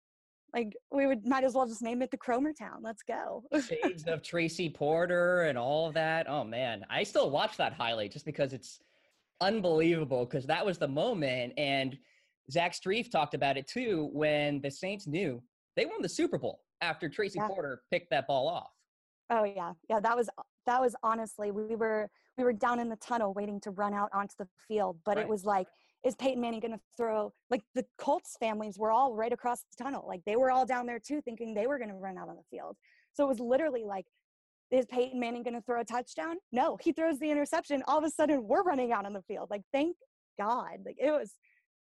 Like 0.55 0.77
we 0.93 1.07
would 1.07 1.27
might 1.27 1.43
as 1.43 1.55
well 1.55 1.67
just 1.67 1.83
name 1.83 2.01
it 2.01 2.11
the 2.13 2.17
Kromer 2.17 2.57
Town. 2.57 2.81
Let's 2.83 3.03
go." 3.03 3.43
shades 3.69 4.05
of 4.07 4.23
Tracy 4.23 4.71
Porter 4.71 5.43
and 5.43 5.59
all 5.59 5.89
of 5.89 5.95
that. 5.95 6.29
Oh 6.29 6.45
man, 6.45 6.85
I 6.89 7.03
still 7.03 7.31
watch 7.31 7.57
that 7.57 7.73
highlight 7.73 8.13
just 8.13 8.25
because 8.25 8.53
it's 8.53 8.79
unbelievable 9.41 10.25
because 10.25 10.47
that 10.47 10.65
was 10.65 10.79
the 10.79 10.87
moment. 10.89 11.55
And 11.59 11.99
Zach 12.53 12.73
Strief 12.73 13.11
talked 13.11 13.35
about 13.35 13.57
it 13.57 13.67
too 13.67 14.11
when 14.13 14.61
the 14.61 14.71
Saints 14.71 15.09
knew 15.09 15.43
they 15.77 15.87
won 15.87 16.03
the 16.03 16.09
Super 16.09 16.39
Bowl 16.39 16.61
after 16.81 17.09
Tracy 17.09 17.39
Yeah. 17.41 17.49
Porter 17.49 17.83
picked 17.91 18.11
that 18.11 18.29
ball 18.29 18.47
off. 18.47 18.71
Oh 19.31 19.43
yeah, 19.43 19.73
yeah. 19.91 19.99
That 19.99 20.17
was 20.17 20.31
that 20.67 20.81
was 20.81 20.95
honestly 21.03 21.51
we 21.51 21.75
were 21.75 22.09
we 22.39 22.45
were 22.45 22.53
down 22.53 22.79
in 22.79 22.89
the 22.89 22.97
tunnel 22.97 23.35
waiting 23.35 23.61
to 23.63 23.73
run 23.73 23.93
out 23.93 24.11
onto 24.15 24.35
the 24.39 24.47
field, 24.69 24.99
but 25.05 25.17
Right. 25.17 25.25
it 25.25 25.29
was 25.29 25.45
like 25.45 25.67
is 26.05 26.15
Peyton 26.17 26.41
Manning 26.41 26.61
going 26.61 26.73
to 26.73 26.81
throw? 26.97 27.33
Like 27.51 27.63
the 27.75 27.85
Colts 27.99 28.37
families 28.39 28.79
were 28.79 28.91
all 28.91 29.15
right 29.15 29.33
across 29.33 29.61
the 29.61 29.83
tunnel. 29.83 30.05
Like 30.07 30.21
they 30.27 30.37
were 30.37 30.51
all 30.51 30.67
down 30.67 30.87
there 30.87 30.99
too, 30.99 31.21
thinking 31.23 31.55
they 31.55 31.67
were 31.67 31.79
going 31.79 31.91
to 31.91 31.97
run 31.97 32.19
out 32.19 32.29
on 32.29 32.37
the 32.37 32.57
field. 32.57 32.77
So 33.15 33.25
it 33.25 33.29
was 33.29 33.41
literally 33.41 33.85
like, 33.85 34.07
is 34.71 34.87
Peyton 34.87 35.21
Manning 35.21 35.43
going 35.43 35.55
to 35.55 35.63
throw 35.63 35.81
a 35.81 35.85
touchdown? 35.85 36.37
No, 36.53 36.77
he 36.81 36.93
throws 36.93 37.19
the 37.19 37.31
interception. 37.31 37.83
All 37.87 37.99
of 37.99 38.05
a 38.05 38.11
sudden, 38.11 38.47
we're 38.47 38.63
running 38.63 38.93
out 38.93 39.07
on 39.07 39.13
the 39.13 39.23
field. 39.23 39.49
Like, 39.51 39.63
thank 39.73 39.97
God. 40.39 40.79
Like 40.85 40.97
it 40.99 41.11
was, 41.11 41.33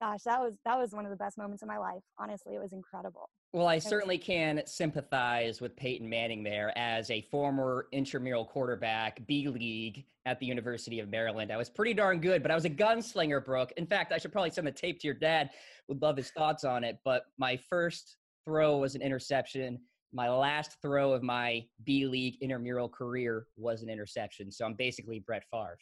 gosh, 0.00 0.22
that 0.24 0.40
was 0.40 0.54
that 0.64 0.78
was 0.78 0.92
one 0.92 1.04
of 1.04 1.10
the 1.10 1.16
best 1.16 1.38
moments 1.38 1.62
of 1.62 1.68
my 1.68 1.78
life. 1.78 2.02
Honestly, 2.18 2.54
it 2.54 2.60
was 2.60 2.72
incredible. 2.72 3.30
Well, 3.52 3.66
I 3.66 3.78
certainly 3.78 4.18
can 4.18 4.62
sympathize 4.66 5.60
with 5.60 5.74
Peyton 5.76 6.08
Manning 6.08 6.42
there 6.42 6.76
as 6.76 7.10
a 7.10 7.22
former 7.22 7.86
intramural 7.92 8.44
quarterback, 8.44 9.26
B 9.26 9.48
League 9.48 10.04
at 10.26 10.38
the 10.38 10.46
University 10.46 11.00
of 11.00 11.08
Maryland. 11.08 11.50
I 11.50 11.56
was 11.56 11.70
pretty 11.70 11.94
darn 11.94 12.20
good, 12.20 12.42
but 12.42 12.50
I 12.50 12.54
was 12.54 12.66
a 12.66 12.70
gunslinger, 12.70 13.44
Brooke. 13.44 13.72
In 13.76 13.86
fact, 13.86 14.12
I 14.12 14.18
should 14.18 14.32
probably 14.32 14.50
send 14.50 14.66
the 14.66 14.72
tape 14.72 15.00
to 15.00 15.06
your 15.06 15.14
dad. 15.14 15.50
Would 15.88 16.02
love 16.02 16.16
his 16.16 16.30
thoughts 16.30 16.64
on 16.64 16.84
it. 16.84 16.98
But 17.04 17.24
my 17.38 17.56
first 17.56 18.16
throw 18.44 18.76
was 18.76 18.94
an 18.94 19.02
interception. 19.02 19.80
My 20.12 20.28
last 20.30 20.76
throw 20.82 21.12
of 21.12 21.22
my 21.22 21.64
B 21.84 22.06
League 22.06 22.36
intramural 22.40 22.88
career 22.88 23.46
was 23.56 23.82
an 23.82 23.88
interception. 23.88 24.52
So 24.52 24.64
I'm 24.64 24.74
basically 24.74 25.20
Brett 25.20 25.44
Favre. 25.50 25.78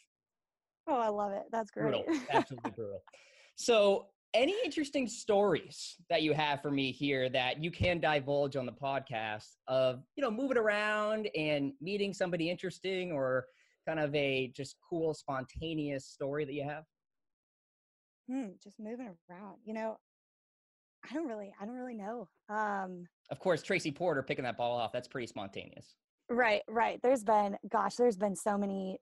Oh, 0.87 0.97
I 0.97 1.09
love 1.09 1.33
it. 1.33 1.43
That's 1.51 1.69
great. 1.69 1.83
Brutal. 1.83 2.05
Absolutely 2.31 2.71
brutal. 2.71 3.03
So 3.57 4.05
any 4.35 4.55
interesting 4.63 5.07
stories 5.07 5.95
that 6.11 6.21
you 6.21 6.31
have 6.33 6.61
for 6.61 6.69
me 6.69 6.91
here 6.91 7.27
that 7.29 7.61
you 7.61 7.71
can 7.71 7.99
divulge 7.99 8.55
on 8.55 8.67
the 8.67 8.71
podcast 8.71 9.55
of 9.67 10.03
you 10.15 10.21
know 10.21 10.29
moving 10.29 10.57
around 10.57 11.27
and 11.35 11.73
meeting 11.81 12.13
somebody 12.13 12.51
interesting 12.51 13.11
or 13.11 13.45
kind 13.87 13.99
of 13.99 14.13
a 14.13 14.51
just 14.55 14.75
cool 14.87 15.13
spontaneous 15.15 16.05
story 16.05 16.45
that 16.45 16.53
you 16.53 16.63
have? 16.63 16.83
Hmm, 18.29 18.49
just 18.63 18.79
moving 18.79 19.09
around 19.29 19.57
you 19.65 19.73
know 19.73 19.97
i 21.09 21.13
don't 21.13 21.27
really 21.27 21.51
i 21.59 21.65
don't 21.65 21.75
really 21.75 21.95
know 21.95 22.27
um 22.49 23.07
of 23.31 23.39
course 23.39 23.63
tracy 23.63 23.91
porter 23.91 24.21
picking 24.21 24.43
that 24.43 24.57
ball 24.57 24.77
off 24.77 24.91
that's 24.91 25.07
pretty 25.07 25.27
spontaneous. 25.27 25.95
Right 26.29 26.61
right 26.67 26.99
there's 27.01 27.23
been 27.23 27.57
gosh 27.71 27.95
there's 27.95 28.17
been 28.17 28.35
so 28.35 28.57
many 28.57 28.99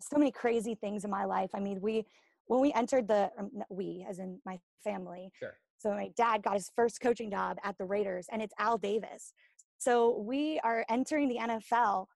so 0.00 0.16
many 0.16 0.30
crazy 0.30 0.76
things 0.76 1.04
in 1.04 1.10
my 1.10 1.24
life 1.24 1.50
i 1.52 1.58
mean 1.58 1.80
we 1.80 2.06
when 2.50 2.60
we 2.60 2.72
entered 2.72 3.06
the 3.06 3.30
um, 3.38 3.48
we 3.70 4.04
as 4.08 4.18
in 4.18 4.40
my 4.44 4.58
family 4.82 5.30
sure 5.38 5.56
so 5.78 5.90
my 5.90 6.10
dad 6.16 6.42
got 6.42 6.54
his 6.54 6.70
first 6.74 7.00
coaching 7.00 7.30
job 7.30 7.56
at 7.62 7.78
the 7.78 7.84
raiders 7.84 8.26
and 8.32 8.42
it's 8.42 8.52
al 8.58 8.76
davis 8.76 9.32
so 9.78 10.18
we 10.18 10.58
are 10.64 10.84
entering 10.88 11.28
the 11.28 11.36
nfl 11.36 12.06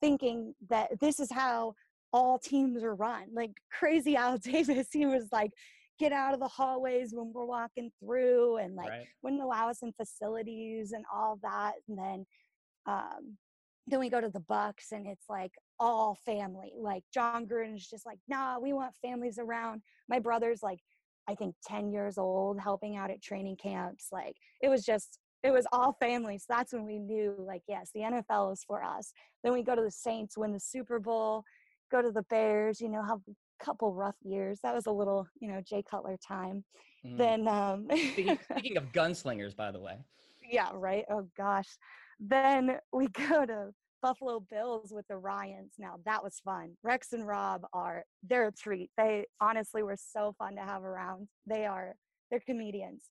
thinking 0.00 0.52
that 0.68 0.88
this 1.00 1.20
is 1.20 1.30
how 1.30 1.72
all 2.12 2.40
teams 2.40 2.82
are 2.82 2.96
run 2.96 3.26
like 3.32 3.52
crazy 3.70 4.16
al 4.16 4.36
davis 4.52 4.88
he 4.92 5.06
was 5.06 5.28
like 5.30 5.52
get 6.00 6.10
out 6.10 6.34
of 6.34 6.40
the 6.40 6.48
hallways 6.48 7.10
when 7.12 7.32
we're 7.32 7.44
walking 7.44 7.88
through 8.00 8.56
and 8.56 8.74
like 8.74 8.90
right. 8.90 9.06
wouldn't 9.22 9.42
allow 9.42 9.70
us 9.70 9.78
in 9.82 9.92
facilities 9.92 10.90
and 10.90 11.04
all 11.12 11.38
that 11.40 11.74
and 11.88 11.96
then 11.96 12.26
um 12.86 13.36
then 13.86 14.00
we 14.00 14.08
go 14.08 14.20
to 14.20 14.30
the 14.30 14.40
bucks 14.40 14.92
and 14.92 15.06
it's 15.06 15.26
like 15.28 15.52
all 15.78 16.16
family 16.24 16.72
like 16.78 17.02
jon 17.12 17.46
gruden's 17.46 17.88
just 17.88 18.06
like 18.06 18.18
nah 18.28 18.58
we 18.58 18.72
want 18.72 18.94
families 19.02 19.38
around. 19.38 19.82
My 20.08 20.18
brother's 20.18 20.62
like 20.62 20.80
i 21.28 21.34
think 21.34 21.54
10 21.66 21.90
years 21.90 22.18
old 22.18 22.60
helping 22.60 22.96
out 22.96 23.10
at 23.10 23.22
training 23.22 23.56
camps 23.56 24.08
like 24.12 24.36
it 24.62 24.68
was 24.68 24.84
just 24.84 25.18
it 25.42 25.52
was 25.52 25.66
all 25.72 25.92
family 26.00 26.38
so 26.38 26.44
that's 26.48 26.72
when 26.72 26.84
we 26.84 26.98
knew 26.98 27.34
like 27.38 27.62
yes 27.68 27.90
the 27.94 28.00
nfl 28.00 28.52
is 28.52 28.64
for 28.66 28.82
us. 28.82 29.12
Then 29.42 29.52
we 29.52 29.62
go 29.62 29.74
to 29.74 29.82
the 29.82 29.90
saints 29.90 30.38
win 30.38 30.52
the 30.52 30.60
super 30.60 30.98
bowl 30.98 31.44
go 31.90 32.00
to 32.02 32.10
the 32.10 32.24
bears 32.24 32.80
you 32.80 32.88
know 32.88 33.02
have 33.02 33.20
a 33.28 33.64
couple 33.64 33.94
rough 33.94 34.16
years. 34.22 34.58
That 34.62 34.74
was 34.74 34.86
a 34.86 34.90
little 34.90 35.26
you 35.40 35.48
know 35.48 35.60
jay 35.60 35.82
cutler 35.88 36.16
time. 36.26 36.64
Mm. 37.04 37.18
then 37.18 37.48
um 37.48 37.86
speaking, 37.90 38.38
speaking 38.50 38.76
of 38.78 38.92
gunslingers 38.92 39.54
by 39.54 39.70
the 39.70 39.80
way. 39.80 39.96
Yeah 40.50 40.70
right? 40.74 41.04
Oh 41.10 41.26
gosh 41.36 41.68
then 42.20 42.78
we 42.92 43.08
go 43.28 43.46
to 43.46 43.70
Buffalo 44.02 44.40
Bills 44.50 44.92
with 44.92 45.06
the 45.08 45.16
Ryans. 45.16 45.74
Now 45.78 45.94
that 46.04 46.22
was 46.22 46.40
fun. 46.44 46.76
Rex 46.82 47.12
and 47.12 47.26
Rob 47.26 47.62
are 47.72 48.04
they're 48.22 48.48
a 48.48 48.52
treat. 48.52 48.90
They 48.98 49.24
honestly 49.40 49.82
were 49.82 49.96
so 49.96 50.34
fun 50.38 50.56
to 50.56 50.62
have 50.62 50.84
around. 50.84 51.28
They 51.46 51.64
are 51.64 51.94
they're 52.30 52.42
comedians. 52.44 53.04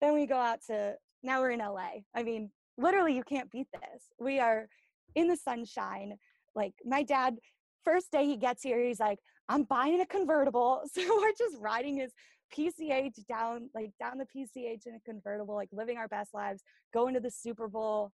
Then 0.00 0.14
we 0.14 0.26
go 0.26 0.36
out 0.36 0.60
to 0.68 0.94
now 1.22 1.40
we're 1.40 1.50
in 1.50 1.58
LA. 1.58 2.02
I 2.14 2.22
mean, 2.22 2.50
literally 2.76 3.16
you 3.16 3.24
can't 3.24 3.50
beat 3.50 3.66
this. 3.72 4.04
We 4.20 4.38
are 4.38 4.68
in 5.14 5.28
the 5.28 5.36
sunshine. 5.36 6.14
Like 6.54 6.74
my 6.84 7.02
dad, 7.02 7.36
first 7.84 8.12
day 8.12 8.24
he 8.24 8.36
gets 8.36 8.62
here, 8.62 8.80
he's 8.80 9.00
like, 9.00 9.18
I'm 9.48 9.64
buying 9.64 10.00
a 10.00 10.06
convertible. 10.06 10.82
So 10.92 11.02
we're 11.16 11.32
just 11.36 11.56
riding 11.60 11.98
his 11.98 12.12
PCH 12.56 13.26
down, 13.28 13.70
like 13.74 13.90
down 14.00 14.18
the 14.18 14.26
PCH 14.26 14.86
in 14.86 14.94
a 14.94 15.00
convertible, 15.04 15.54
like 15.54 15.68
living 15.72 15.98
our 15.98 16.08
best 16.08 16.32
lives, 16.32 16.62
going 16.94 17.14
to 17.14 17.20
the 17.20 17.30
Super 17.30 17.68
Bowl. 17.68 18.12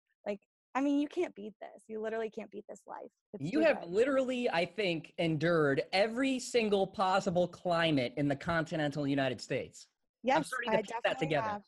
I 0.75 0.81
mean, 0.81 0.99
you 0.99 1.07
can't 1.07 1.35
beat 1.35 1.55
this. 1.61 1.85
You 1.87 2.01
literally 2.01 2.31
can't 2.31 2.51
beat 2.51 2.65
this 2.69 2.81
life. 2.87 3.11
It's 3.33 3.53
you 3.53 3.61
have 3.61 3.83
good. 3.83 3.91
literally, 3.91 4.51
I 4.51 4.65
think, 4.65 5.13
endured 5.19 5.83
every 5.93 6.41
single 6.41 6.87
possible 6.87 7.47
climate 7.47 8.13
in 8.17 8.27
the 8.27 8.35
continental 8.35 9.07
United 9.07 9.41
States. 9.41 9.87
Yes, 10.25 10.39
I'm 10.39 10.45
starting 10.45 10.73
to 10.73 10.79
I 10.79 10.83
put 10.83 11.05
that 11.05 11.19
together. 11.19 11.49
Have. 11.49 11.63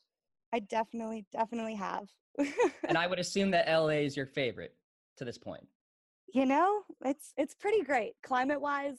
I 0.52 0.58
definitely, 0.60 1.24
definitely 1.32 1.74
have. 1.76 2.08
and 2.88 2.98
I 2.98 3.06
would 3.06 3.20
assume 3.20 3.50
that 3.52 3.68
LA 3.68 4.00
is 4.00 4.16
your 4.16 4.26
favorite 4.26 4.74
to 5.18 5.24
this 5.24 5.38
point. 5.38 5.66
You 6.34 6.46
know, 6.46 6.82
it's 7.04 7.32
it's 7.36 7.54
pretty 7.54 7.82
great. 7.82 8.14
Climate 8.24 8.60
wise, 8.60 8.98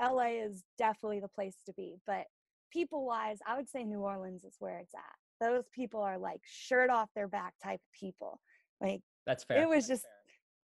LA 0.00 0.42
is 0.44 0.62
definitely 0.76 1.20
the 1.20 1.28
place 1.28 1.56
to 1.64 1.72
be. 1.72 1.96
But 2.06 2.24
people 2.70 3.06
wise, 3.06 3.38
I 3.46 3.56
would 3.56 3.70
say 3.70 3.84
New 3.84 4.00
Orleans 4.00 4.44
is 4.44 4.56
where 4.58 4.78
it's 4.78 4.94
at. 4.94 5.46
Those 5.48 5.64
people 5.74 6.00
are 6.00 6.18
like 6.18 6.40
shirt 6.44 6.90
off 6.90 7.08
their 7.14 7.28
back 7.28 7.54
type 7.62 7.80
of 7.80 7.98
people. 7.98 8.40
Like 8.80 9.00
that's 9.26 9.44
fair. 9.44 9.62
It 9.62 9.68
was 9.68 9.86
just 9.86 10.04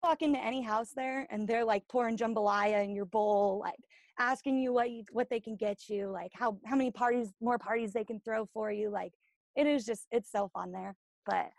walk 0.03 0.21
into 0.21 0.39
any 0.39 0.61
house 0.61 0.91
there 0.95 1.27
and 1.29 1.47
they're 1.47 1.65
like 1.65 1.87
pouring 1.87 2.17
jambalaya 2.17 2.83
in 2.83 2.95
your 2.95 3.05
bowl, 3.05 3.59
like 3.59 3.79
asking 4.19 4.57
you 4.57 4.73
what 4.73 4.89
you 4.89 5.03
what 5.11 5.29
they 5.29 5.39
can 5.39 5.55
get 5.55 5.89
you, 5.89 6.09
like 6.09 6.31
how 6.33 6.57
how 6.65 6.75
many 6.75 6.91
parties 6.91 7.33
more 7.41 7.57
parties 7.57 7.93
they 7.93 8.03
can 8.03 8.19
throw 8.21 8.45
for 8.53 8.71
you. 8.71 8.89
Like 8.89 9.11
it 9.55 9.67
is 9.67 9.85
just 9.85 10.07
it's 10.11 10.31
so 10.31 10.49
fun 10.53 10.71
there. 10.71 10.95
But 11.25 11.49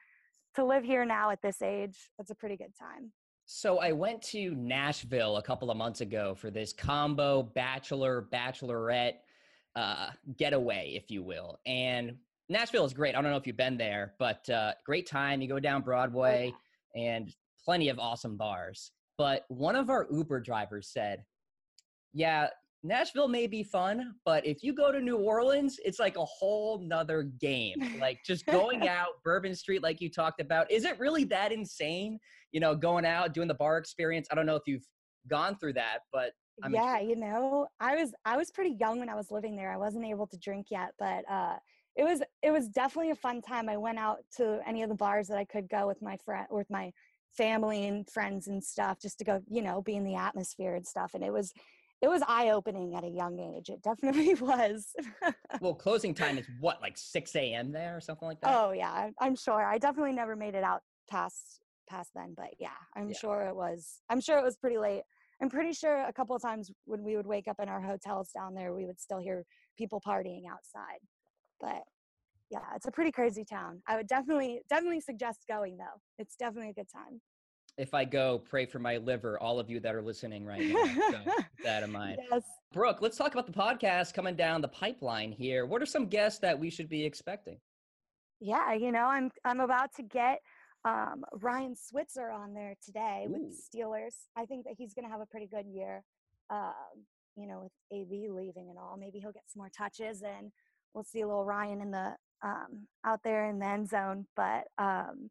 to 0.54 0.64
live 0.64 0.84
here 0.84 1.04
now 1.04 1.30
at 1.30 1.42
this 1.42 1.62
age, 1.62 1.96
it's 2.18 2.30
a 2.30 2.34
pretty 2.34 2.56
good 2.56 2.72
time. 2.78 3.12
So 3.44 3.78
I 3.78 3.92
went 3.92 4.20
to 4.22 4.54
Nashville 4.54 5.38
a 5.38 5.42
couple 5.42 5.70
of 5.70 5.76
months 5.76 6.00
ago 6.00 6.34
for 6.34 6.50
this 6.50 6.72
combo 6.72 7.42
bachelor 7.42 8.26
bachelorette 8.32 9.14
uh, 9.74 10.10
getaway, 10.36 10.92
if 10.94 11.10
you 11.10 11.22
will. 11.22 11.58
And 11.64 12.16
Nashville 12.50 12.84
is 12.84 12.92
great. 12.92 13.14
I 13.14 13.22
don't 13.22 13.30
know 13.30 13.36
if 13.36 13.46
you've 13.46 13.56
been 13.56 13.78
there, 13.78 14.14
but 14.18 14.48
uh, 14.50 14.72
great 14.84 15.06
time. 15.06 15.40
You 15.40 15.48
go 15.48 15.60
down 15.60 15.82
Broadway. 15.82 16.52
Oh, 16.52 16.56
yeah 16.56 16.67
and 16.98 17.32
plenty 17.64 17.88
of 17.88 17.98
awesome 17.98 18.36
bars. 18.36 18.90
But 19.16 19.44
one 19.48 19.76
of 19.76 19.90
our 19.90 20.06
Uber 20.10 20.40
drivers 20.40 20.90
said, 20.92 21.24
Yeah, 22.12 22.48
Nashville 22.82 23.28
may 23.28 23.46
be 23.46 23.62
fun, 23.62 24.14
but 24.24 24.46
if 24.46 24.62
you 24.62 24.72
go 24.72 24.92
to 24.92 25.00
New 25.00 25.16
Orleans, 25.16 25.78
it's 25.84 25.98
like 25.98 26.16
a 26.16 26.24
whole 26.24 26.80
nother 26.80 27.24
game. 27.40 27.98
Like 28.00 28.20
just 28.24 28.46
going 28.46 28.88
out, 28.88 29.22
Bourbon 29.24 29.54
Street, 29.54 29.82
like 29.82 30.00
you 30.00 30.10
talked 30.10 30.40
about. 30.40 30.70
Is 30.70 30.84
it 30.84 30.98
really 30.98 31.24
that 31.24 31.52
insane? 31.52 32.18
You 32.52 32.60
know, 32.60 32.74
going 32.74 33.04
out, 33.04 33.34
doing 33.34 33.48
the 33.48 33.54
bar 33.54 33.78
experience. 33.78 34.28
I 34.30 34.34
don't 34.34 34.46
know 34.46 34.56
if 34.56 34.62
you've 34.66 34.86
gone 35.28 35.56
through 35.58 35.74
that, 35.74 35.98
but 36.12 36.32
I'm 36.62 36.72
yeah, 36.72 37.00
you 37.00 37.16
know, 37.16 37.66
I 37.80 37.96
was 37.96 38.12
I 38.24 38.36
was 38.36 38.50
pretty 38.50 38.76
young 38.80 39.00
when 39.00 39.08
I 39.08 39.14
was 39.14 39.30
living 39.30 39.56
there. 39.56 39.72
I 39.72 39.76
wasn't 39.76 40.04
able 40.04 40.26
to 40.28 40.38
drink 40.38 40.66
yet, 40.70 40.90
but 40.98 41.24
uh 41.30 41.56
it 41.96 42.04
was 42.04 42.22
it 42.42 42.50
was 42.50 42.68
definitely 42.68 43.10
a 43.10 43.16
fun 43.16 43.42
time. 43.42 43.68
I 43.68 43.76
went 43.76 43.98
out 43.98 44.18
to 44.36 44.60
any 44.66 44.82
of 44.82 44.88
the 44.88 44.94
bars 44.94 45.28
that 45.28 45.38
I 45.38 45.44
could 45.44 45.68
go 45.68 45.86
with 45.86 46.00
my 46.00 46.16
friend 46.24 46.46
with 46.50 46.70
my 46.70 46.92
family 47.36 47.86
and 47.86 48.08
friends 48.08 48.48
and 48.48 48.62
stuff 48.62 48.98
just 49.00 49.18
to 49.18 49.24
go, 49.24 49.40
you 49.48 49.62
know, 49.62 49.82
be 49.82 49.96
in 49.96 50.04
the 50.04 50.14
atmosphere 50.14 50.74
and 50.74 50.86
stuff. 50.86 51.12
And 51.14 51.22
it 51.22 51.32
was 51.32 51.52
it 52.00 52.08
was 52.08 52.22
eye 52.28 52.50
opening 52.50 52.94
at 52.94 53.04
a 53.04 53.08
young 53.08 53.38
age. 53.40 53.68
It 53.68 53.82
definitely 53.82 54.34
was. 54.40 54.94
well, 55.60 55.74
closing 55.74 56.14
time 56.14 56.38
is 56.38 56.46
what, 56.60 56.80
like 56.80 56.96
six 56.96 57.34
a.m. 57.34 57.72
there 57.72 57.96
or 57.96 58.00
something 58.00 58.28
like 58.28 58.40
that. 58.40 58.54
Oh 58.54 58.72
yeah, 58.72 59.10
I'm 59.20 59.34
sure. 59.34 59.64
I 59.64 59.78
definitely 59.78 60.12
never 60.12 60.36
made 60.36 60.54
it 60.54 60.64
out 60.64 60.82
past 61.10 61.60
past 61.88 62.10
then, 62.14 62.34
but 62.36 62.50
yeah, 62.60 62.68
I'm 62.94 63.08
yeah. 63.08 63.18
sure 63.18 63.42
it 63.42 63.56
was. 63.56 64.00
I'm 64.08 64.20
sure 64.20 64.38
it 64.38 64.44
was 64.44 64.56
pretty 64.56 64.78
late. 64.78 65.02
I'm 65.40 65.48
pretty 65.48 65.72
sure 65.72 66.04
a 66.04 66.12
couple 66.12 66.34
of 66.34 66.42
times 66.42 66.70
when 66.84 67.04
we 67.04 67.16
would 67.16 67.26
wake 67.26 67.48
up 67.48 67.56
in 67.60 67.68
our 67.68 67.80
hotels 67.80 68.30
down 68.34 68.54
there, 68.54 68.74
we 68.74 68.86
would 68.86 69.00
still 69.00 69.18
hear 69.18 69.44
people 69.76 70.00
partying 70.04 70.42
outside. 70.50 70.98
But 71.60 71.82
yeah, 72.50 72.60
it's 72.74 72.86
a 72.86 72.90
pretty 72.90 73.12
crazy 73.12 73.44
town. 73.44 73.82
I 73.86 73.96
would 73.96 74.06
definitely 74.06 74.60
definitely 74.68 75.00
suggest 75.00 75.44
going 75.48 75.76
though. 75.76 76.00
It's 76.18 76.36
definitely 76.36 76.70
a 76.70 76.74
good 76.74 76.88
time. 76.90 77.20
If 77.76 77.94
I 77.94 78.04
go, 78.04 78.38
pray 78.38 78.66
for 78.66 78.80
my 78.80 78.96
liver, 78.96 79.38
all 79.38 79.60
of 79.60 79.70
you 79.70 79.78
that 79.80 79.94
are 79.94 80.02
listening 80.02 80.44
right 80.44 80.60
now. 80.60 80.84
so 81.10 81.42
that 81.64 81.84
in 81.84 81.92
mind. 81.92 82.18
Yes. 82.30 82.42
Brooke, 82.72 82.98
let's 83.00 83.16
talk 83.16 83.34
about 83.34 83.46
the 83.46 83.52
podcast 83.52 84.14
coming 84.14 84.34
down 84.34 84.60
the 84.60 84.68
pipeline 84.68 85.30
here. 85.30 85.64
What 85.64 85.80
are 85.80 85.86
some 85.86 86.06
guests 86.06 86.40
that 86.40 86.58
we 86.58 86.70
should 86.70 86.88
be 86.88 87.04
expecting? 87.04 87.58
Yeah, 88.40 88.74
you 88.74 88.92
know, 88.92 89.06
I'm 89.06 89.30
I'm 89.44 89.60
about 89.60 89.94
to 89.96 90.02
get 90.02 90.40
um, 90.84 91.24
Ryan 91.32 91.74
Switzer 91.76 92.30
on 92.30 92.54
there 92.54 92.74
today 92.84 93.26
Ooh. 93.28 93.32
with 93.32 93.42
the 93.50 93.78
Steelers. 93.78 94.14
I 94.36 94.44
think 94.44 94.64
that 94.64 94.74
he's 94.76 94.94
going 94.94 95.04
to 95.04 95.10
have 95.10 95.20
a 95.20 95.26
pretty 95.26 95.46
good 95.46 95.66
year. 95.66 96.02
Um, 96.50 97.04
you 97.36 97.46
know, 97.46 97.60
with 97.62 97.72
AB 97.92 98.28
leaving 98.30 98.70
and 98.70 98.78
all, 98.78 98.96
maybe 98.98 99.18
he'll 99.20 99.32
get 99.32 99.44
some 99.46 99.60
more 99.60 99.70
touches 99.76 100.22
and 100.22 100.50
we'll 100.94 101.04
see 101.04 101.20
a 101.20 101.26
little 101.26 101.44
Ryan 101.44 101.80
in 101.80 101.90
the 101.90 102.14
um, 102.42 102.86
out 103.04 103.20
there 103.24 103.48
in 103.48 103.58
the 103.58 103.66
end 103.66 103.88
zone. 103.88 104.26
But 104.36 104.64
um, 104.78 105.30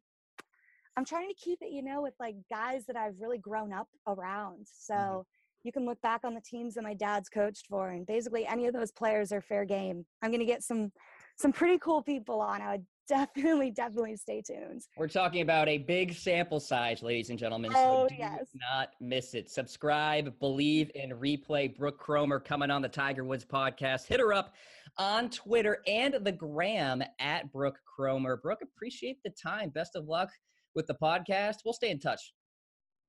I'm 0.96 1.06
trying 1.06 1.30
to 1.30 1.36
keep 1.36 1.60
it, 1.62 1.72
you 1.72 1.84
know, 1.84 2.02
with 2.02 2.14
like 2.20 2.36
guys 2.50 2.86
that 2.88 2.96
I've 2.96 3.20
really 3.20 3.38
grown 3.38 3.72
up 3.72 3.88
around. 4.08 4.68
So 4.68 4.94
mm-hmm. 4.94 5.22
you 5.64 5.72
can 5.72 5.86
look 5.86 6.02
back 6.02 6.22
on 6.24 6.34
the 6.34 6.42
teams 6.42 6.76
that 6.76 6.84
my 6.84 6.94
dad's 6.94 7.30
coached 7.30 7.68
for, 7.70 7.90
and 7.90 8.06
basically 8.06 8.46
any 8.48 8.68
of 8.68 8.74
those 8.74 8.92
players 8.92 9.32
are 9.32 9.42
fair 9.42 9.66
game. 9.66 10.06
I'm 10.22 10.32
going 10.32 10.40
to 10.40 10.46
get 10.46 10.64
some 10.64 10.92
some 11.38 11.52
pretty 11.52 11.78
cool 11.78 12.02
people 12.02 12.42
on. 12.42 12.62
I 12.62 12.72
would 12.72 12.86
definitely, 13.08 13.72
definitely 13.72 14.18
stay 14.18 14.42
tuned. 14.42 14.82
We're 14.98 15.08
talking 15.08 15.42
about 15.42 15.70
a 15.70 15.78
big 15.78 16.14
sample 16.14 16.60
size, 16.60 17.02
ladies 17.02 17.30
and 17.30 17.40
gentlemen. 17.40 17.72
Oh, 17.74 18.04
so 18.04 18.10
do 18.10 18.16
yes. 18.18 18.48
not 18.70 18.90
miss 19.00 19.34
it. 19.34 19.50
Subscribe, 19.50 20.38
believe 20.40 20.92
in 20.94 21.12
replay. 21.12 21.74
Brooke 21.74 22.04
Kromer 22.04 22.44
coming 22.44 22.70
on 22.70 22.82
the 22.82 22.90
Tiger 22.90 23.24
Woods 23.24 23.46
podcast. 23.46 24.08
Hit 24.08 24.20
her 24.20 24.34
up 24.34 24.56
on 24.98 25.30
Twitter 25.30 25.82
and 25.88 26.16
the 26.22 26.32
gram 26.32 27.04
at 27.20 27.52
Brooke 27.52 27.80
Kromer. 27.88 28.42
Brooke, 28.42 28.62
appreciate 28.62 29.20
the 29.24 29.32
time. 29.32 29.70
Best 29.70 29.96
of 29.96 30.08
luck 30.08 30.30
with 30.76 30.88
the 30.88 30.96
podcast. 30.96 31.58
We'll 31.64 31.74
stay 31.74 31.90
in 31.90 32.00
touch. 32.00 32.34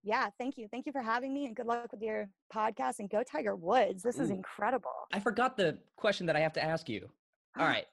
Yeah, 0.05 0.29
thank 0.39 0.57
you. 0.57 0.69
Thank 0.71 0.87
you 0.87 0.93
for 0.93 1.03
having 1.03 1.35
me 1.35 1.47
and 1.47 1.57
good 1.57 1.67
luck 1.67 1.91
with 1.93 2.03
your 2.03 2.29
podcast 2.55 3.01
and 3.01 3.11
go 3.11 3.23
Tiger 3.23 3.57
Woods. 3.57 4.03
This 4.03 4.19
Ooh. 4.19 4.23
is 4.23 4.31
incredible. 4.31 4.91
I 5.13 5.21
forgot 5.21 5.57
the 5.57 5.79
question 5.97 6.27
that 6.27 6.37
I 6.37 6.41
have 6.41 6.53
to 6.55 6.65
ask 6.65 6.89
you. 6.89 7.09
All 7.59 7.67
right. 7.67 7.87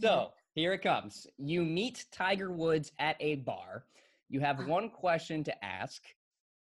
so 0.00 0.32
here 0.54 0.72
it 0.72 0.82
comes. 0.82 1.26
You 1.38 1.64
meet 1.64 2.06
Tiger 2.10 2.50
Woods 2.50 2.92
at 2.98 3.16
a 3.20 3.36
bar. 3.36 3.84
You 4.28 4.40
have 4.40 4.60
uh. 4.60 4.64
one 4.64 4.90
question 4.90 5.44
to 5.44 5.64
ask. 5.64 6.02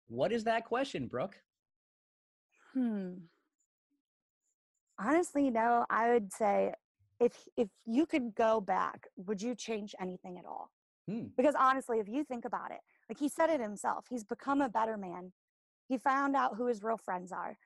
What 0.09 0.33
is 0.33 0.45
that 0.45 0.65
question, 0.65 1.07
Brooke? 1.07 1.37
Hmm. 2.75 3.13
Honestly, 5.01 5.51
no. 5.51 5.87
I 5.91 6.13
would 6.13 6.33
say, 6.33 6.73
if 7.19 7.33
if 7.57 7.69
you 7.87 8.07
could 8.07 8.35
go 8.35 8.61
back, 8.61 9.09
would 9.17 9.41
you 9.41 9.55
change 9.55 9.95
anything 10.01 10.39
at 10.39 10.45
all? 10.45 10.71
Hmm. 11.09 11.27
Because 11.37 11.55
honestly, 11.59 11.99
if 11.99 12.09
you 12.09 12.25
think 12.25 12.45
about 12.45 12.71
it, 12.71 12.81
like 13.09 13.19
he 13.19 13.29
said 13.29 13.51
it 13.51 13.61
himself, 13.61 14.07
he's 14.11 14.25
become 14.25 14.61
a 14.61 14.69
better 14.69 14.97
man. 14.97 15.33
He 15.89 15.99
found 15.99 16.37
out 16.37 16.57
who 16.57 16.67
his 16.67 16.83
real 16.83 16.99
friends 16.99 17.33
are. 17.33 17.57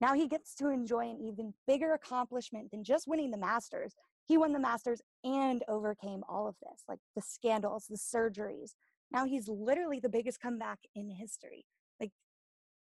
Now 0.00 0.14
he 0.14 0.28
gets 0.28 0.54
to 0.56 0.68
enjoy 0.68 1.10
an 1.10 1.18
even 1.20 1.54
bigger 1.66 1.94
accomplishment 1.94 2.70
than 2.70 2.84
just 2.84 3.08
winning 3.08 3.30
the 3.30 3.38
Masters 3.38 3.94
he 4.26 4.36
won 4.36 4.52
the 4.52 4.58
Masters 4.58 5.00
and 5.24 5.62
overcame 5.68 6.22
all 6.28 6.46
of 6.46 6.56
this, 6.62 6.82
like 6.88 7.00
the 7.14 7.22
scandals, 7.22 7.86
the 7.88 7.96
surgeries. 7.96 8.72
Now 9.10 9.24
he's 9.24 9.48
literally 9.48 10.00
the 10.00 10.08
biggest 10.08 10.40
comeback 10.40 10.78
in 10.94 11.10
history. 11.10 11.64
Like, 12.00 12.12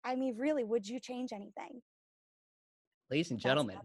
I 0.03 0.15
mean, 0.15 0.37
really, 0.37 0.63
would 0.63 0.87
you 0.87 0.99
change 0.99 1.33
anything? 1.33 1.81
Ladies 3.11 3.31
and 3.31 3.39
gentlemen, 3.39 3.77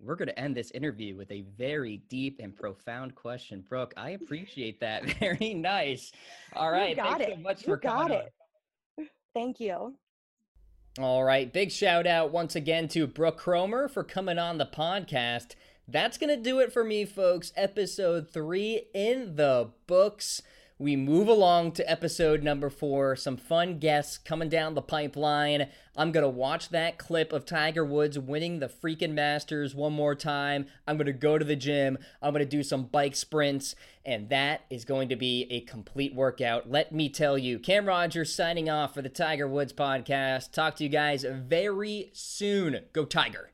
we're 0.00 0.16
going 0.16 0.28
to 0.28 0.38
end 0.38 0.56
this 0.56 0.70
interview 0.72 1.16
with 1.16 1.30
a 1.30 1.42
very 1.56 1.98
deep 2.08 2.40
and 2.42 2.54
profound 2.54 3.14
question. 3.14 3.64
Brooke, 3.66 3.94
I 3.96 4.10
appreciate 4.10 4.80
that. 4.80 5.04
Very 5.20 5.54
nice. 5.54 6.12
All 6.54 6.70
right. 6.70 6.90
You 6.90 6.96
got 6.96 7.18
Thanks 7.18 7.32
it. 7.32 7.36
so 7.36 7.40
much 7.40 7.60
you 7.62 7.66
for 7.66 7.76
got 7.76 8.10
it. 8.10 8.32
On. 8.98 9.06
Thank 9.34 9.60
you. 9.60 9.94
All 10.98 11.24
right. 11.24 11.52
Big 11.52 11.72
shout 11.72 12.06
out 12.06 12.32
once 12.32 12.54
again 12.54 12.88
to 12.88 13.06
Brooke 13.06 13.40
Kromer 13.40 13.90
for 13.90 14.04
coming 14.04 14.38
on 14.38 14.58
the 14.58 14.66
podcast. 14.66 15.54
That's 15.88 16.18
going 16.18 16.34
to 16.34 16.42
do 16.42 16.60
it 16.60 16.72
for 16.72 16.84
me, 16.84 17.04
folks. 17.04 17.52
Episode 17.56 18.30
three 18.30 18.86
in 18.94 19.36
the 19.36 19.70
books. 19.86 20.40
We 20.76 20.96
move 20.96 21.28
along 21.28 21.72
to 21.72 21.88
episode 21.88 22.42
number 22.42 22.68
four. 22.68 23.14
Some 23.14 23.36
fun 23.36 23.78
guests 23.78 24.18
coming 24.18 24.48
down 24.48 24.74
the 24.74 24.82
pipeline. 24.82 25.68
I'm 25.96 26.10
going 26.10 26.24
to 26.24 26.28
watch 26.28 26.70
that 26.70 26.98
clip 26.98 27.32
of 27.32 27.46
Tiger 27.46 27.84
Woods 27.84 28.18
winning 28.18 28.58
the 28.58 28.66
freaking 28.66 29.12
Masters 29.12 29.72
one 29.72 29.92
more 29.92 30.16
time. 30.16 30.66
I'm 30.88 30.96
going 30.96 31.06
to 31.06 31.12
go 31.12 31.38
to 31.38 31.44
the 31.44 31.54
gym. 31.54 31.96
I'm 32.20 32.32
going 32.32 32.44
to 32.44 32.50
do 32.50 32.64
some 32.64 32.86
bike 32.86 33.14
sprints. 33.14 33.76
And 34.04 34.28
that 34.30 34.64
is 34.68 34.84
going 34.84 35.10
to 35.10 35.16
be 35.16 35.46
a 35.48 35.60
complete 35.60 36.12
workout. 36.12 36.68
Let 36.68 36.92
me 36.92 37.08
tell 37.08 37.38
you. 37.38 37.60
Cam 37.60 37.86
Rogers 37.86 38.34
signing 38.34 38.68
off 38.68 38.94
for 38.94 39.00
the 39.00 39.08
Tiger 39.08 39.46
Woods 39.46 39.72
podcast. 39.72 40.50
Talk 40.50 40.74
to 40.76 40.82
you 40.82 40.90
guys 40.90 41.24
very 41.24 42.10
soon. 42.12 42.80
Go 42.92 43.04
Tiger. 43.04 43.53